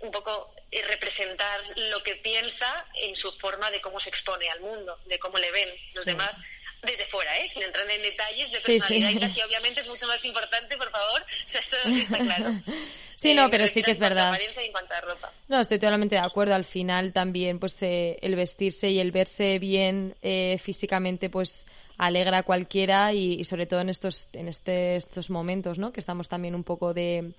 un 0.00 0.10
poco 0.10 0.54
eh, 0.70 0.82
representar 0.82 1.60
lo 1.76 2.02
que 2.02 2.16
piensa 2.16 2.86
en 2.94 3.14
su 3.14 3.32
forma 3.32 3.70
de 3.70 3.80
cómo 3.80 4.00
se 4.00 4.08
expone 4.08 4.48
al 4.50 4.60
mundo, 4.60 4.98
de 5.06 5.18
cómo 5.18 5.38
le 5.38 5.50
ven 5.50 5.68
los 5.94 6.04
demás 6.04 6.40
desde 6.82 7.06
fuera, 7.06 7.36
¿eh? 7.38 7.48
sin 7.48 7.62
entrar 7.62 7.88
en 7.90 8.02
detalles 8.02 8.50
de 8.50 8.60
personalidad, 8.60 9.34
que 9.34 9.44
obviamente 9.44 9.80
es 9.80 9.88
mucho 9.88 10.06
más 10.06 10.24
importante, 10.24 10.76
por 10.76 10.90
favor, 10.90 11.22
o 11.46 11.48
sea, 11.48 11.60
eso 11.60 11.76
está 11.86 12.18
claro. 12.18 12.60
Sí, 13.14 13.34
no, 13.34 13.46
eh, 13.46 13.48
pero 13.52 13.68
sí 13.68 13.84
que 13.84 13.92
es 13.92 14.00
verdad. 14.00 14.36
En 14.56 14.72
cuanto 14.72 14.94
a 14.94 15.00
ropa. 15.00 15.32
No, 15.46 15.60
estoy 15.60 15.78
totalmente 15.78 16.16
de 16.16 16.20
acuerdo. 16.20 16.56
Al 16.56 16.64
final 16.64 17.12
también, 17.12 17.60
pues 17.60 17.80
eh, 17.84 18.18
el 18.20 18.34
vestirse 18.34 18.90
y 18.90 18.98
el 18.98 19.12
verse 19.12 19.60
bien 19.60 20.16
eh, 20.22 20.58
físicamente, 20.60 21.30
pues 21.30 21.64
alegra 21.98 22.38
a 22.38 22.42
cualquiera 22.42 23.12
y, 23.12 23.34
y, 23.34 23.44
sobre 23.44 23.66
todo 23.66 23.80
en 23.80 23.90
estos 23.90 24.26
en 24.32 24.48
este, 24.48 24.96
estos 24.96 25.30
momentos, 25.30 25.78
¿no? 25.78 25.92
Que 25.92 26.00
estamos 26.00 26.28
también 26.28 26.56
un 26.56 26.64
poco 26.64 26.94
de 26.94 27.32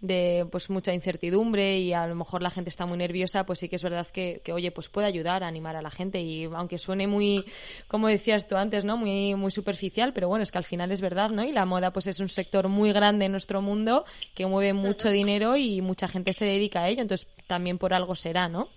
de 0.00 0.46
pues 0.50 0.70
mucha 0.70 0.94
incertidumbre 0.94 1.78
y 1.78 1.92
a 1.92 2.06
lo 2.06 2.14
mejor 2.14 2.42
la 2.42 2.50
gente 2.50 2.70
está 2.70 2.86
muy 2.86 2.96
nerviosa, 2.96 3.44
pues 3.44 3.58
sí 3.58 3.68
que 3.68 3.76
es 3.76 3.82
verdad 3.82 4.06
que, 4.06 4.40
que, 4.44 4.52
oye, 4.52 4.70
pues 4.70 4.88
puede 4.88 5.06
ayudar 5.06 5.44
a 5.44 5.46
animar 5.46 5.76
a 5.76 5.82
la 5.82 5.90
gente 5.90 6.20
y 6.20 6.44
aunque 6.44 6.78
suene 6.78 7.06
muy, 7.06 7.44
como 7.86 8.08
decías 8.08 8.48
tú 8.48 8.56
antes, 8.56 8.84
¿no? 8.84 8.96
Muy, 8.96 9.34
muy 9.34 9.50
superficial, 9.50 10.12
pero 10.12 10.28
bueno, 10.28 10.42
es 10.42 10.52
que 10.52 10.58
al 10.58 10.64
final 10.64 10.90
es 10.90 11.00
verdad, 11.00 11.30
¿no? 11.30 11.44
Y 11.44 11.52
la 11.52 11.66
moda 11.66 11.92
pues 11.92 12.06
es 12.06 12.18
un 12.20 12.28
sector 12.28 12.68
muy 12.68 12.92
grande 12.92 13.26
en 13.26 13.32
nuestro 13.32 13.60
mundo 13.60 14.04
que 14.34 14.46
mueve 14.46 14.72
mucho 14.72 15.10
dinero 15.10 15.56
y 15.56 15.82
mucha 15.82 16.08
gente 16.08 16.32
se 16.32 16.46
dedica 16.46 16.82
a 16.82 16.88
ello, 16.88 17.02
entonces 17.02 17.28
también 17.46 17.78
por 17.78 17.92
algo 17.92 18.16
será, 18.16 18.48
¿no? 18.48 18.68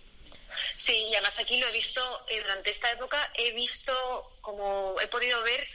Sí, 0.76 0.94
y 1.10 1.14
además 1.14 1.40
aquí 1.40 1.58
lo 1.58 1.68
he 1.68 1.72
visto, 1.72 2.02
eh, 2.30 2.42
durante 2.42 2.70
esta 2.70 2.92
época 2.92 3.32
he 3.36 3.54
visto, 3.54 3.94
como 4.42 4.96
he 5.02 5.08
podido 5.08 5.42
ver, 5.44 5.68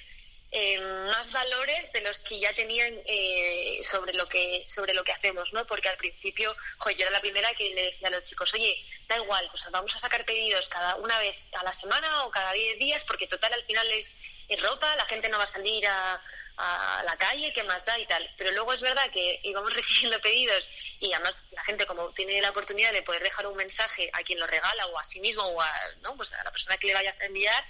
eh, 0.51 0.81
más 0.81 1.31
valores 1.33 1.93
de 1.93 2.01
los 2.01 2.19
que 2.21 2.41
ya 2.41 2.53
tenían 2.55 2.95
eh, 3.05 3.81
sobre 3.85 4.15
lo 4.15 4.27
que 4.27 4.65
sobre 4.69 4.95
lo 4.95 5.05
que 5.05 5.13
hacemos, 5.13 5.53
¿no? 5.53 5.67
Porque 5.67 5.89
al 5.89 5.97
principio, 5.97 6.57
yo 6.87 7.03
era 7.03 7.11
la 7.11 7.21
primera 7.21 7.53
que 7.55 7.75
le 7.75 7.83
decía 7.85 8.09
a 8.09 8.11
los 8.11 8.25
chicos, 8.25 8.53
oye, 8.55 8.83
da 9.09 9.17
igual, 9.17 9.47
pues 9.51 9.63
vamos 9.71 9.95
a 9.95 9.99
sacar 9.99 10.25
pedidos 10.25 10.69
cada 10.69 10.97
una 10.97 11.19
vez 11.19 11.37
a 11.53 11.63
la 11.65 11.73
semana 11.73 12.25
o 12.25 12.31
cada 12.31 12.53
diez 12.53 12.79
días, 12.79 13.05
porque 13.05 13.27
total 13.27 13.53
al 13.53 13.65
final 13.65 13.91
es, 13.93 14.17
es 14.49 14.63
ropa, 14.63 14.97
la 14.97 15.05
gente 15.07 15.29
no 15.29 15.39
va 15.39 15.45
a 15.45 15.49
salir 15.49 15.87
a, 15.87 16.21
a 16.59 17.03
la 17.05 17.17
calle, 17.17 17.53
¿qué 17.53 17.63
más 17.63 17.85
da 17.85 17.99
y 17.99 18.07
tal. 18.07 18.29
Pero 18.37 18.51
luego 18.51 18.73
es 18.73 18.81
verdad 18.81 19.11
que 19.11 19.41
íbamos 19.45 19.73
recibiendo 19.73 20.21
pedidos 20.21 20.71
y 21.01 21.13
además 21.13 21.45
la 21.53 21.63
gente 21.65 21.87
como 21.87 22.09
tiene 22.11 22.41
la 22.43 22.51
oportunidad 22.51 22.93
de 22.93 23.03
poder 23.03 23.23
dejar 23.23 23.47
un 23.47 23.57
mensaje 23.57 24.11
a 24.13 24.23
quien 24.23 24.39
lo 24.39 24.47
regala 24.47 24.87
o 24.87 24.99
a 24.99 25.05
sí 25.05 25.21
mismo 25.21 25.45
o 25.45 25.61
a, 25.61 25.73
¿no? 26.03 26.17
pues 26.17 26.33
a 26.33 26.43
la 26.45 26.51
persona 26.51 26.77
que 26.77 26.89
le 26.89 26.95
vaya 26.95 27.15
a 27.21 27.25
enviar, 27.25 27.65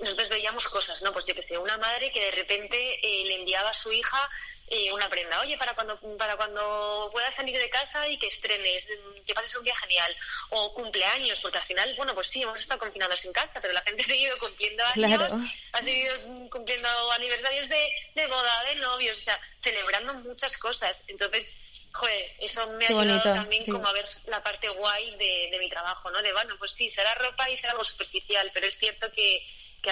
nosotros 0.00 0.28
veíamos 0.28 0.68
cosas, 0.68 1.02
¿no? 1.02 1.12
Pues 1.12 1.26
yo 1.26 1.34
que 1.34 1.42
sé, 1.42 1.58
una 1.58 1.78
madre 1.78 2.10
que 2.10 2.20
de 2.20 2.30
repente 2.32 2.98
eh, 3.02 3.24
le 3.26 3.34
enviaba 3.36 3.70
a 3.70 3.74
su 3.74 3.92
hija 3.92 4.28
eh, 4.68 4.92
una 4.92 5.08
prenda. 5.08 5.40
Oye, 5.42 5.56
para 5.56 5.74
cuando 5.74 5.96
para 6.18 6.36
cuando 6.36 7.08
puedas 7.12 7.32
salir 7.34 7.56
de 7.56 7.70
casa 7.70 8.08
y 8.08 8.18
que 8.18 8.26
estrenes, 8.26 8.88
que 9.24 9.32
pases 9.32 9.54
un 9.54 9.62
día 9.64 9.76
genial. 9.76 10.14
O 10.50 10.74
cumpleaños, 10.74 11.38
porque 11.40 11.58
al 11.58 11.64
final, 11.64 11.94
bueno, 11.96 12.14
pues 12.14 12.28
sí, 12.28 12.42
hemos 12.42 12.58
estado 12.58 12.80
confinados 12.80 13.24
en 13.24 13.32
casa, 13.32 13.60
pero 13.60 13.72
la 13.72 13.82
gente 13.82 14.02
ha 14.04 14.06
seguido 14.06 14.36
cumpliendo 14.38 14.82
años, 14.84 15.32
ha 15.72 15.82
seguido 15.82 16.14
cumpliendo 16.50 16.88
aniversarios 17.12 17.68
de, 17.68 17.92
de 18.14 18.26
boda, 18.26 18.64
de 18.64 18.74
novios, 18.76 19.18
o 19.18 19.22
sea, 19.22 19.38
celebrando 19.62 20.14
muchas 20.14 20.58
cosas. 20.58 21.04
Entonces, 21.06 21.54
joder, 21.92 22.32
eso 22.40 22.66
me 22.72 22.86
ha 22.86 22.88
ayudado 22.88 23.34
también 23.34 23.64
como 23.66 23.86
a 23.86 23.92
ver 23.92 24.08
la 24.26 24.42
parte 24.42 24.68
guay 24.68 25.14
de, 25.16 25.48
de 25.52 25.58
mi 25.60 25.68
trabajo, 25.70 26.10
¿no? 26.10 26.20
De, 26.22 26.32
bueno, 26.32 26.56
pues 26.58 26.72
sí, 26.74 26.88
será 26.88 27.14
ropa 27.14 27.48
y 27.50 27.56
será 27.56 27.72
algo 27.72 27.84
superficial, 27.84 28.50
pero 28.52 28.66
es 28.66 28.76
cierto 28.76 29.12
que 29.12 29.46
que 29.82 29.90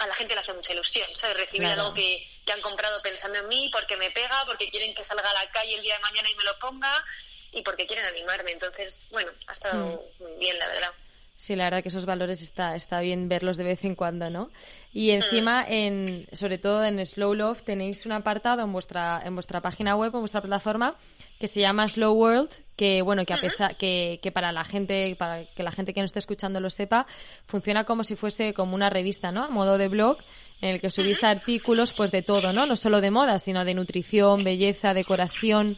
a 0.00 0.06
la 0.06 0.14
gente 0.14 0.34
le 0.34 0.40
hace 0.40 0.52
mucha 0.52 0.72
ilusión, 0.72 1.08
¿sabes? 1.14 1.36
Recibir 1.36 1.68
algo 1.68 1.94
que, 1.94 2.26
que, 2.44 2.52
han 2.52 2.60
comprado 2.60 3.00
pensando 3.02 3.38
en 3.38 3.48
mí, 3.48 3.70
porque 3.72 3.96
me 3.96 4.10
pega, 4.10 4.44
porque 4.46 4.70
quieren 4.70 4.94
que 4.94 5.04
salga 5.04 5.30
a 5.30 5.44
la 5.44 5.50
calle 5.50 5.74
el 5.74 5.82
día 5.82 5.94
de 5.94 6.00
mañana 6.00 6.30
y 6.30 6.34
me 6.34 6.44
lo 6.44 6.58
ponga, 6.58 7.04
y 7.52 7.62
porque 7.62 7.86
quieren 7.86 8.04
animarme. 8.06 8.52
Entonces, 8.52 9.08
bueno, 9.12 9.30
ha 9.46 9.52
estado 9.52 10.02
mm. 10.18 10.38
bien, 10.38 10.58
la 10.58 10.66
verdad. 10.68 10.92
Sí, 11.36 11.54
la 11.54 11.64
verdad 11.64 11.82
que 11.84 11.88
esos 11.88 12.04
valores 12.04 12.42
está, 12.42 12.74
está 12.74 12.98
bien 12.98 13.28
verlos 13.28 13.56
de 13.56 13.62
vez 13.62 13.84
en 13.84 13.94
cuando, 13.94 14.28
¿no? 14.28 14.50
Y 14.92 15.10
encima, 15.10 15.62
mm. 15.62 15.72
en, 15.72 16.28
sobre 16.32 16.58
todo 16.58 16.84
en 16.84 17.04
Slow 17.06 17.34
Love, 17.34 17.62
tenéis 17.62 18.06
un 18.06 18.12
apartado 18.12 18.62
en 18.62 18.72
vuestra, 18.72 19.22
en 19.24 19.34
vuestra 19.36 19.60
página 19.60 19.94
web, 19.94 20.12
en 20.12 20.20
vuestra 20.20 20.40
plataforma, 20.40 20.96
que 21.38 21.46
se 21.46 21.60
llama 21.60 21.88
Slow 21.88 22.12
World, 22.12 22.50
que 22.76 23.02
bueno, 23.02 23.24
que 23.24 23.34
a 23.34 23.38
pesar 23.38 23.76
que, 23.76 24.18
que 24.22 24.32
para 24.32 24.52
la 24.52 24.64
gente, 24.64 25.14
para 25.16 25.44
que 25.44 25.62
la 25.62 25.72
gente 25.72 25.94
que 25.94 26.00
no 26.00 26.06
esté 26.06 26.18
escuchando 26.18 26.60
lo 26.60 26.70
sepa, 26.70 27.06
funciona 27.46 27.84
como 27.84 28.04
si 28.04 28.16
fuese 28.16 28.54
como 28.54 28.74
una 28.74 28.90
revista, 28.90 29.32
¿no? 29.32 29.44
A 29.44 29.48
modo 29.48 29.78
de 29.78 29.88
blog, 29.88 30.18
en 30.60 30.70
el 30.70 30.80
que 30.80 30.90
subís 30.90 31.22
artículos 31.24 31.92
pues 31.92 32.10
de 32.10 32.22
todo, 32.22 32.52
¿no? 32.52 32.66
No 32.66 32.76
solo 32.76 33.00
de 33.00 33.10
moda, 33.10 33.38
sino 33.38 33.64
de 33.64 33.74
nutrición, 33.74 34.44
belleza, 34.44 34.94
decoración. 34.94 35.76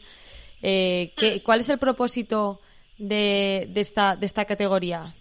Eh, 0.63 1.13
¿qué, 1.17 1.43
¿Cuál 1.43 1.61
es 1.61 1.69
el 1.69 1.79
propósito 1.79 2.61
de, 2.99 3.67
de, 3.71 3.81
esta, 3.81 4.17
de 4.17 4.27
esta 4.27 4.45
categoría? 4.45 5.15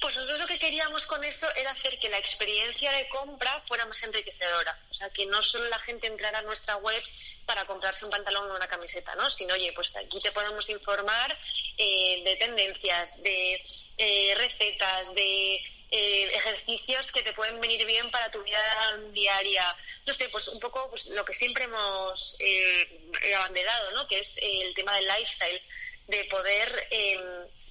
Pues 0.00 0.14
nosotros 0.14 0.38
lo 0.38 0.46
que 0.46 0.60
queríamos 0.60 1.06
con 1.06 1.24
eso 1.24 1.46
era 1.56 1.72
hacer 1.72 1.98
que 1.98 2.08
la 2.08 2.18
experiencia 2.18 2.92
de 2.92 3.08
compra 3.08 3.62
fuera 3.66 3.84
más 3.86 4.00
enriquecedora. 4.04 4.78
O 4.90 4.94
sea, 4.94 5.10
que 5.10 5.26
no 5.26 5.42
solo 5.42 5.68
la 5.68 5.78
gente 5.80 6.06
entrara 6.06 6.38
a 6.38 6.42
nuestra 6.42 6.76
web 6.76 7.02
para 7.46 7.64
comprarse 7.64 8.04
un 8.04 8.10
pantalón 8.10 8.48
o 8.48 8.54
una 8.54 8.68
camiseta, 8.68 9.14
¿no? 9.16 9.30
Sino, 9.30 9.54
oye, 9.54 9.72
pues 9.72 9.96
aquí 9.96 10.20
te 10.20 10.30
podemos 10.30 10.68
informar 10.70 11.36
eh, 11.76 12.22
de 12.24 12.36
tendencias, 12.36 13.20
de 13.22 13.64
eh, 13.96 14.34
recetas, 14.36 15.12
de 15.14 15.56
eh, 15.90 16.30
ejercicios 16.34 17.10
que 17.10 17.22
te 17.22 17.32
pueden 17.32 17.60
venir 17.60 17.84
bien 17.84 18.08
para 18.12 18.30
tu 18.30 18.42
vida 18.44 18.60
diaria. 19.10 19.76
No 20.06 20.14
sé, 20.14 20.28
pues 20.28 20.46
un 20.46 20.60
poco 20.60 20.90
pues, 20.90 21.06
lo 21.06 21.24
que 21.24 21.32
siempre 21.32 21.64
hemos 21.64 22.36
abanderado, 23.34 23.90
¿no? 23.92 24.06
Que 24.06 24.20
es 24.20 24.38
el 24.40 24.74
tema 24.74 24.94
del 24.94 25.06
lifestyle, 25.06 25.62
de 26.06 26.24
poder 26.24 26.86
em, 26.90 27.20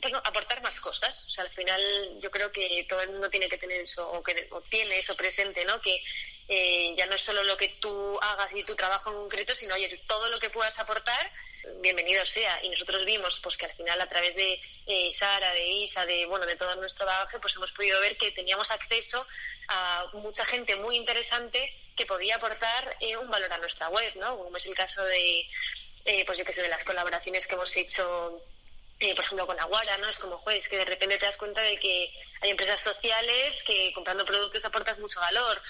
bueno, 0.02 0.22
aportar 0.24 0.62
más 0.62 0.80
cosas. 0.80 1.26
O 1.26 1.30
sea, 1.30 1.44
al 1.44 1.50
final 1.50 1.82
yo 2.22 2.30
creo 2.32 2.52
que 2.52 2.86
todo 2.88 3.02
el 3.02 3.10
mundo 3.10 3.30
tiene 3.30 3.50
que 3.50 3.58
tener 3.58 3.82
eso, 3.82 4.10
o 4.10 4.24
que 4.24 4.50
tiene 4.70 5.00
eso 5.00 5.16
presente, 5.16 5.66
¿no? 5.66 5.82
Que 5.82 6.02
eh, 6.48 6.94
ya 6.96 7.06
no 7.08 7.16
es 7.16 7.22
solo 7.22 7.44
lo 7.44 7.58
que 7.58 7.70
tú 7.80 8.20
hagas 8.22 8.54
y 8.54 8.64
tu 8.64 8.76
trabajo 8.76 9.10
en 9.12 9.18
concreto, 9.18 9.56
sino, 9.56 9.76
oye, 9.76 10.02
todo 10.08 10.30
lo 10.30 10.40
que 10.40 10.50
puedas 10.50 10.78
aportar, 10.80 11.32
bienvenido 11.82 12.26
sea. 12.26 12.64
Y 12.64 12.70
nosotros 12.70 13.06
vimos, 13.06 13.40
pues, 13.42 13.58
que 13.58 13.66
al 13.66 13.74
final 13.74 14.00
a 14.00 14.08
través 14.08 14.36
de 14.36 14.62
eh, 14.86 15.12
Sara, 15.14 15.52
de 15.54 15.68
Isa, 15.68 16.06
de, 16.06 16.26
bueno, 16.26 16.46
de 16.46 16.56
todo 16.56 16.76
nuestro 16.76 17.06
bagaje, 17.06 17.40
pues 17.40 17.56
hemos 17.56 17.72
podido 17.72 18.00
ver 18.00 18.18
que 18.18 18.32
teníamos 18.32 18.72
acceso 18.72 19.26
a 19.68 20.06
mucha 20.14 20.46
gente 20.46 20.76
muy 20.76 20.96
interesante 20.96 21.74
que 21.96 22.06
podía 22.06 22.36
aportar 22.36 22.96
eh, 23.00 23.18
un 23.18 23.30
valor 23.30 23.52
a 23.52 23.58
nuestra 23.58 23.90
web, 23.90 24.16
¿no? 24.16 24.38
Como 24.38 24.56
es 24.56 24.66
el 24.66 24.76
caso 24.76 25.04
de, 25.04 25.48
pues 26.26 26.38
yo 26.38 26.46
que 26.46 26.54
sé, 26.54 26.62
de 26.62 26.70
las 26.70 26.84
colaboraciones 26.84 27.48
que 27.48 27.56
hemos 27.56 27.76
hecho 27.76 28.42
eh, 29.00 29.14
por 29.16 29.24
ejemplo, 29.24 29.46
con 29.46 29.60
Aguara, 29.60 29.98
¿no? 29.98 30.10
Es 30.10 30.18
como, 30.18 30.38
juez, 30.40 30.68
que 30.68 30.78
de 30.78 30.86
repente 30.86 31.18
te 31.18 31.26
das 31.26 31.38
cuenta 31.38 31.62
de 31.62 31.78
que 31.78 32.12
hay 32.42 32.50
empresas 32.50 32.82
sociales 32.82 33.62
que 33.64 33.92
comprando 33.94 34.26
productos 34.26 34.66
aportas 34.66 34.98
mucho 35.00 35.20
valor. 35.20 35.62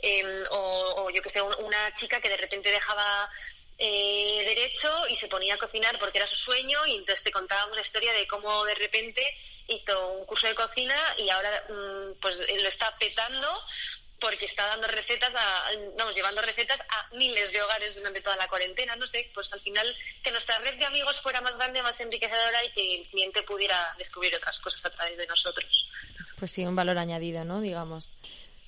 Em, 0.00 0.44
o, 0.50 1.08
yo 1.10 1.22
que 1.22 1.30
sé, 1.30 1.40
una 1.40 1.94
chica 1.94 2.20
que 2.20 2.28
de 2.28 2.36
repente 2.36 2.70
dejaba 2.70 3.30
eh, 3.78 4.44
derecho 4.46 5.08
y 5.08 5.16
se 5.16 5.28
ponía 5.28 5.54
a 5.54 5.58
cocinar 5.58 5.98
porque 5.98 6.18
era 6.18 6.26
su 6.26 6.36
sueño 6.36 6.86
y 6.86 6.96
entonces 6.96 7.24
te 7.24 7.32
contábamos 7.32 7.74
la 7.74 7.82
historia 7.82 8.12
de 8.12 8.26
cómo 8.26 8.64
de 8.66 8.74
repente 8.74 9.22
hizo 9.66 10.08
un 10.10 10.26
curso 10.26 10.46
de 10.46 10.54
cocina 10.54 10.94
y 11.18 11.30
ahora 11.30 11.64
mm, 11.68 12.20
pues 12.20 12.38
lo 12.38 12.68
está 12.68 12.96
petando 12.98 13.48
porque 14.24 14.46
está 14.46 14.66
dando 14.68 14.88
recetas, 14.88 15.34
a, 15.36 15.70
vamos, 15.98 16.14
llevando 16.14 16.40
recetas 16.40 16.80
a 16.80 17.14
miles 17.14 17.52
de 17.52 17.60
hogares 17.60 17.94
durante 17.94 18.22
toda 18.22 18.36
la 18.36 18.48
cuarentena, 18.48 18.96
no 18.96 19.06
sé, 19.06 19.30
pues 19.34 19.52
al 19.52 19.60
final 19.60 19.86
que 20.22 20.30
nuestra 20.30 20.58
red 20.60 20.78
de 20.78 20.86
amigos 20.86 21.20
fuera 21.20 21.42
más 21.42 21.58
grande, 21.58 21.82
más 21.82 22.00
enriquecedora 22.00 22.64
y 22.64 22.72
que 22.72 22.94
el 23.00 23.06
cliente 23.06 23.42
pudiera 23.42 23.94
descubrir 23.98 24.34
otras 24.34 24.58
cosas 24.60 24.82
a 24.86 24.90
través 24.90 25.18
de 25.18 25.26
nosotros. 25.26 25.90
Pues 26.38 26.52
sí, 26.52 26.64
un 26.64 26.74
valor 26.74 26.96
añadido, 26.96 27.44
¿no? 27.44 27.60
Digamos. 27.60 28.14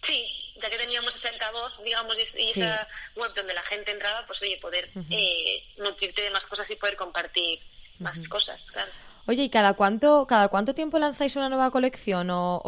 Sí, 0.03 0.55
ya 0.61 0.69
que 0.69 0.77
teníamos 0.77 1.15
esa 1.15 1.31
altavoz, 1.31 1.83
digamos, 1.83 2.19
y, 2.37 2.51
esa 2.51 2.87
web 3.15 3.33
donde 3.33 3.55
la 3.55 3.63
gente 3.63 3.93
entraba, 3.93 4.27
pues 4.27 4.43
oye, 4.43 4.59
poder 4.59 4.91
eh, 5.09 5.65
nutrirte 5.79 6.21
de 6.21 6.31
más 6.33 6.47
cosas 6.47 6.71
y 6.71 6.77
poder 6.77 6.97
compartir 6.97 7.61
más 7.99 8.29
cosas, 8.29 8.71
claro. 8.73 8.93
Oye, 9.29 9.43
¿y 9.43 9.51
cada 9.51 9.75
cuánto, 9.75 10.25
cada 10.29 10.47
cuánto 10.49 10.73
tiempo 10.73 11.01
lanzáis 11.01 11.35
una 11.35 11.49
nueva 11.49 11.73
colección? 11.73 12.31
¿O, 12.31 12.63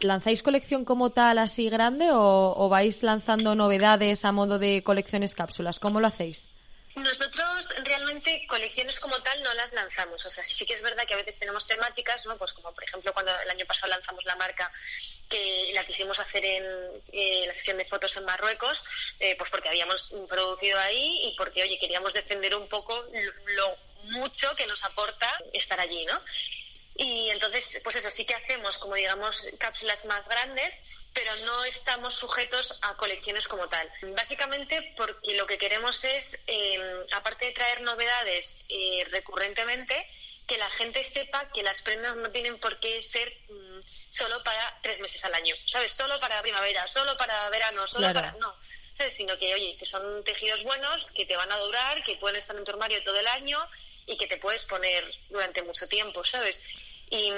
lanzáis 0.00 0.42
colección 0.42 0.84
como 0.84 1.10
tal 1.10 1.38
así 1.38 1.70
grande 1.70 2.10
o, 2.12 2.68
vais 2.68 3.02
lanzando 3.02 3.54
novedades 3.54 4.26
a 4.26 4.32
modo 4.32 4.58
de 4.58 4.82
colecciones 4.82 5.34
cápsulas? 5.34 5.80
¿Cómo 5.80 5.98
lo 6.00 6.08
hacéis? 6.08 6.50
Nosotros 6.96 7.68
realmente 7.84 8.46
colecciones 8.46 9.00
como 9.00 9.16
tal 9.22 9.42
no 9.42 9.54
las 9.54 9.72
lanzamos. 9.72 10.24
O 10.26 10.30
sea, 10.30 10.44
sí 10.44 10.66
que 10.66 10.74
es 10.74 10.82
verdad 10.82 11.04
que 11.06 11.14
a 11.14 11.18
veces 11.18 11.38
tenemos 11.38 11.66
temáticas, 11.66 12.24
¿no? 12.26 12.36
Pues 12.36 12.52
como 12.52 12.74
por 12.74 12.84
ejemplo 12.84 13.12
cuando 13.14 13.32
el 13.40 13.50
año 13.50 13.64
pasado 13.64 13.90
lanzamos 13.90 14.24
la 14.26 14.36
marca 14.36 14.70
que 15.30 15.70
la 15.74 15.84
quisimos 15.84 16.18
hacer 16.20 16.44
en 16.44 16.64
eh, 17.12 17.44
la 17.46 17.54
sesión 17.54 17.78
de 17.78 17.84
fotos 17.86 18.16
en 18.18 18.24
Marruecos, 18.24 18.84
eh, 19.18 19.34
pues 19.36 19.50
porque 19.50 19.70
habíamos 19.70 20.10
producido 20.28 20.78
ahí 20.78 21.20
y 21.24 21.34
porque, 21.36 21.62
oye, 21.62 21.78
queríamos 21.78 22.12
defender 22.12 22.54
un 22.54 22.68
poco 22.68 23.02
lo 23.56 23.85
mucho 24.16 24.54
que 24.56 24.66
nos 24.66 24.82
aporta 24.84 25.32
estar 25.52 25.78
allí, 25.80 26.04
¿no? 26.06 26.20
Y 26.98 27.28
entonces, 27.30 27.80
pues 27.84 27.96
eso, 27.96 28.10
sí 28.10 28.24
que 28.24 28.34
hacemos 28.34 28.78
como 28.78 28.94
digamos 28.94 29.42
cápsulas 29.58 30.04
más 30.06 30.28
grandes, 30.28 30.74
pero 31.12 31.34
no 31.44 31.64
estamos 31.64 32.14
sujetos 32.14 32.78
a 32.82 32.94
colecciones 32.94 33.48
como 33.48 33.68
tal. 33.68 33.90
Básicamente 34.14 34.94
porque 34.96 35.34
lo 35.34 35.46
que 35.46 35.58
queremos 35.58 36.04
es, 36.04 36.38
em, 36.46 36.82
aparte 37.12 37.46
de 37.46 37.52
traer 37.52 37.80
novedades 37.82 38.64
eh, 38.68 39.06
recurrentemente, 39.10 40.06
que 40.46 40.58
la 40.58 40.70
gente 40.70 41.02
sepa 41.02 41.48
que 41.52 41.62
las 41.62 41.82
prendas 41.82 42.16
no 42.16 42.30
tienen 42.30 42.58
por 42.58 42.78
qué 42.80 43.02
ser 43.02 43.32
mm, 43.48 43.80
solo 44.10 44.42
para 44.44 44.78
tres 44.82 45.00
meses 45.00 45.24
al 45.24 45.34
año, 45.34 45.54
¿sabes? 45.66 45.92
Solo 45.92 46.20
para 46.20 46.40
primavera, 46.42 46.86
solo 46.86 47.16
para 47.16 47.48
verano, 47.50 47.88
solo 47.88 48.12
para... 48.12 48.32
No, 48.32 48.54
¿sabes? 48.96 49.14
Sino 49.14 49.36
que, 49.38 49.54
oye, 49.54 49.76
que 49.78 49.86
son 49.86 50.22
tejidos 50.24 50.62
buenos, 50.62 51.10
que 51.12 51.26
te 51.26 51.36
van 51.36 51.50
a 51.50 51.58
durar, 51.58 52.04
que 52.04 52.16
pueden 52.16 52.36
estar 52.36 52.54
en 52.56 52.64
tu 52.64 52.70
armario 52.70 53.02
todo 53.02 53.18
el 53.18 53.26
año 53.26 53.58
y 54.06 54.16
que 54.16 54.26
te 54.26 54.36
puedes 54.36 54.64
poner 54.64 55.04
durante 55.28 55.62
mucho 55.62 55.88
tiempo, 55.88 56.24
¿sabes? 56.24 56.60
Y, 57.08 57.30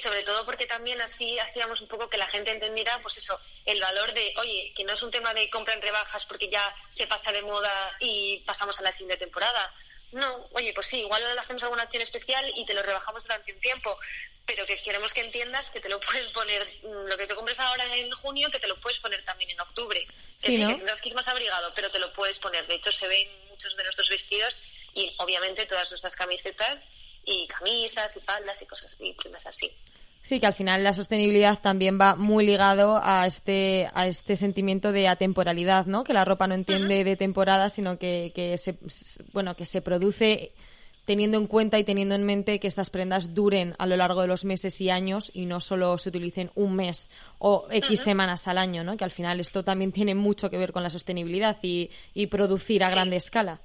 sobre 0.00 0.24
todo 0.24 0.44
porque 0.44 0.66
también 0.66 1.00
así 1.00 1.38
hacíamos 1.38 1.80
un 1.80 1.86
poco 1.86 2.08
que 2.08 2.16
la 2.16 2.26
gente 2.26 2.50
entendiera, 2.50 3.00
pues 3.02 3.18
eso, 3.18 3.38
el 3.64 3.80
valor 3.80 4.12
de, 4.14 4.34
oye, 4.38 4.72
que 4.76 4.82
no 4.84 4.94
es 4.94 5.02
un 5.02 5.12
tema 5.12 5.32
de 5.32 5.48
compra 5.48 5.74
en 5.74 5.82
rebajas 5.82 6.26
porque 6.26 6.48
ya 6.48 6.74
se 6.90 7.06
pasa 7.06 7.30
de 7.30 7.42
moda 7.42 7.96
y 8.00 8.38
pasamos 8.40 8.78
a 8.80 8.82
la 8.82 8.92
siguiente 8.92 9.24
temporada. 9.24 9.72
No, 10.10 10.48
oye, 10.52 10.72
pues 10.74 10.88
sí, 10.88 11.00
igual 11.00 11.22
le 11.22 11.40
hacemos 11.40 11.62
alguna 11.62 11.84
acción 11.84 12.02
especial 12.02 12.52
y 12.56 12.66
te 12.66 12.74
lo 12.74 12.82
rebajamos 12.82 13.22
durante 13.22 13.52
un 13.52 13.60
tiempo, 13.60 13.96
pero 14.44 14.66
que 14.66 14.82
queremos 14.82 15.14
que 15.14 15.20
entiendas 15.20 15.70
que 15.70 15.80
te 15.80 15.88
lo 15.88 16.00
puedes 16.00 16.26
poner, 16.28 16.66
mm, 16.82 17.06
lo 17.06 17.16
que 17.16 17.26
te 17.28 17.34
compres 17.36 17.60
ahora 17.60 17.96
en 17.96 18.10
junio, 18.10 18.50
que 18.50 18.58
te 18.58 18.66
lo 18.66 18.80
puedes 18.80 18.98
poner 18.98 19.24
también 19.24 19.50
en 19.50 19.60
octubre. 19.60 20.04
Que 20.40 20.50
sí, 20.50 20.58
que 20.58 20.74
tendrás 20.74 21.00
que 21.00 21.10
ir 21.10 21.14
más 21.14 21.28
abrigado, 21.28 21.72
pero 21.74 21.90
te 21.92 22.00
lo 22.00 22.12
puedes 22.12 22.40
poner. 22.40 22.66
De 22.66 22.74
hecho, 22.74 22.90
se 22.90 23.06
ven 23.06 23.28
muchos 23.48 23.76
de 23.76 23.84
nuestros 23.84 24.08
vestidos 24.08 24.58
y 24.94 25.10
obviamente 25.18 25.66
todas 25.66 25.90
nuestras 25.90 26.16
camisetas 26.16 26.88
y 27.24 27.46
camisas 27.46 28.16
y 28.16 28.20
faldas 28.20 28.60
y 28.62 28.66
cosas 28.66 28.90
y 28.98 29.12
prendas 29.14 29.46
así. 29.46 29.70
Sí, 30.22 30.38
que 30.38 30.46
al 30.46 30.54
final 30.54 30.84
la 30.84 30.92
sostenibilidad 30.92 31.60
también 31.60 31.98
va 32.00 32.14
muy 32.14 32.46
ligado 32.46 33.00
a 33.02 33.26
este, 33.26 33.90
a 33.92 34.06
este 34.06 34.36
sentimiento 34.36 34.92
de 34.92 35.08
atemporalidad, 35.08 35.86
¿no? 35.86 36.04
Que 36.04 36.12
la 36.12 36.24
ropa 36.24 36.46
no 36.46 36.54
entiende 36.54 37.02
de 37.02 37.16
temporada, 37.16 37.70
sino 37.70 37.98
que, 37.98 38.30
que, 38.32 38.56
se, 38.56 38.76
bueno, 39.32 39.56
que 39.56 39.66
se 39.66 39.82
produce 39.82 40.52
teniendo 41.04 41.38
en 41.38 41.48
cuenta 41.48 41.80
y 41.80 41.84
teniendo 41.84 42.14
en 42.14 42.22
mente 42.22 42.60
que 42.60 42.68
estas 42.68 42.88
prendas 42.88 43.34
duren 43.34 43.74
a 43.78 43.86
lo 43.86 43.96
largo 43.96 44.20
de 44.20 44.28
los 44.28 44.44
meses 44.44 44.80
y 44.80 44.90
años 44.90 45.32
y 45.34 45.46
no 45.46 45.58
solo 45.58 45.98
se 45.98 46.10
utilicen 46.10 46.52
un 46.54 46.76
mes 46.76 47.10
o 47.40 47.66
X 47.70 48.00
semanas 48.00 48.46
al 48.46 48.58
año, 48.58 48.84
¿no? 48.84 48.96
Que 48.96 49.02
al 49.02 49.10
final 49.10 49.40
esto 49.40 49.64
también 49.64 49.90
tiene 49.90 50.14
mucho 50.14 50.50
que 50.50 50.58
ver 50.58 50.72
con 50.72 50.84
la 50.84 50.90
sostenibilidad 50.90 51.58
y, 51.62 51.90
y 52.14 52.28
producir 52.28 52.84
a 52.84 52.90
grande 52.90 53.16
escala. 53.16 53.60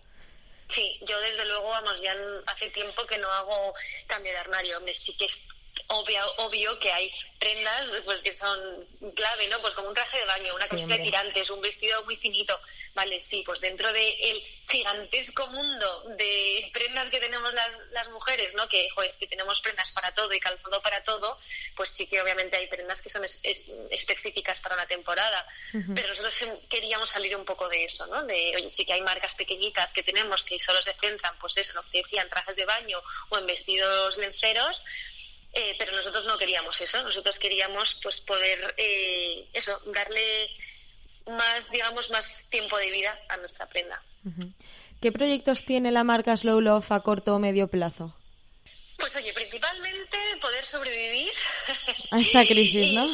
Sí, 0.70 1.00
yo 1.08 1.20
desde 1.22 1.46
luego, 1.46 1.70
vamos, 1.70 2.00
ya 2.02 2.16
hace 2.46 2.70
tiempo 2.70 3.06
que 3.06 3.18
no 3.18 3.32
hago 3.32 3.74
cambio 4.06 4.32
de 4.32 4.38
armario. 4.38 4.82
sí 4.94 5.16
que 5.16 5.28
obvio, 5.88 6.34
obvio 6.38 6.78
que 6.80 6.92
hay 6.92 7.12
prendas 7.40 7.86
pues 8.06 8.22
que 8.22 8.34
son 8.34 8.60
clave, 9.16 9.48
¿no? 9.48 9.60
Pues 9.62 9.74
como 9.76 9.90
un 9.90 9.94
traje 9.94 10.18
de 10.20 10.26
baño, 10.26 10.54
una 10.56 10.64
Sí, 10.66 10.70
camiseta 10.72 10.96
de 10.96 11.00
hombre. 11.02 11.12
tirantes, 11.12 11.50
un 11.50 11.62
vestido 11.62 12.04
muy 12.06 12.18
finito. 12.18 12.60
Vale, 12.94 13.22
sí, 13.22 13.44
pues 13.46 13.62
dentro 13.62 13.92
del 13.94 14.44
gigantesco 14.70 15.48
mundo 15.48 16.04
de 16.18 16.70
prendas 16.74 17.10
que 17.12 17.20
tenemos 17.20 17.54
las, 17.54 17.70
las 17.92 18.10
mujeres, 18.10 18.54
¿no? 18.56 18.68
Que, 18.68 18.90
joder, 18.90 19.10
es 19.12 19.18
que 19.18 19.28
tenemos 19.28 19.62
prendas 19.62 19.92
para 19.92 20.14
todo 20.14 20.34
y 20.34 20.40
calzado 20.40 20.82
para 20.82 21.04
todo, 21.04 21.40
pues 21.76 21.92
sí 21.92 22.08
que 22.08 22.22
obviamente 22.22 22.58
hay 22.58 22.68
prendas 22.68 23.02
que 23.02 23.10
son 23.10 23.24
es- 23.24 23.40
es- 23.44 23.66
específicas 23.92 24.60
para 24.60 24.76
una 24.76 24.88
temporada. 24.88 25.48
Pero 25.96 26.08
nosotros 26.10 26.42
em- 26.42 26.68
queríamos 26.70 27.10
salir 27.10 27.36
un 27.36 27.46
poco 27.46 27.70
de 27.70 27.84
eso, 27.86 28.06
¿no? 28.08 28.24
De, 28.24 28.54
oye, 28.56 28.70
sí 28.72 28.84
que 28.86 28.94
hay 28.94 29.02
marcas 29.02 29.36
pequeñitas 29.36 29.94
que 29.94 30.04
tenemos 30.04 30.44
que 30.44 30.60
solo 30.60 30.82
se 30.82 30.94
centran, 30.94 31.38
pues 31.40 31.56
eso, 31.58 31.74
lo 31.74 31.84
que 31.84 31.90
te 31.92 31.98
decía, 32.00 32.24
en 32.24 32.30
trajes 32.30 32.56
de 32.56 32.66
baño 32.66 33.02
o 33.30 33.38
en 33.38 33.46
vestidos 33.46 34.18
lenceros, 34.18 34.82
eh, 35.54 35.76
pero 35.78 35.92
nosotros 35.96 36.26
no 36.26 36.38
queríamos 36.38 36.80
eso, 36.82 37.02
nosotros 37.04 37.40
queríamos 37.40 37.98
pues 38.04 38.20
poder 38.22 38.74
eh, 38.78 39.48
eso, 39.54 39.80
darle 39.88 40.50
más, 41.28 41.70
digamos, 41.72 42.10
más 42.10 42.50
tiempo 42.50 42.78
de 42.78 42.90
vida 42.92 43.20
a 43.30 43.38
nuestra 43.38 43.68
prenda. 43.68 44.02
¿Qué 45.02 45.12
proyectos 45.12 45.64
tiene 45.66 45.92
la 45.92 46.04
marca 46.04 46.36
Slow 46.38 46.60
Love 46.62 46.92
a 46.92 47.00
corto 47.02 47.36
o 47.36 47.40
medio 47.40 47.68
plazo? 47.68 48.16
Pues 48.98 49.16
oye, 49.16 49.32
principalmente 49.32 50.18
poder 50.42 50.66
sobrevivir. 50.66 51.32
A 52.12 52.20
esta 52.20 52.44
crisis, 52.46 52.88
Y- 52.88 52.96
¿no? 52.96 53.06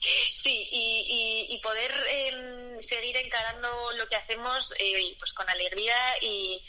Sí, 0.00 0.68
y, 0.70 1.46
y- 1.50 1.54
y 1.54 1.58
poder 1.60 1.92
em, 2.10 2.80
seguir 2.80 3.16
encarando 3.16 3.68
lo 3.96 4.06
que 4.08 4.14
hacemos 4.16 4.72
eh, 4.78 5.14
pues 5.18 5.32
con 5.32 5.48
alegría 5.50 5.94
y, 6.20 6.62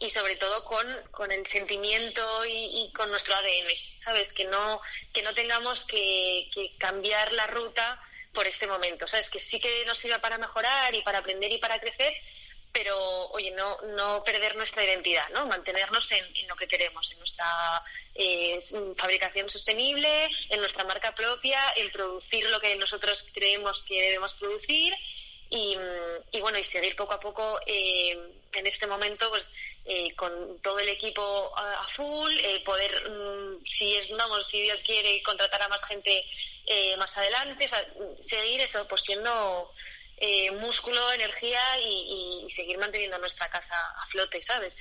y 0.00 0.10
sobre 0.10 0.36
todo 0.36 0.64
con, 0.64 0.86
con 1.10 1.32
el 1.32 1.46
sentimiento 1.46 2.44
y, 2.44 2.82
y 2.82 2.92
con 2.92 3.10
nuestro 3.10 3.34
ADN, 3.34 3.68
¿sabes? 3.96 4.32
Que 4.32 4.44
no, 4.44 4.80
que 5.12 5.22
no 5.22 5.34
tengamos 5.34 5.84
que, 5.84 6.48
que 6.52 6.76
cambiar 6.78 7.32
la 7.32 7.46
ruta 7.46 8.00
por 8.32 8.46
este 8.46 8.66
momento, 8.66 9.08
¿sabes? 9.08 9.28
Que 9.30 9.40
sí 9.40 9.58
que 9.58 9.84
nos 9.86 9.98
sirva 9.98 10.18
para 10.18 10.38
mejorar 10.38 10.94
y 10.94 11.02
para 11.02 11.18
aprender 11.18 11.50
y 11.52 11.58
para 11.58 11.80
crecer, 11.80 12.14
pero 12.72 13.28
oye, 13.30 13.50
no, 13.50 13.78
no 13.96 14.22
perder 14.22 14.54
nuestra 14.56 14.84
identidad, 14.84 15.28
¿no? 15.30 15.46
Mantenernos 15.46 16.12
en, 16.12 16.24
lo 16.46 16.54
que 16.54 16.68
queremos, 16.68 17.10
en 17.10 17.18
nuestra 17.18 17.82
eh, 18.14 18.58
fabricación 18.96 19.50
sostenible, 19.50 20.28
en 20.50 20.60
nuestra 20.60 20.84
marca 20.84 21.14
propia, 21.14 21.60
en 21.76 21.90
producir 21.90 22.48
lo 22.50 22.60
que 22.60 22.76
nosotros 22.76 23.26
creemos 23.32 23.82
que 23.84 24.00
debemos 24.00 24.34
producir 24.34 24.94
y, 25.50 25.76
y 26.30 26.40
bueno, 26.40 26.58
y 26.58 26.62
seguir 26.62 26.94
poco 26.94 27.14
a 27.14 27.20
poco 27.20 27.58
eh, 27.66 28.16
en 28.52 28.66
este 28.66 28.86
momento, 28.86 29.28
pues 29.30 29.48
eh, 29.88 30.14
con 30.14 30.60
todo 30.60 30.78
el 30.78 30.88
equipo 30.90 31.52
a, 31.56 31.80
a 31.84 31.88
full, 31.88 32.32
eh, 32.40 32.60
poder, 32.64 32.92
mm, 33.10 33.64
si 33.66 33.94
es, 33.96 34.10
vamos, 34.16 34.46
si 34.46 34.60
Dios 34.62 34.82
quiere, 34.84 35.22
contratar 35.22 35.62
a 35.62 35.68
más 35.68 35.82
gente 35.84 36.24
eh, 36.66 36.96
más 36.98 37.16
adelante, 37.16 37.64
o 37.64 37.68
sea, 37.68 37.86
seguir 38.20 38.60
eso, 38.60 38.86
pues 38.86 39.00
siendo 39.02 39.72
eh, 40.18 40.50
músculo, 40.50 41.10
energía 41.12 41.62
y, 41.80 42.44
y 42.46 42.50
seguir 42.50 42.76
manteniendo 42.76 43.16
nuestra 43.18 43.48
casa 43.48 43.74
a 44.02 44.06
flote, 44.08 44.42
¿sabes? 44.42 44.76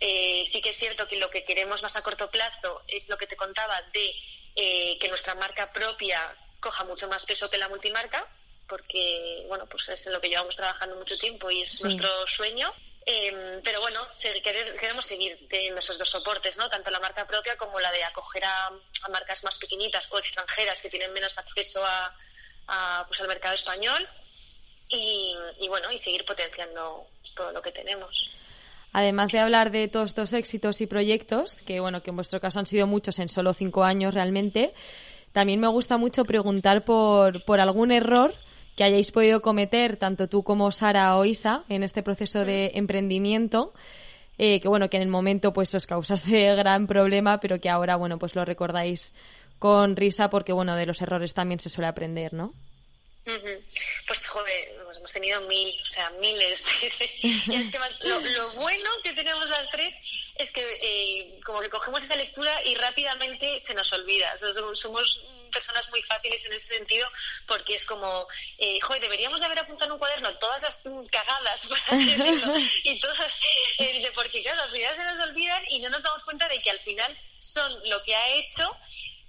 Eh, 0.00 0.42
sí 0.44 0.60
que 0.60 0.70
es 0.70 0.76
cierto 0.76 1.06
que 1.08 1.16
lo 1.16 1.30
que 1.30 1.44
queremos 1.44 1.82
más 1.82 1.96
a 1.96 2.02
corto 2.02 2.28
plazo 2.30 2.82
es 2.88 3.08
lo 3.08 3.16
que 3.16 3.26
te 3.26 3.36
contaba 3.36 3.80
de 3.92 4.14
eh, 4.56 4.98
que 5.00 5.08
nuestra 5.08 5.34
marca 5.36 5.72
propia 5.72 6.36
coja 6.60 6.84
mucho 6.84 7.08
más 7.08 7.24
peso 7.24 7.48
que 7.48 7.56
la 7.58 7.68
multimarca, 7.68 8.26
porque, 8.68 9.44
bueno, 9.48 9.66
pues 9.66 9.88
es 9.90 10.06
en 10.06 10.12
lo 10.12 10.20
que 10.20 10.28
llevamos 10.28 10.56
trabajando 10.56 10.96
mucho 10.96 11.16
tiempo 11.18 11.50
y 11.50 11.62
es 11.62 11.70
Sí. 11.78 11.84
nuestro 11.84 12.08
sueño. 12.26 12.72
Eh, 13.06 13.60
pero 13.62 13.80
bueno, 13.80 14.00
queremos 14.80 15.04
seguir 15.04 15.46
teniendo 15.48 15.80
esos 15.80 15.98
dos 15.98 16.08
soportes, 16.08 16.56
¿no? 16.56 16.70
Tanto 16.70 16.90
la 16.90 17.00
marca 17.00 17.26
propia 17.26 17.56
como 17.56 17.78
la 17.78 17.92
de 17.92 18.02
acoger 18.02 18.44
a, 18.44 18.70
marcas 19.10 19.44
más 19.44 19.58
pequeñitas 19.58 20.06
o 20.10 20.18
extranjeras 20.18 20.80
que 20.80 20.88
tienen 20.88 21.12
menos 21.12 21.36
acceso 21.36 21.84
a, 21.84 22.16
a, 22.68 23.04
pues, 23.06 23.20
al 23.20 23.28
mercado 23.28 23.54
español 23.54 24.08
y, 24.88 25.34
y 25.60 25.68
bueno, 25.68 25.92
y 25.92 25.98
seguir 25.98 26.24
potenciando 26.24 27.06
todo 27.34 27.52
lo 27.52 27.60
que 27.60 27.72
tenemos. 27.72 28.30
Además 28.92 29.32
de 29.32 29.40
hablar 29.40 29.70
de 29.70 29.88
todos 29.88 30.10
estos 30.10 30.32
éxitos 30.32 30.80
y 30.80 30.86
proyectos, 30.86 31.62
que 31.62 31.80
bueno, 31.80 32.02
que 32.02 32.10
en 32.10 32.16
vuestro 32.16 32.40
caso 32.40 32.60
han 32.60 32.66
sido 32.66 32.86
muchos 32.86 33.18
en 33.18 33.28
solo 33.28 33.52
cinco 33.52 33.84
años 33.84 34.14
realmente, 34.14 34.72
también 35.32 35.60
me 35.60 35.66
gusta 35.66 35.96
mucho 35.98 36.24
preguntar 36.24 36.84
por, 36.84 37.44
por 37.44 37.60
algún 37.60 37.90
error 37.90 38.32
que 38.76 38.84
hayáis 38.84 39.12
podido 39.12 39.40
cometer, 39.42 39.96
tanto 39.96 40.28
tú 40.28 40.42
como 40.42 40.70
Sara 40.72 41.16
o 41.16 41.24
Isa, 41.24 41.64
en 41.68 41.82
este 41.82 42.02
proceso 42.02 42.44
de 42.44 42.72
emprendimiento, 42.74 43.72
eh, 44.38 44.60
que 44.60 44.68
bueno, 44.68 44.90
que 44.90 44.96
en 44.96 45.02
el 45.04 45.08
momento 45.08 45.52
pues 45.52 45.74
os 45.74 45.86
causase 45.86 46.46
gran 46.56 46.86
problema, 46.86 47.38
pero 47.40 47.60
que 47.60 47.68
ahora, 47.70 47.96
bueno, 47.96 48.18
pues 48.18 48.34
lo 48.34 48.44
recordáis 48.44 49.14
con 49.58 49.94
risa 49.96 50.28
porque, 50.28 50.52
bueno, 50.52 50.74
de 50.76 50.86
los 50.86 51.00
errores 51.00 51.34
también 51.34 51.60
se 51.60 51.70
suele 51.70 51.88
aprender, 51.88 52.32
¿no? 52.34 52.52
Pues 54.06 54.26
joder, 54.26 54.74
pues 54.84 54.98
hemos 54.98 55.12
tenido 55.12 55.40
mil, 55.42 55.72
o 55.88 55.92
sea, 55.94 56.10
miles. 56.20 56.62
y 57.22 57.54
es 57.54 57.72
que 57.72 57.78
más- 57.78 57.90
lo, 58.02 58.20
lo 58.20 58.52
bueno 58.54 58.90
que 59.02 59.14
tenemos 59.14 59.48
las 59.48 59.70
tres 59.70 59.94
es 60.36 60.52
que 60.52 60.60
eh, 60.82 61.40
como 61.46 61.60
que 61.60 61.70
cogemos 61.70 62.02
esa 62.04 62.16
lectura 62.16 62.52
y 62.66 62.74
rápidamente 62.74 63.58
se 63.60 63.72
nos 63.72 63.90
olvida. 63.94 64.26
O 64.34 64.38
sea, 64.40 64.48
somos- 64.74 65.22
personas 65.54 65.88
muy 65.90 66.02
fáciles 66.02 66.44
en 66.44 66.52
ese 66.52 66.76
sentido 66.76 67.08
porque 67.46 67.76
es 67.76 67.84
como, 67.84 68.26
eh, 68.58 68.78
joder, 68.80 69.00
deberíamos 69.00 69.40
de 69.40 69.46
haber 69.46 69.60
apuntado 69.60 69.86
en 69.86 69.92
un 69.92 69.98
cuaderno 69.98 70.36
todas 70.38 70.60
las 70.60 70.84
cagadas, 71.10 71.66
por 71.68 71.78
así 71.78 72.14
decirlo, 72.16 72.54
y 72.82 73.00
todas, 73.00 73.20
eh, 73.78 74.10
porque 74.14 74.42
claro, 74.42 74.62
al 74.62 74.72
final 74.72 74.96
se 74.96 75.04
nos 75.04 75.28
olvidan 75.28 75.64
y 75.70 75.78
no 75.78 75.88
nos 75.88 76.02
damos 76.02 76.22
cuenta 76.24 76.48
de 76.48 76.60
que 76.60 76.70
al 76.70 76.80
final 76.80 77.18
son 77.40 77.72
lo 77.88 78.02
que 78.02 78.14
ha 78.14 78.28
hecho 78.34 78.76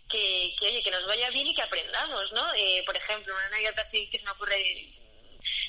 que, 0.09 0.55
que, 0.59 0.67
oye, 0.67 0.83
que 0.83 0.91
nos 0.91 1.05
vaya 1.07 1.29
bien 1.29 1.47
y 1.47 1.55
que 1.55 1.61
aprendamos, 1.61 2.31
¿no? 2.31 2.53
Eh, 2.55 2.83
por 2.85 2.95
ejemplo, 2.95 3.33
una 3.33 3.45
anécdota 3.47 3.81
así 3.81 4.07
que 4.09 4.19
se 4.19 4.25
me 4.25 4.31
ocurre, 4.31 4.93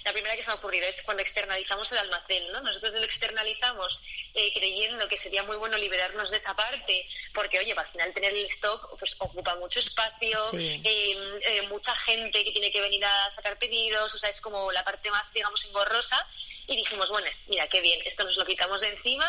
la 0.05 0.12
primera 0.12 0.35
que 0.37 0.43
se 0.43 0.49
me 0.49 0.53
ha 0.55 0.57
ocurrido 0.57 0.87
es 0.87 1.03
cuando 1.03 1.22
externalizamos 1.22 1.91
el 1.93 1.99
almacén, 1.99 2.51
¿no? 2.53 2.61
Nosotros 2.61 2.93
lo 2.95 3.03
externalizamos 3.05 4.03
eh, 4.35 4.53
creyendo 4.55 5.09
que 5.09 5.16
sería 5.16 5.43
muy 5.43 5.57
bueno 5.57 5.77
liberarnos 5.77 6.31
de 6.31 6.37
esa 6.37 6.55
parte, 6.55 7.09
porque, 7.35 7.59
oye, 7.59 7.72
al 7.77 7.87
final 7.87 8.12
tener 8.14 8.33
el 8.33 8.45
stock 8.47 8.99
pues 8.99 9.16
ocupa 9.18 9.55
mucho 9.57 9.81
espacio, 9.81 10.51
Sí. 10.51 10.81
eh, 10.85 11.41
eh, 11.47 11.62
mucha 11.68 11.95
gente 11.97 12.45
que 12.45 12.53
tiene 12.53 12.70
que 12.70 12.81
venir 12.81 13.05
a 13.05 13.31
sacar 13.31 13.59
pedidos, 13.59 14.14
o 14.14 14.18
sea, 14.18 14.31
es 14.31 14.41
como 14.41 14.70
la 14.72 14.85
parte 14.85 15.11
más, 15.11 15.33
digamos, 15.33 15.64
engorrosa. 15.64 16.27
Y 16.69 16.77
dijimos, 16.77 17.09
bueno, 17.09 17.29
mira, 17.47 17.67
qué 17.69 17.81
bien, 17.81 17.99
esto 18.05 18.25
nos 18.25 18.37
lo 18.37 18.45
quitamos 18.45 18.81
de 18.81 18.89
encima 18.89 19.29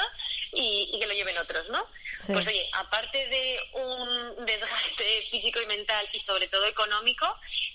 y, 0.53 0.89
y 0.93 0.99
que 0.99 1.05
lo 1.05 1.13
lleven 1.13 1.37
otros, 1.37 1.69
¿no? 1.69 1.85
Sí. 2.25 2.33
Pues 2.33 2.47
oye, 2.47 2.67
aparte 2.73 3.27
de 3.27 3.59
un 3.73 4.45
desgaste 4.45 5.27
físico 5.31 5.61
y 5.61 5.65
mental 5.67 6.07
y 6.13 6.19
sobre 6.19 6.47
todo 6.47 6.65
económico, 6.65 7.27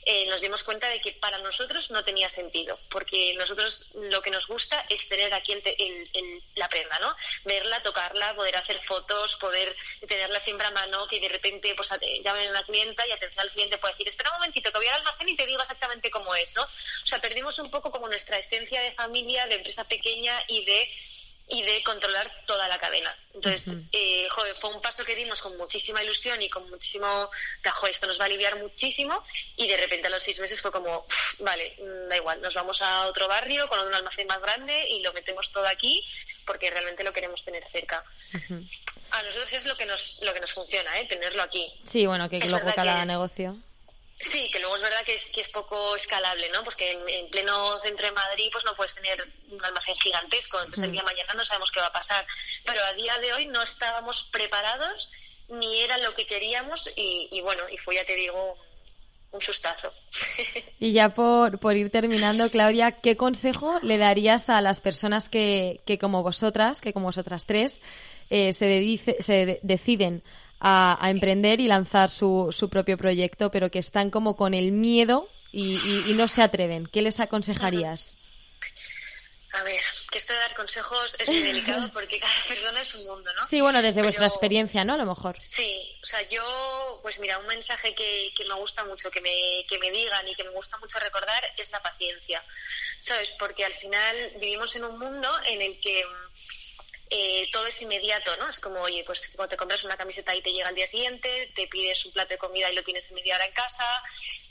eh, 0.04 0.26
nos 0.26 0.40
dimos 0.40 0.64
cuenta 0.64 0.88
de 0.88 1.00
que 1.00 1.12
para 1.12 1.38
nosotros 1.38 1.90
no 1.90 2.02
tenía 2.04 2.28
sentido, 2.28 2.78
porque 2.90 3.34
nosotros 3.34 3.90
lo 3.94 4.20
que 4.20 4.30
nos 4.30 4.46
gusta 4.48 4.84
es 4.88 5.08
tener 5.08 5.32
aquí 5.32 5.52
el 5.52 5.62
el- 5.64 6.10
el- 6.12 6.42
la 6.56 6.68
prenda, 6.68 6.98
¿no? 6.98 7.14
Verla, 7.44 7.82
tocarla, 7.82 8.34
poder 8.34 8.56
hacer 8.56 8.82
fotos, 8.82 9.36
poder 9.36 9.76
tenerla 10.08 10.40
siempre 10.40 10.66
a 10.66 10.70
mano, 10.72 11.06
que 11.06 11.20
de 11.20 11.28
repente 11.28 11.74
pues 11.76 11.92
a- 11.92 11.98
llamen 11.98 12.48
a 12.48 12.50
una 12.50 12.64
clienta 12.64 13.06
y 13.06 13.12
atención 13.12 13.40
al 13.40 13.50
cliente 13.50 13.78
puede 13.78 13.94
decir, 13.94 14.08
espera 14.08 14.30
un 14.30 14.36
momentito, 14.38 14.72
que 14.72 14.78
voy 14.78 14.88
al 14.88 14.94
almacén 14.96 15.28
y 15.28 15.36
te 15.36 15.46
digo 15.46 15.62
exactamente 15.62 16.10
cómo 16.10 16.34
es, 16.34 16.54
¿no? 16.56 16.62
O 16.62 17.06
sea, 17.06 17.20
perdimos 17.20 17.58
un 17.60 17.70
poco 17.70 17.90
como 17.92 18.08
nuestra 18.08 18.38
esencia 18.38 18.80
de 18.82 18.92
familia, 18.92 19.46
de 19.52 19.58
empresa 19.58 19.86
pequeña 19.86 20.42
y 20.48 20.64
de 20.64 20.90
y 21.48 21.60
de 21.64 21.82
controlar 21.82 22.30
toda 22.46 22.66
la 22.68 22.78
cadena. 22.78 23.14
Entonces, 23.34 23.76
eh, 23.92 24.26
joder, 24.30 24.54
fue 24.58 24.70
un 24.74 24.80
paso 24.80 25.04
que 25.04 25.14
dimos 25.14 25.42
con 25.42 25.54
muchísima 25.58 26.02
ilusión 26.02 26.40
y 26.40 26.48
con 26.48 26.70
muchísimo, 26.70 27.28
joder, 27.74 27.92
esto 27.94 28.06
nos 28.06 28.18
va 28.18 28.22
a 28.22 28.26
aliviar 28.26 28.56
muchísimo 28.58 29.22
y 29.56 29.66
de 29.66 29.76
repente 29.76 30.06
a 30.06 30.10
los 30.10 30.22
seis 30.22 30.38
meses 30.40 30.62
fue 30.62 30.72
como, 30.72 31.04
"Pff, 31.06 31.40
vale, 31.40 31.76
mm, 31.78 32.08
da 32.08 32.16
igual, 32.16 32.40
nos 32.40 32.54
vamos 32.54 32.80
a 32.80 33.06
otro 33.08 33.28
barrio 33.28 33.68
con 33.68 33.80
un 33.80 33.92
almacén 33.92 34.26
más 34.28 34.40
grande 34.40 34.88
y 34.88 35.02
lo 35.02 35.12
metemos 35.12 35.50
todo 35.52 35.66
aquí 35.66 36.02
porque 36.46 36.70
realmente 36.70 37.04
lo 37.04 37.12
queremos 37.12 37.44
tener 37.44 37.64
cerca. 37.70 38.02
A 39.10 39.22
nosotros 39.22 39.52
es 39.52 39.66
lo 39.66 39.76
que 39.76 39.84
nos, 39.84 40.20
lo 40.22 40.32
que 40.32 40.40
nos 40.40 40.52
funciona, 40.54 41.00
¿eh? 41.00 41.06
tenerlo 41.06 41.42
aquí. 41.42 41.70
Sí, 41.84 42.06
bueno, 42.06 42.30
que 42.30 42.38
Es 42.38 42.50
verdad 42.50 42.74
cada 42.74 43.02
es- 43.02 43.06
negocio. 43.08 43.58
Sí, 44.22 44.48
que 44.52 44.60
luego 44.60 44.76
es 44.76 44.82
verdad 44.82 45.04
que 45.04 45.14
es, 45.14 45.30
que 45.30 45.40
es 45.40 45.48
poco 45.48 45.96
escalable, 45.96 46.48
¿no? 46.50 46.62
Pues 46.64 46.76
que 46.76 46.92
en, 46.92 47.08
en 47.08 47.28
pleno 47.28 47.78
centro 47.82 48.06
de 48.06 48.12
Madrid 48.12 48.48
pues 48.52 48.64
no 48.64 48.74
puedes 48.76 48.94
tener 48.94 49.26
un 49.50 49.64
almacén 49.64 49.96
gigantesco, 49.96 50.58
entonces 50.58 50.84
el 50.84 50.92
día 50.92 51.00
de 51.02 51.06
mañana 51.06 51.34
no 51.34 51.44
sabemos 51.44 51.70
qué 51.72 51.80
va 51.80 51.86
a 51.86 51.92
pasar. 51.92 52.24
Pero 52.64 52.80
a 52.84 52.92
día 52.94 53.18
de 53.18 53.32
hoy 53.34 53.46
no 53.46 53.60
estábamos 53.62 54.28
preparados 54.32 55.10
ni 55.48 55.80
era 55.80 55.98
lo 55.98 56.14
que 56.14 56.26
queríamos 56.26 56.88
y, 56.96 57.28
y 57.32 57.40
bueno, 57.42 57.62
y 57.68 57.76
fue, 57.78 57.96
ya 57.96 58.04
te 58.06 58.14
digo, 58.14 58.56
un 59.32 59.40
sustazo. 59.40 59.92
Y 60.78 60.92
ya 60.92 61.10
por, 61.10 61.58
por 61.60 61.76
ir 61.76 61.90
terminando, 61.90 62.50
Claudia, 62.50 62.90
¿qué 62.92 63.16
consejo 63.16 63.78
le 63.82 63.98
darías 63.98 64.48
a 64.50 64.60
las 64.60 64.80
personas 64.80 65.28
que, 65.28 65.80
que 65.86 65.96
como 65.98 66.22
vosotras, 66.24 66.80
que 66.80 66.92
como 66.92 67.06
vosotras 67.06 67.46
tres, 67.46 67.80
eh, 68.30 68.52
se, 68.52 68.66
dedice- 68.66 69.16
se 69.20 69.46
de- 69.46 69.60
deciden 69.62 70.22
a, 70.64 70.96
a 71.04 71.10
emprender 71.10 71.60
y 71.60 71.66
lanzar 71.66 72.08
su, 72.08 72.48
su 72.52 72.68
propio 72.70 72.96
proyecto, 72.96 73.50
pero 73.50 73.70
que 73.70 73.80
están 73.80 74.10
como 74.10 74.36
con 74.36 74.54
el 74.54 74.70
miedo 74.72 75.28
y, 75.50 75.76
y- 75.76 76.10
y 76.12 76.14
no 76.14 76.28
se 76.28 76.40
atreven? 76.42 76.86
¿Qué 76.86 77.02
les 77.02 77.18
aconsejarías? 77.20 78.16
A 79.54 79.62
ver, 79.64 79.82
que 80.10 80.16
esto 80.16 80.32
de 80.32 80.38
dar 80.38 80.54
consejos 80.54 81.14
es 81.18 81.28
muy 81.28 81.40
delicado 81.42 81.90
porque 81.92 82.18
cada 82.18 82.32
persona 82.48 82.80
es 82.80 82.94
un 82.94 83.04
mundo, 83.06 83.30
¿no? 83.34 83.46
Sí, 83.46 83.60
bueno, 83.60 83.82
desde 83.82 84.00
vuestra 84.02 84.26
experiencia, 84.26 84.82
¿no? 84.84 84.94
A 84.94 84.96
lo 84.96 85.04
mejor. 85.04 85.36
Sí, 85.42 85.94
o 86.02 86.06
sea, 86.06 86.22
yo, 86.30 87.00
pues 87.02 87.18
mira, 87.18 87.36
un 87.38 87.46
mensaje 87.46 87.94
que, 87.94 88.32
que 88.34 88.46
me 88.46 88.54
gusta 88.54 88.82
mucho, 88.84 89.10
que 89.10 89.20
me, 89.20 89.66
que 89.68 89.78
me 89.78 89.90
digan 89.90 90.26
y 90.26 90.34
que 90.36 90.44
me 90.44 90.50
gusta 90.50 90.78
mucho 90.78 90.98
recordar 91.00 91.42
es 91.58 91.70
la 91.70 91.80
paciencia, 91.82 92.42
¿sabes? 93.02 93.30
Porque 93.38 93.64
al 93.66 93.74
final 93.74 94.16
vivimos 94.40 94.74
en 94.76 94.84
un 94.84 94.98
mundo 94.98 95.28
en 95.46 95.60
el 95.60 95.78
que 95.80 96.02
eh, 97.14 97.48
todo 97.52 97.66
es 97.66 97.82
inmediato, 97.82 98.34
¿no? 98.38 98.48
Es 98.48 98.58
como, 98.58 98.80
oye, 98.80 99.04
pues 99.04 99.30
cuando 99.36 99.50
te 99.50 99.56
compras 99.58 99.84
una 99.84 99.96
camiseta 99.98 100.34
y 100.34 100.40
te 100.40 100.50
llega 100.52 100.68
al 100.68 100.74
día 100.74 100.86
siguiente, 100.86 101.52
te 101.54 101.66
pides 101.68 102.04
un 102.06 102.12
plato 102.12 102.30
de 102.30 102.38
comida 102.38 102.70
y 102.70 102.74
lo 102.74 102.82
tienes 102.82 103.06
en 103.10 103.16
media 103.16 103.36
hora 103.36 103.44
en 103.46 103.52
casa. 103.52 104.02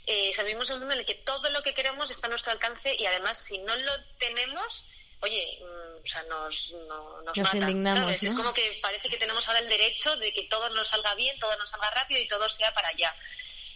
Eh, 0.06 0.30
en 0.36 0.58
un 0.58 0.68
mundo 0.78 0.92
en 0.94 1.00
el 1.00 1.04
que 1.06 1.14
todo 1.16 1.50
lo 1.50 1.62
que 1.62 1.74
queremos 1.74 2.10
está 2.10 2.28
a 2.28 2.30
nuestro 2.30 2.52
alcance 2.52 2.94
y 2.94 3.04
además 3.06 3.38
si 3.38 3.58
no 3.58 3.74
lo 3.76 3.92
tenemos, 4.18 4.86
oye, 5.20 5.58
mm, 5.60 6.02
o 6.04 6.06
sea, 6.06 6.22
nos, 6.24 6.72
no- 6.88 7.22
nos, 7.22 7.36
Nos 7.36 7.54
mata, 7.54 7.56
indignamos, 7.70 8.04
¿sabes? 8.04 8.22
Es 8.22 8.34
como 8.34 8.52
que 8.54 8.78
parece 8.80 9.08
que 9.08 9.16
tenemos 9.16 9.46
ahora 9.48 9.60
el 9.60 9.68
derecho 9.68 10.16
de 10.16 10.32
que 10.32 10.44
todo 10.44 10.68
nos 10.70 10.88
salga 10.88 11.14
bien, 11.16 11.38
todo 11.40 11.56
nos 11.56 11.68
salga 11.70 11.90
rápido 11.90 12.20
y 12.20 12.28
todo 12.28 12.48
sea 12.48 12.72
para 12.74 12.88
allá. 12.88 13.14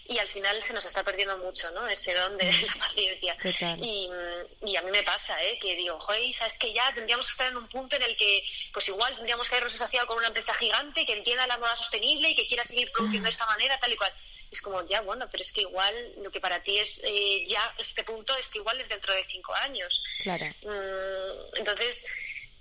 Y 0.08 0.18
al 0.18 0.28
final 0.28 0.62
se 0.62 0.72
nos 0.72 0.84
está 0.84 1.02
perdiendo 1.02 1.36
mucho, 1.38 1.70
¿no? 1.72 1.86
Ese 1.88 2.14
don 2.14 2.36
de 2.36 2.44
la 2.66 2.86
paciencia. 2.86 3.36
Mm, 3.76 4.66
y 4.66 4.76
a 4.76 4.82
mí 4.82 4.90
me 4.90 5.02
pasa, 5.02 5.42
¿eh? 5.42 5.58
Que 5.60 5.74
digo, 5.74 5.98
joder, 6.00 6.32
¿sabes 6.32 6.58
que 6.58 6.72
ya 6.72 6.92
tendríamos 6.94 7.26
que 7.26 7.32
estar 7.32 7.48
en 7.48 7.56
un 7.56 7.68
punto 7.68 7.96
en 7.96 8.02
el 8.02 8.16
que, 8.16 8.44
pues 8.72 8.88
igual 8.88 9.14
tendríamos 9.16 9.48
que 9.48 9.56
habernos 9.56 9.74
asociado 9.74 10.06
con 10.06 10.18
una 10.18 10.28
empresa 10.28 10.54
gigante 10.54 11.04
que 11.04 11.12
entienda 11.12 11.46
la 11.46 11.58
moda 11.58 11.76
sostenible 11.76 12.30
y 12.30 12.36
que 12.36 12.46
quiera 12.46 12.64
seguir 12.64 12.90
produciendo 12.92 13.26
de 13.26 13.32
esta 13.32 13.46
manera, 13.46 13.78
tal 13.78 13.92
y 13.92 13.96
cual. 13.96 14.12
Es 14.50 14.62
como, 14.62 14.86
ya, 14.86 15.00
bueno, 15.00 15.28
pero 15.30 15.42
es 15.42 15.52
que 15.52 15.62
igual 15.62 15.94
lo 16.22 16.30
que 16.30 16.40
para 16.40 16.62
ti 16.62 16.78
es 16.78 17.02
eh, 17.04 17.44
ya 17.48 17.74
este 17.78 18.04
punto 18.04 18.36
es 18.36 18.48
que 18.48 18.58
igual 18.58 18.80
es 18.80 18.88
dentro 18.88 19.12
de 19.12 19.24
cinco 19.24 19.52
años. 19.54 20.00
Claro. 20.22 20.46
Mm, 20.62 21.56
entonces, 21.56 22.04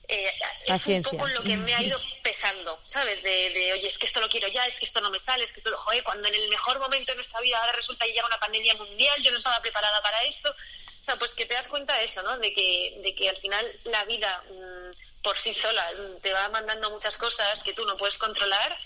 eh, 0.08 0.34
es 0.68 0.86
un 0.88 1.04
poco 1.04 1.28
lo 1.28 1.44
que 1.44 1.58
me 1.58 1.74
ha 1.74 1.82
ido 1.82 2.00
pesando, 2.22 2.80
¿sabes? 2.86 3.24
De, 3.24 3.50
de, 3.50 3.74
oye, 3.74 3.88
es 3.88 3.98
que 3.98 4.06
esto 4.06 4.20
lo 4.20 4.30
quiero 4.30 4.48
ya, 4.48 4.66
es 4.66 4.80
que 4.80 4.86
esto 4.86 5.02
no 5.02 5.10
me 5.10 5.20
sale, 5.20 5.44
es 5.44 5.52
que 5.52 5.60
esto 5.60 5.70
lo... 5.70 5.78
Joder, 5.78 6.04
cuando 6.04 6.28
en 6.28 6.36
el 6.36 6.50
mejor 6.50 6.80
momento 6.80 7.12
de 7.12 7.16
nuestra 7.16 7.40
vida 7.42 7.60
ahora 7.60 7.74
resulta 7.74 8.06
que 8.06 8.14
llega 8.14 8.28
una 8.28 8.40
pandemia 8.40 8.76
mundial, 8.76 9.22
yo 9.22 9.32
no 9.32 9.38
estaba 9.38 9.62
preparada 9.62 10.02
para 10.02 10.24
esto. 10.24 10.50
O 10.50 11.04
sea, 11.04 11.16
pues 11.18 11.34
que 11.34 11.46
te 11.46 11.54
das 11.54 11.68
cuenta 11.68 11.98
de 11.98 12.06
eso, 12.06 12.22
¿no? 12.24 12.38
De 12.38 12.54
que, 12.54 13.00
de 13.04 13.16
que 13.16 13.30
al 13.30 13.38
final 13.38 13.80
la 13.86 14.04
vida 14.06 14.44
mm, 14.50 15.22
por 15.22 15.38
sí 15.38 15.54
sola 15.54 15.88
mm, 15.92 16.22
te 16.22 16.34
va 16.34 16.50
mandando 16.50 16.90
muchas 16.92 17.18
cosas 17.18 17.62
que 17.64 17.74
tú 17.74 17.86
no 17.86 17.98
puedes 17.98 18.18
controlar 18.18 18.78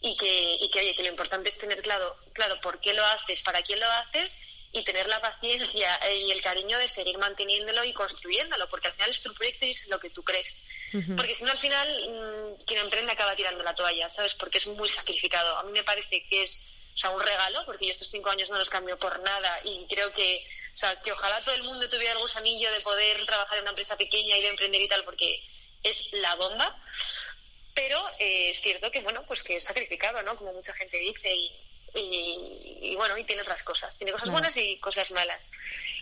y 0.00 0.16
que, 0.16 0.56
y 0.60 0.70
que 0.70 0.80
oye, 0.80 0.94
que 0.94 1.02
lo 1.02 1.08
importante 1.08 1.48
es 1.48 1.58
tener 1.58 1.82
claro, 1.82 2.16
claro, 2.32 2.60
por 2.60 2.80
qué 2.80 2.92
lo 2.92 3.04
haces, 3.04 3.42
para 3.42 3.62
quién 3.62 3.80
lo 3.80 3.90
haces 3.90 4.38
y 4.78 4.84
tener 4.84 5.06
la 5.08 5.20
paciencia 5.20 5.98
y 6.12 6.30
el 6.30 6.42
cariño 6.42 6.78
de 6.78 6.88
seguir 6.88 7.16
manteniéndolo 7.18 7.84
y 7.84 7.92
construyéndolo, 7.92 8.68
porque 8.68 8.88
al 8.88 8.94
final 8.94 9.10
es 9.10 9.22
tu 9.22 9.32
proyecto 9.32 9.64
y 9.64 9.70
es 9.70 9.86
lo 9.88 9.98
que 9.98 10.10
tú 10.10 10.22
crees. 10.22 10.62
Porque 11.16 11.34
si 11.34 11.44
no, 11.44 11.50
al 11.50 11.58
final, 11.58 11.88
mm, 11.88 12.64
quien 12.64 12.80
emprende 12.80 13.12
acaba 13.12 13.36
tirando 13.36 13.62
la 13.62 13.74
toalla, 13.74 14.08
¿sabes? 14.08 14.34
Porque 14.34 14.58
es 14.58 14.66
muy 14.66 14.88
sacrificado. 14.88 15.56
A 15.56 15.62
mí 15.62 15.72
me 15.72 15.82
parece 15.82 16.26
que 16.28 16.44
es 16.44 16.64
o 16.94 16.98
sea, 16.98 17.10
un 17.10 17.20
regalo, 17.20 17.64
porque 17.66 17.86
yo 17.86 17.92
estos 17.92 18.10
cinco 18.10 18.30
años 18.30 18.48
no 18.48 18.58
los 18.58 18.70
cambio 18.70 18.98
por 18.98 19.20
nada 19.20 19.60
y 19.64 19.86
creo 19.86 20.12
que, 20.14 20.46
o 20.74 20.78
sea, 20.78 21.00
que 21.02 21.12
ojalá 21.12 21.44
todo 21.44 21.54
el 21.54 21.62
mundo 21.62 21.88
tuviera 21.88 22.12
el 22.12 22.18
gusanillo 22.18 22.70
de 22.72 22.80
poder 22.80 23.26
trabajar 23.26 23.58
en 23.58 23.62
una 23.62 23.70
empresa 23.70 23.96
pequeña 23.96 24.36
y 24.36 24.42
de 24.42 24.48
emprender 24.48 24.80
y 24.80 24.88
tal, 24.88 25.04
porque 25.04 25.42
es 25.82 26.12
la 26.12 26.34
bomba. 26.36 26.82
Pero 27.74 28.02
eh, 28.18 28.50
es 28.50 28.60
cierto 28.62 28.90
que, 28.90 29.00
bueno, 29.00 29.24
pues 29.26 29.42
que 29.42 29.56
es 29.56 29.64
sacrificado, 29.64 30.22
¿no? 30.22 30.36
Como 30.36 30.54
mucha 30.54 30.72
gente 30.72 30.96
dice 30.96 31.34
y, 31.34 31.65
y, 31.96 32.78
y, 32.92 32.96
bueno, 32.96 33.16
y 33.18 33.24
tiene 33.24 33.42
otras 33.42 33.62
cosas. 33.62 33.96
Tiene 33.96 34.12
cosas 34.12 34.30
buenas 34.30 34.56
y 34.56 34.78
cosas 34.78 35.10
malas. 35.10 35.50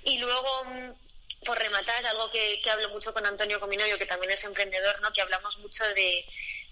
Y 0.05 0.18
luego, 0.18 0.64
mm, 0.64 1.45
por 1.45 1.59
rematar, 1.59 2.05
algo 2.07 2.30
que, 2.30 2.61
que 2.62 2.70
hablo 2.70 2.88
mucho 2.90 3.12
con 3.12 3.24
Antonio, 3.24 3.61
con 3.61 3.68
mi 3.68 3.76
novio, 3.76 3.99
que 3.99 4.07
también 4.07 4.32
es 4.32 4.45
emprendedor, 4.45 5.01
¿no? 5.01 5.12
Que 5.12 5.22
hablamos 5.22 5.59
mucho 5.59 5.84
de 5.95 6.26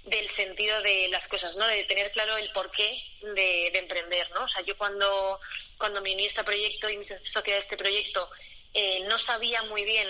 del 0.04 0.28
sentido 0.28 0.80
de 0.82 1.08
las 1.08 1.28
cosas, 1.28 1.54
¿no? 1.56 1.66
De 1.66 1.84
tener 1.84 2.10
claro 2.10 2.36
el 2.36 2.50
porqué 2.50 3.04
de, 3.20 3.70
de 3.72 3.78
emprender, 3.78 4.30
¿no? 4.32 4.44
O 4.44 4.48
sea, 4.48 4.62
yo 4.62 4.76
cuando, 4.76 5.40
cuando 5.78 6.00
me 6.00 6.12
uní 6.12 6.24
a 6.24 6.26
este 6.26 6.44
proyecto 6.44 6.90
y 6.90 6.96
me 6.96 7.04
asocié 7.04 7.54
a 7.54 7.58
este 7.58 7.76
proyecto, 7.76 8.28
eh, 8.74 9.00
no 9.08 9.18
sabía 9.18 9.62
muy 9.64 9.84
bien 9.84 10.08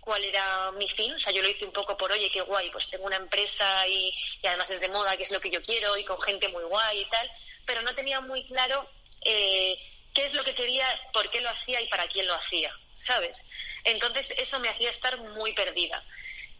cuál 0.00 0.24
era 0.24 0.72
mi 0.72 0.88
fin, 0.88 1.12
o 1.12 1.20
sea, 1.20 1.32
yo 1.32 1.42
lo 1.42 1.48
hice 1.48 1.66
un 1.66 1.72
poco 1.72 1.96
por, 1.96 2.10
oye, 2.10 2.30
qué 2.30 2.40
guay, 2.40 2.70
pues 2.70 2.88
tengo 2.90 3.04
una 3.04 3.16
empresa 3.16 3.86
y, 3.86 4.12
y 4.42 4.46
además 4.46 4.70
es 4.70 4.80
de 4.80 4.88
moda, 4.88 5.16
que 5.16 5.22
es 5.22 5.30
lo 5.30 5.40
que 5.40 5.50
yo 5.50 5.62
quiero, 5.62 5.96
y 5.96 6.04
con 6.04 6.20
gente 6.20 6.48
muy 6.48 6.64
guay 6.64 7.00
y 7.00 7.04
tal, 7.04 7.30
pero 7.68 7.82
no 7.82 7.94
tenía 7.94 8.20
muy 8.22 8.46
claro 8.46 8.88
eh, 9.26 9.78
qué 10.14 10.24
es 10.24 10.32
lo 10.32 10.42
que 10.42 10.54
quería, 10.54 10.86
por 11.12 11.30
qué 11.30 11.42
lo 11.42 11.50
hacía 11.50 11.82
y 11.82 11.88
para 11.88 12.08
quién 12.08 12.26
lo 12.26 12.32
hacía, 12.34 12.72
¿sabes? 12.94 13.44
Entonces 13.84 14.30
eso 14.38 14.58
me 14.58 14.70
hacía 14.70 14.88
estar 14.88 15.18
muy 15.18 15.52
perdida. 15.52 16.02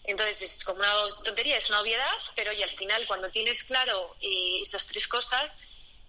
Entonces 0.04 0.42
es 0.42 0.64
como 0.64 0.80
una 0.80 0.92
tontería, 1.24 1.56
es 1.56 1.70
una 1.70 1.80
obviedad, 1.80 2.12
pero 2.36 2.50
oye, 2.50 2.62
al 2.62 2.76
final 2.76 3.06
cuando 3.06 3.30
tienes 3.30 3.64
claro 3.64 4.16
eh, 4.20 4.60
esas 4.62 4.86
tres 4.86 5.08
cosas, 5.08 5.58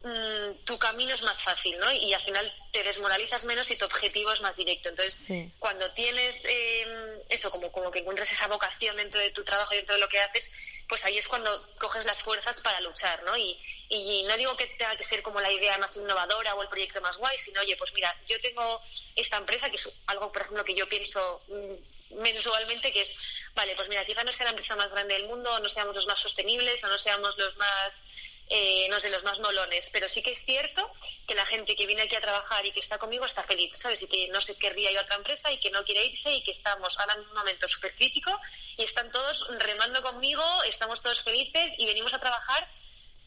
mm, 0.04 0.64
tu 0.66 0.78
camino 0.80 1.14
es 1.14 1.22
más 1.22 1.42
fácil, 1.42 1.78
¿no? 1.80 1.92
Y 1.92 2.14
al 2.14 2.22
final 2.24 2.54
te 2.72 2.84
desmoralizas 2.84 3.44
menos 3.44 3.70
y 3.72 3.76
tu 3.78 3.86
objetivo 3.86 4.32
es 4.32 4.42
más 4.42 4.56
directo. 4.56 4.90
Entonces, 4.90 5.16
Sí. 5.28 5.52
cuando 5.60 5.92
tienes 5.92 6.46
eh, 6.46 7.24
eso, 7.30 7.50
como, 7.52 7.72
como 7.72 7.92
que 7.92 8.00
encuentras 8.00 8.32
esa 8.32 8.48
vocación 8.48 8.96
dentro 8.98 9.20
de 9.20 9.32
tu 9.32 9.44
trabajo 9.44 9.74
y 9.74 9.78
dentro 9.78 9.96
de 9.96 10.02
lo 10.02 10.10
que 10.10 10.20
haces, 10.20 10.52
pues 10.88 11.04
ahí 11.06 11.18
es 11.18 11.28
cuando 11.28 11.68
coges 11.78 12.04
las 12.06 12.22
fuerzas 12.24 12.60
para 12.62 12.82
luchar, 12.82 13.22
¿no? 13.24 13.38
Y, 13.38 13.60
y 13.90 14.24
no 14.24 14.36
digo 14.38 14.56
que 14.58 14.66
tenga 14.68 14.96
que 14.96 15.04
ser 15.04 15.22
como 15.22 15.40
la 15.40 15.52
idea 15.52 15.78
más 15.78 15.96
innovadora 15.98 16.56
o 16.56 16.62
el 16.64 16.70
proyecto 16.70 17.00
más 17.02 17.16
guay, 17.18 17.38
sino, 17.38 17.62
oye, 17.62 17.76
pues 17.78 17.94
mira, 17.94 18.16
yo 18.28 18.40
tengo 18.40 18.82
esta 19.16 19.38
empresa, 19.38 19.70
que 19.70 19.76
es 19.76 19.90
algo, 20.08 20.32
por 20.32 20.42
ejemplo, 20.42 20.64
que 20.66 20.74
yo 20.76 20.88
pienso 20.90 21.42
mm, 21.48 22.20
mensualmente, 22.22 22.92
que 22.92 23.02
es, 23.02 23.16
vale, 23.54 23.76
pues 23.76 23.88
mira, 23.88 24.04
quizá 24.06 24.24
no 24.24 24.34
sea 24.34 24.46
la 24.46 24.50
empresa 24.52 24.76
más 24.76 24.92
grande 24.92 25.14
del 25.14 25.28
mundo, 25.28 25.52
o 25.54 25.60
no 25.60 25.70
seamos 25.70 25.96
los 25.96 26.08
más 26.08 26.20
sostenibles, 26.20 26.84
o 26.84 26.88
no 26.88 26.98
seamos 26.98 27.38
los 27.38 27.56
más 27.58 28.04
eh, 28.50 28.88
no 28.90 29.00
sé, 29.00 29.10
los 29.10 29.24
más 29.24 29.40
molones, 29.40 29.90
pero 29.92 30.10
sí 30.10 30.24
que 30.24 30.32
es 30.32 30.44
cierto 30.44 30.92
que 31.28 31.36
la 31.36 31.46
gente 31.46 31.76
que 31.76 31.86
viene 31.86 32.02
aquí 32.02 32.16
a 32.16 32.22
trabajar 32.22 32.66
y 32.66 32.72
que 32.72 32.80
está 32.80 32.98
conmigo 32.98 33.26
está 33.26 33.44
feliz, 33.44 33.72
¿sabes? 33.76 34.02
Y 34.02 34.08
que 34.08 34.28
no 34.30 34.42
se 34.42 34.58
querría 34.58 34.92
ir 34.92 34.98
a 34.98 35.02
otra 35.02 35.16
empresa 35.16 35.52
y 35.52 35.60
que 35.60 35.70
no 35.70 35.84
quiere 35.84 36.06
irse 36.06 36.34
y 36.34 36.44
que 36.44 36.52
estamos 36.52 37.00
ahora 37.00 37.14
en 37.14 37.22
un 37.22 37.34
momento 37.34 37.68
súper 37.68 37.94
crítico 37.96 38.32
y 38.78 38.84
están 38.84 39.12
todos 39.12 39.46
remando 39.60 40.02
conmigo, 40.02 40.44
estamos 40.64 41.02
todos 41.02 41.22
felices 41.22 41.74
y 41.78 41.86
venimos 41.86 42.14
a 42.14 42.20
trabajar 42.20 42.68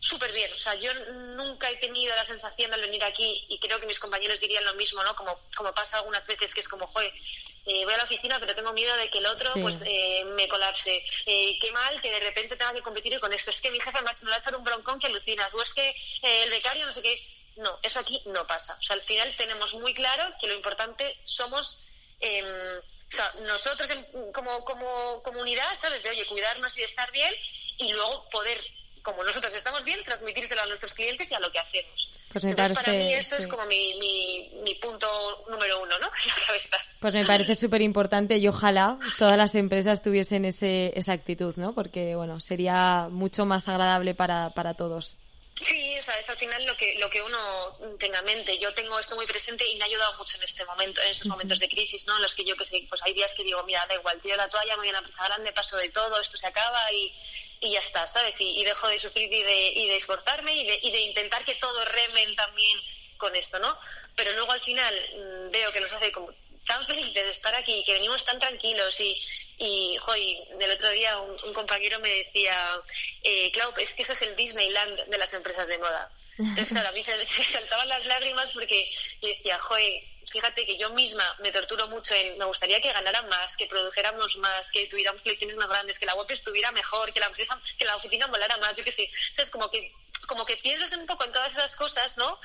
súper 0.03 0.33
bien. 0.33 0.53
O 0.53 0.59
sea, 0.59 0.75
yo 0.75 0.93
nunca 0.95 1.71
he 1.71 1.77
tenido 1.77 2.15
la 2.17 2.27
sensación 2.27 2.75
al 2.75 2.81
venir 2.81 3.03
aquí, 3.05 3.47
y 3.49 3.59
creo 3.59 3.79
que 3.81 3.87
mis 3.87 3.99
compañeros 4.01 4.41
dirían 4.41 4.65
lo 4.65 4.75
mismo, 4.75 5.03
¿no? 5.03 5.15
Como, 5.17 5.41
como 5.57 5.73
pasa 5.73 5.99
algunas 5.99 6.27
veces, 6.27 6.53
que 6.53 6.61
es 6.61 6.69
como, 6.69 6.87
joder, 6.89 7.13
eh, 7.65 7.85
voy 7.85 7.95
a 7.95 7.99
la 7.99 8.05
oficina, 8.05 8.41
pero 8.41 8.55
tengo 8.57 8.73
miedo 8.73 8.95
de 8.97 9.09
que 9.09 9.19
el 9.19 9.27
otro, 9.27 9.53
Sí. 9.55 9.61
pues, 9.63 9.81
eh, 9.87 10.25
me 10.35 10.49
colapse. 10.49 11.03
Eh, 11.27 11.57
qué 11.61 11.71
mal 11.71 12.03
que 12.03 12.11
de 12.11 12.19
repente 12.21 12.57
tenga 12.57 12.75
que 12.75 12.83
competir 12.83 13.19
con 13.21 13.33
esto. 13.33 13.51
Es 13.51 13.61
que 13.61 13.71
mi 13.71 13.79
jefe 13.81 14.03
me 14.03 14.11
ha- 14.11 14.39
echar 14.39 14.57
un 14.57 14.65
broncón 14.65 14.99
que 14.99 15.07
alucinas. 15.07 15.55
O 15.55 15.63
es 15.63 15.73
que 15.73 15.89
eh, 16.23 16.43
el 16.43 16.51
becario, 16.51 16.85
no 16.85 16.93
sé 16.93 17.01
qué. 17.03 17.25
No, 17.57 17.79
eso 17.83 18.01
aquí 18.01 18.21
no 18.27 18.45
pasa. 18.47 18.77
O 18.81 18.83
sea, 18.83 18.95
al 18.97 19.03
final 19.03 19.33
tenemos 19.37 19.73
muy 19.75 19.95
claro 19.95 20.35
que 20.41 20.49
lo 20.49 20.55
importante 20.55 21.17
somos 21.25 21.79
em, 22.19 22.47
o 22.47 23.15
sea, 23.15 23.31
nosotros 23.43 23.91
en- 23.91 24.33
como, 24.33 24.65
como 24.65 25.23
comunidad, 25.23 25.75
¿sabes? 25.75 26.03
De, 26.03 26.11
oye, 26.11 26.25
cuidarnos 26.27 26.77
y 26.77 26.81
de 26.81 26.87
estar 26.87 27.11
bien 27.13 27.33
y 27.79 27.93
luego 27.93 28.29
poder, 28.31 28.59
como 29.03 29.25
nosotros 29.25 29.55
estamos 29.55 29.85
bien, 29.85 30.03
transmitírselo 30.05 30.63
a 30.63 30.67
nuestros 30.67 30.95
clientes 30.95 31.31
y 31.31 31.35
a 31.35 31.41
lo 31.41 31.51
que 31.51 31.59
hacemos. 31.59 32.09
Pues 32.33 32.45
me 32.45 32.51
Entonces, 32.51 32.79
para 32.79 32.93
mí 32.93 33.13
eso 33.13 33.37
sí. 33.37 33.43
es 33.43 33.49
como 33.49 33.67
mi, 33.67 33.95
mi, 33.99 34.63
mi 34.63 34.75
punto 34.77 35.07
número 35.51 35.83
uno, 35.83 35.99
¿no? 35.99 36.09
Pues 37.01 37.15
me 37.15 37.27
parece 37.27 37.57
súper 37.57 37.83
importante 37.83 38.37
y 38.37 38.47
ojalá 38.47 38.97
todas 39.19 39.37
las 39.37 39.57
empresas 39.57 40.03
tuviesen 40.03 40.45
ese, 40.45 40.93
esa 40.97 41.13
actitud, 41.13 41.53
¿no? 41.57 41.75
Porque, 41.75 42.15
bueno, 42.15 42.41
sería 42.41 43.09
mucho 43.11 43.45
más 43.45 43.69
agradable 43.69 44.15
para, 44.15 44.51
para 44.51 44.75
todos. 44.75 45.19
Sí, 45.65 45.99
o 45.99 46.03
sea, 46.03 46.19
es 46.19 46.29
al 46.29 46.37
final 46.37 46.65
lo 46.67 46.77
que 46.77 46.99
lo 46.99 47.09
que 47.09 47.23
uno 47.23 47.77
tenga 47.99 48.19
en 48.19 48.25
mente. 48.25 48.59
Yo 48.59 48.75
tengo 48.75 48.99
esto 48.99 49.15
muy 49.15 49.27
presente 49.27 49.67
y 49.67 49.77
me 49.77 49.85
ha 49.85 49.87
ayudado 49.87 50.17
mucho 50.17 50.37
en 50.37 50.43
este 50.43 50.65
momento, 50.65 51.01
en 51.03 51.09
estos 51.09 51.27
momentos 51.29 51.59
de 51.59 51.69
crisis, 51.69 52.07
¿no? 52.07 52.17
En 52.17 52.23
los 52.23 52.35
que 52.35 52.45
yo 52.45 52.57
que 52.57 52.67
sé, 52.67 52.85
pues 52.89 53.01
hay 53.03 53.13
días 53.13 53.33
que 53.35 53.45
digo, 53.45 53.63
mira, 53.65 53.87
da 53.87 53.95
igual, 53.95 54.21
tiro 54.21 54.37
la 54.37 54.49
toalla, 54.49 54.75
me 54.75 54.81
voy 54.81 54.89
a 54.89 54.91
una 54.91 54.99
empresa 54.99 55.25
grande, 55.25 55.53
paso 55.53 55.77
de 55.77 55.89
todo, 55.91 56.21
esto 56.21 56.37
se 56.37 56.47
acaba 56.47 56.91
y, 56.93 57.13
y 57.61 57.73
ya 57.73 57.79
está, 57.81 58.09
¿sabes? 58.09 58.41
Y, 58.41 58.61
y 58.61 58.65
dejo 58.65 58.89
de 58.89 58.99
sufrir 58.99 59.33
y 59.33 59.43
de, 59.43 59.69
y 59.73 59.89
de 59.89 59.97
esforzarme 59.97 60.55
y 60.57 60.67
de, 60.67 60.79
y 60.83 60.91
de 60.91 61.01
intentar 61.01 61.45
que 61.45 61.55
todos 61.57 61.89
remen 61.89 62.35
también 62.35 62.79
con 63.17 63.35
esto, 63.37 63.59
¿no? 63.59 63.79
Pero 64.17 64.33
luego 64.33 64.53
al 64.53 64.63
final 64.63 64.95
mm, 64.95 65.51
veo 65.51 65.73
que 65.73 65.81
nos 65.81 65.93
hace 65.93 66.11
como 66.11 66.31
tan 66.67 66.87
felices 66.87 67.15
de 67.15 67.31
estar 67.31 67.55
aquí, 67.55 67.83
que 67.85 67.93
venimos 67.93 68.25
tan 68.25 68.39
tranquilos 68.39 68.99
y, 69.01 69.21
y 69.63 69.97
joy, 69.99 70.39
del 70.59 70.73
otro 70.73 70.91
día 70.91 71.17
un, 71.19 71.37
un 71.45 71.55
compañero 71.55 72.01
me 72.01 72.11
decía, 72.11 72.81
eh, 73.23 73.51
claro, 73.53 73.73
es 73.79 73.95
que 73.95 74.03
eso 74.03 74.13
es 74.13 74.23
el 74.23 74.35
Disneyland 74.35 75.05
de 75.05 75.19
las 75.19 75.33
empresas 75.35 75.69
de 75.69 75.79
moda. 75.79 76.11
Entonces, 76.37 76.71
claro, 76.71 76.89
a 76.89 76.93
mí 76.93 77.03
se, 77.05 77.25
se 77.25 77.45
saltaban 77.45 77.89
las 77.89 78.05
lágrimas 78.07 78.51
porque 78.53 78.91
yo 79.21 79.29
decía, 79.29 79.61
joder, 79.61 80.03
fíjate 80.33 80.67
que 80.67 80.77
yo 80.77 80.91
misma 80.91 81.25
me 81.41 81.53
torturo 81.53 81.87
mucho 81.87 82.13
en, 82.13 82.37
me 82.39 82.45
gustaría 82.45 82.81
que 82.81 82.93
ganaran 82.93 83.29
más, 83.29 83.57
que 83.57 83.67
produjéramos 83.67 84.37
más, 84.39 84.69
que 84.71 84.89
tuviéramos 84.89 85.23
colecciones 85.23 85.57
más 85.57 85.69
grandes, 85.69 85.99
que 85.99 86.07
la 86.07 86.15
web 86.15 86.27
estuviera 86.31 86.73
mejor, 86.73 87.13
que 87.13 87.21
la 87.21 87.27
empresa, 87.27 87.61
que 87.79 87.85
la 87.85 87.95
oficina 87.95 88.27
molara 88.27 88.57
más, 88.57 88.77
yo 88.77 88.83
qué 88.83 88.91
sé. 88.91 89.09
Entonces, 89.31 89.51
como 89.51 89.71
que, 89.71 89.93
como 90.27 90.45
que 90.45 90.57
piensas 90.57 90.91
un 90.97 91.07
poco 91.07 91.25
en 91.25 91.33
todas 91.33 91.53
esas 91.53 91.77
cosas, 91.77 92.19
¿no? 92.19 92.41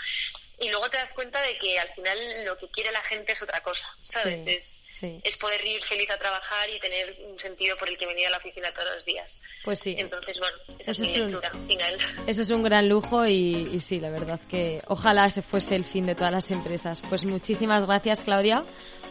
Y 0.59 0.69
luego 0.69 0.87
te 0.91 0.97
das 0.97 1.13
cuenta 1.13 1.41
de 1.41 1.57
que 1.57 1.79
al 1.79 1.89
final 1.95 2.45
lo 2.45 2.57
que 2.59 2.69
quiere 2.69 2.91
la 2.91 3.01
gente 3.01 3.31
es 3.31 3.41
otra 3.41 3.63
cosa, 3.63 3.91
¿sabes? 4.03 4.43
Sí, 4.43 4.51
es, 4.51 4.83
es 5.01 5.37
poder 5.37 5.63
ir 5.65 5.83
feliz 5.83 6.09
a 6.09 6.17
trabajar 6.17 6.69
y 6.69 6.79
tener 6.79 7.15
un 7.29 7.39
sentido 7.39 7.75
por 7.77 7.89
el 7.89 7.97
que 7.97 8.05
venir 8.05 8.27
a 8.27 8.31
la 8.31 8.37
oficina 8.37 8.71
todos 8.73 8.95
los 8.95 9.05
días. 9.05 9.39
Pues 9.63 9.79
sí. 9.79 9.95
Entonces, 9.97 10.39
bueno, 10.39 10.57
esa 10.79 10.91
es 10.91 10.99
mi 10.99 11.15
lectura 11.15 11.51
final. 11.67 11.97
Eso 12.27 12.41
es 12.41 12.49
un 12.49 12.63
gran 12.63 12.89
lujo 12.89 13.25
y, 13.25 13.69
y 13.73 13.79
sí, 13.79 13.99
la 13.99 14.09
verdad 14.09 14.39
que 14.49 14.81
ojalá 14.87 15.29
se 15.29 15.41
fuese 15.41 15.75
el 15.75 15.85
fin 15.85 16.05
de 16.05 16.15
todas 16.15 16.31
las 16.31 16.49
empresas. 16.51 17.01
Pues 17.09 17.25
muchísimas 17.25 17.85
gracias, 17.85 18.23
Claudia, 18.23 18.63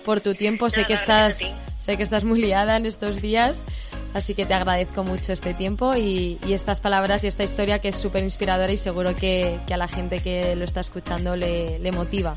por 0.04 0.20
tu 0.20 0.34
tiempo. 0.34 0.70
sé 0.70 0.84
que 0.84 0.94
estás, 0.94 1.38
sé 1.78 1.96
que 1.96 2.02
estás 2.02 2.24
muy 2.24 2.40
liada 2.40 2.76
en 2.76 2.86
estos 2.86 3.22
días. 3.22 3.62
Así 4.14 4.34
que 4.34 4.46
te 4.46 4.54
agradezco 4.54 5.04
mucho 5.04 5.34
este 5.34 5.52
tiempo 5.52 5.94
y, 5.94 6.38
estas 6.48 6.80
palabras 6.80 7.22
y 7.24 7.26
esta 7.26 7.44
historia 7.44 7.80
que 7.80 7.88
es 7.88 7.96
súper 7.96 8.22
inspiradora 8.24 8.72
y 8.72 8.78
seguro 8.78 9.14
que, 9.14 9.60
a 9.70 9.76
la 9.76 9.88
gente 9.88 10.20
que 10.20 10.56
lo 10.56 10.64
está 10.64 10.80
escuchando 10.80 11.36
le, 11.36 11.78
le 11.78 11.92
motiva. 11.92 12.36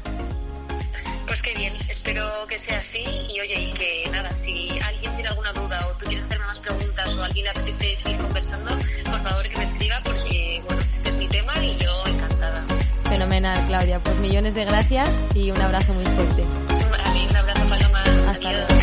Pues 1.25 1.41
qué 1.41 1.53
bien, 1.53 1.73
espero 1.99 2.47
que 2.47 2.57
sea 2.59 2.77
así 2.77 3.03
y 3.29 3.39
oye, 3.41 3.61
y 3.61 3.73
que 3.73 4.09
nada, 4.11 4.33
si 4.33 4.79
alguien 4.79 5.13
tiene 5.15 5.27
alguna 5.29 5.51
duda 5.51 5.79
o 5.87 5.97
tú 5.97 6.05
quieres 6.05 6.23
hacerme 6.25 6.45
más 6.45 6.59
preguntas 6.59 7.07
o 7.13 7.23
alguien 7.23 7.43
le 7.43 7.49
apetece 7.51 7.97
seguir 7.97 8.17
conversando, 8.19 8.69
por 9.03 9.21
favor 9.21 9.49
que 9.49 9.57
me 9.57 9.63
escriba 9.65 10.01
porque, 10.03 10.61
bueno, 10.65 10.81
este 10.81 11.09
es 11.09 11.15
mi 11.15 11.27
tema 11.27 11.53
y 11.57 11.77
yo 11.77 12.03
encantada. 12.07 12.65
Fenomenal, 13.09 13.67
Claudia. 13.67 13.99
Pues 13.99 14.17
millones 14.19 14.55
de 14.55 14.65
gracias 14.65 15.09
y 15.35 15.51
un 15.51 15.61
abrazo 15.61 15.93
muy 15.93 16.05
fuerte. 16.05 16.43
Vale, 16.89 17.27
un 17.27 17.35
abrazo, 17.35 17.67
Paloma. 17.67 18.03
Hasta 18.29 18.49
Adiós. 18.49 18.65
luego. 18.69 18.78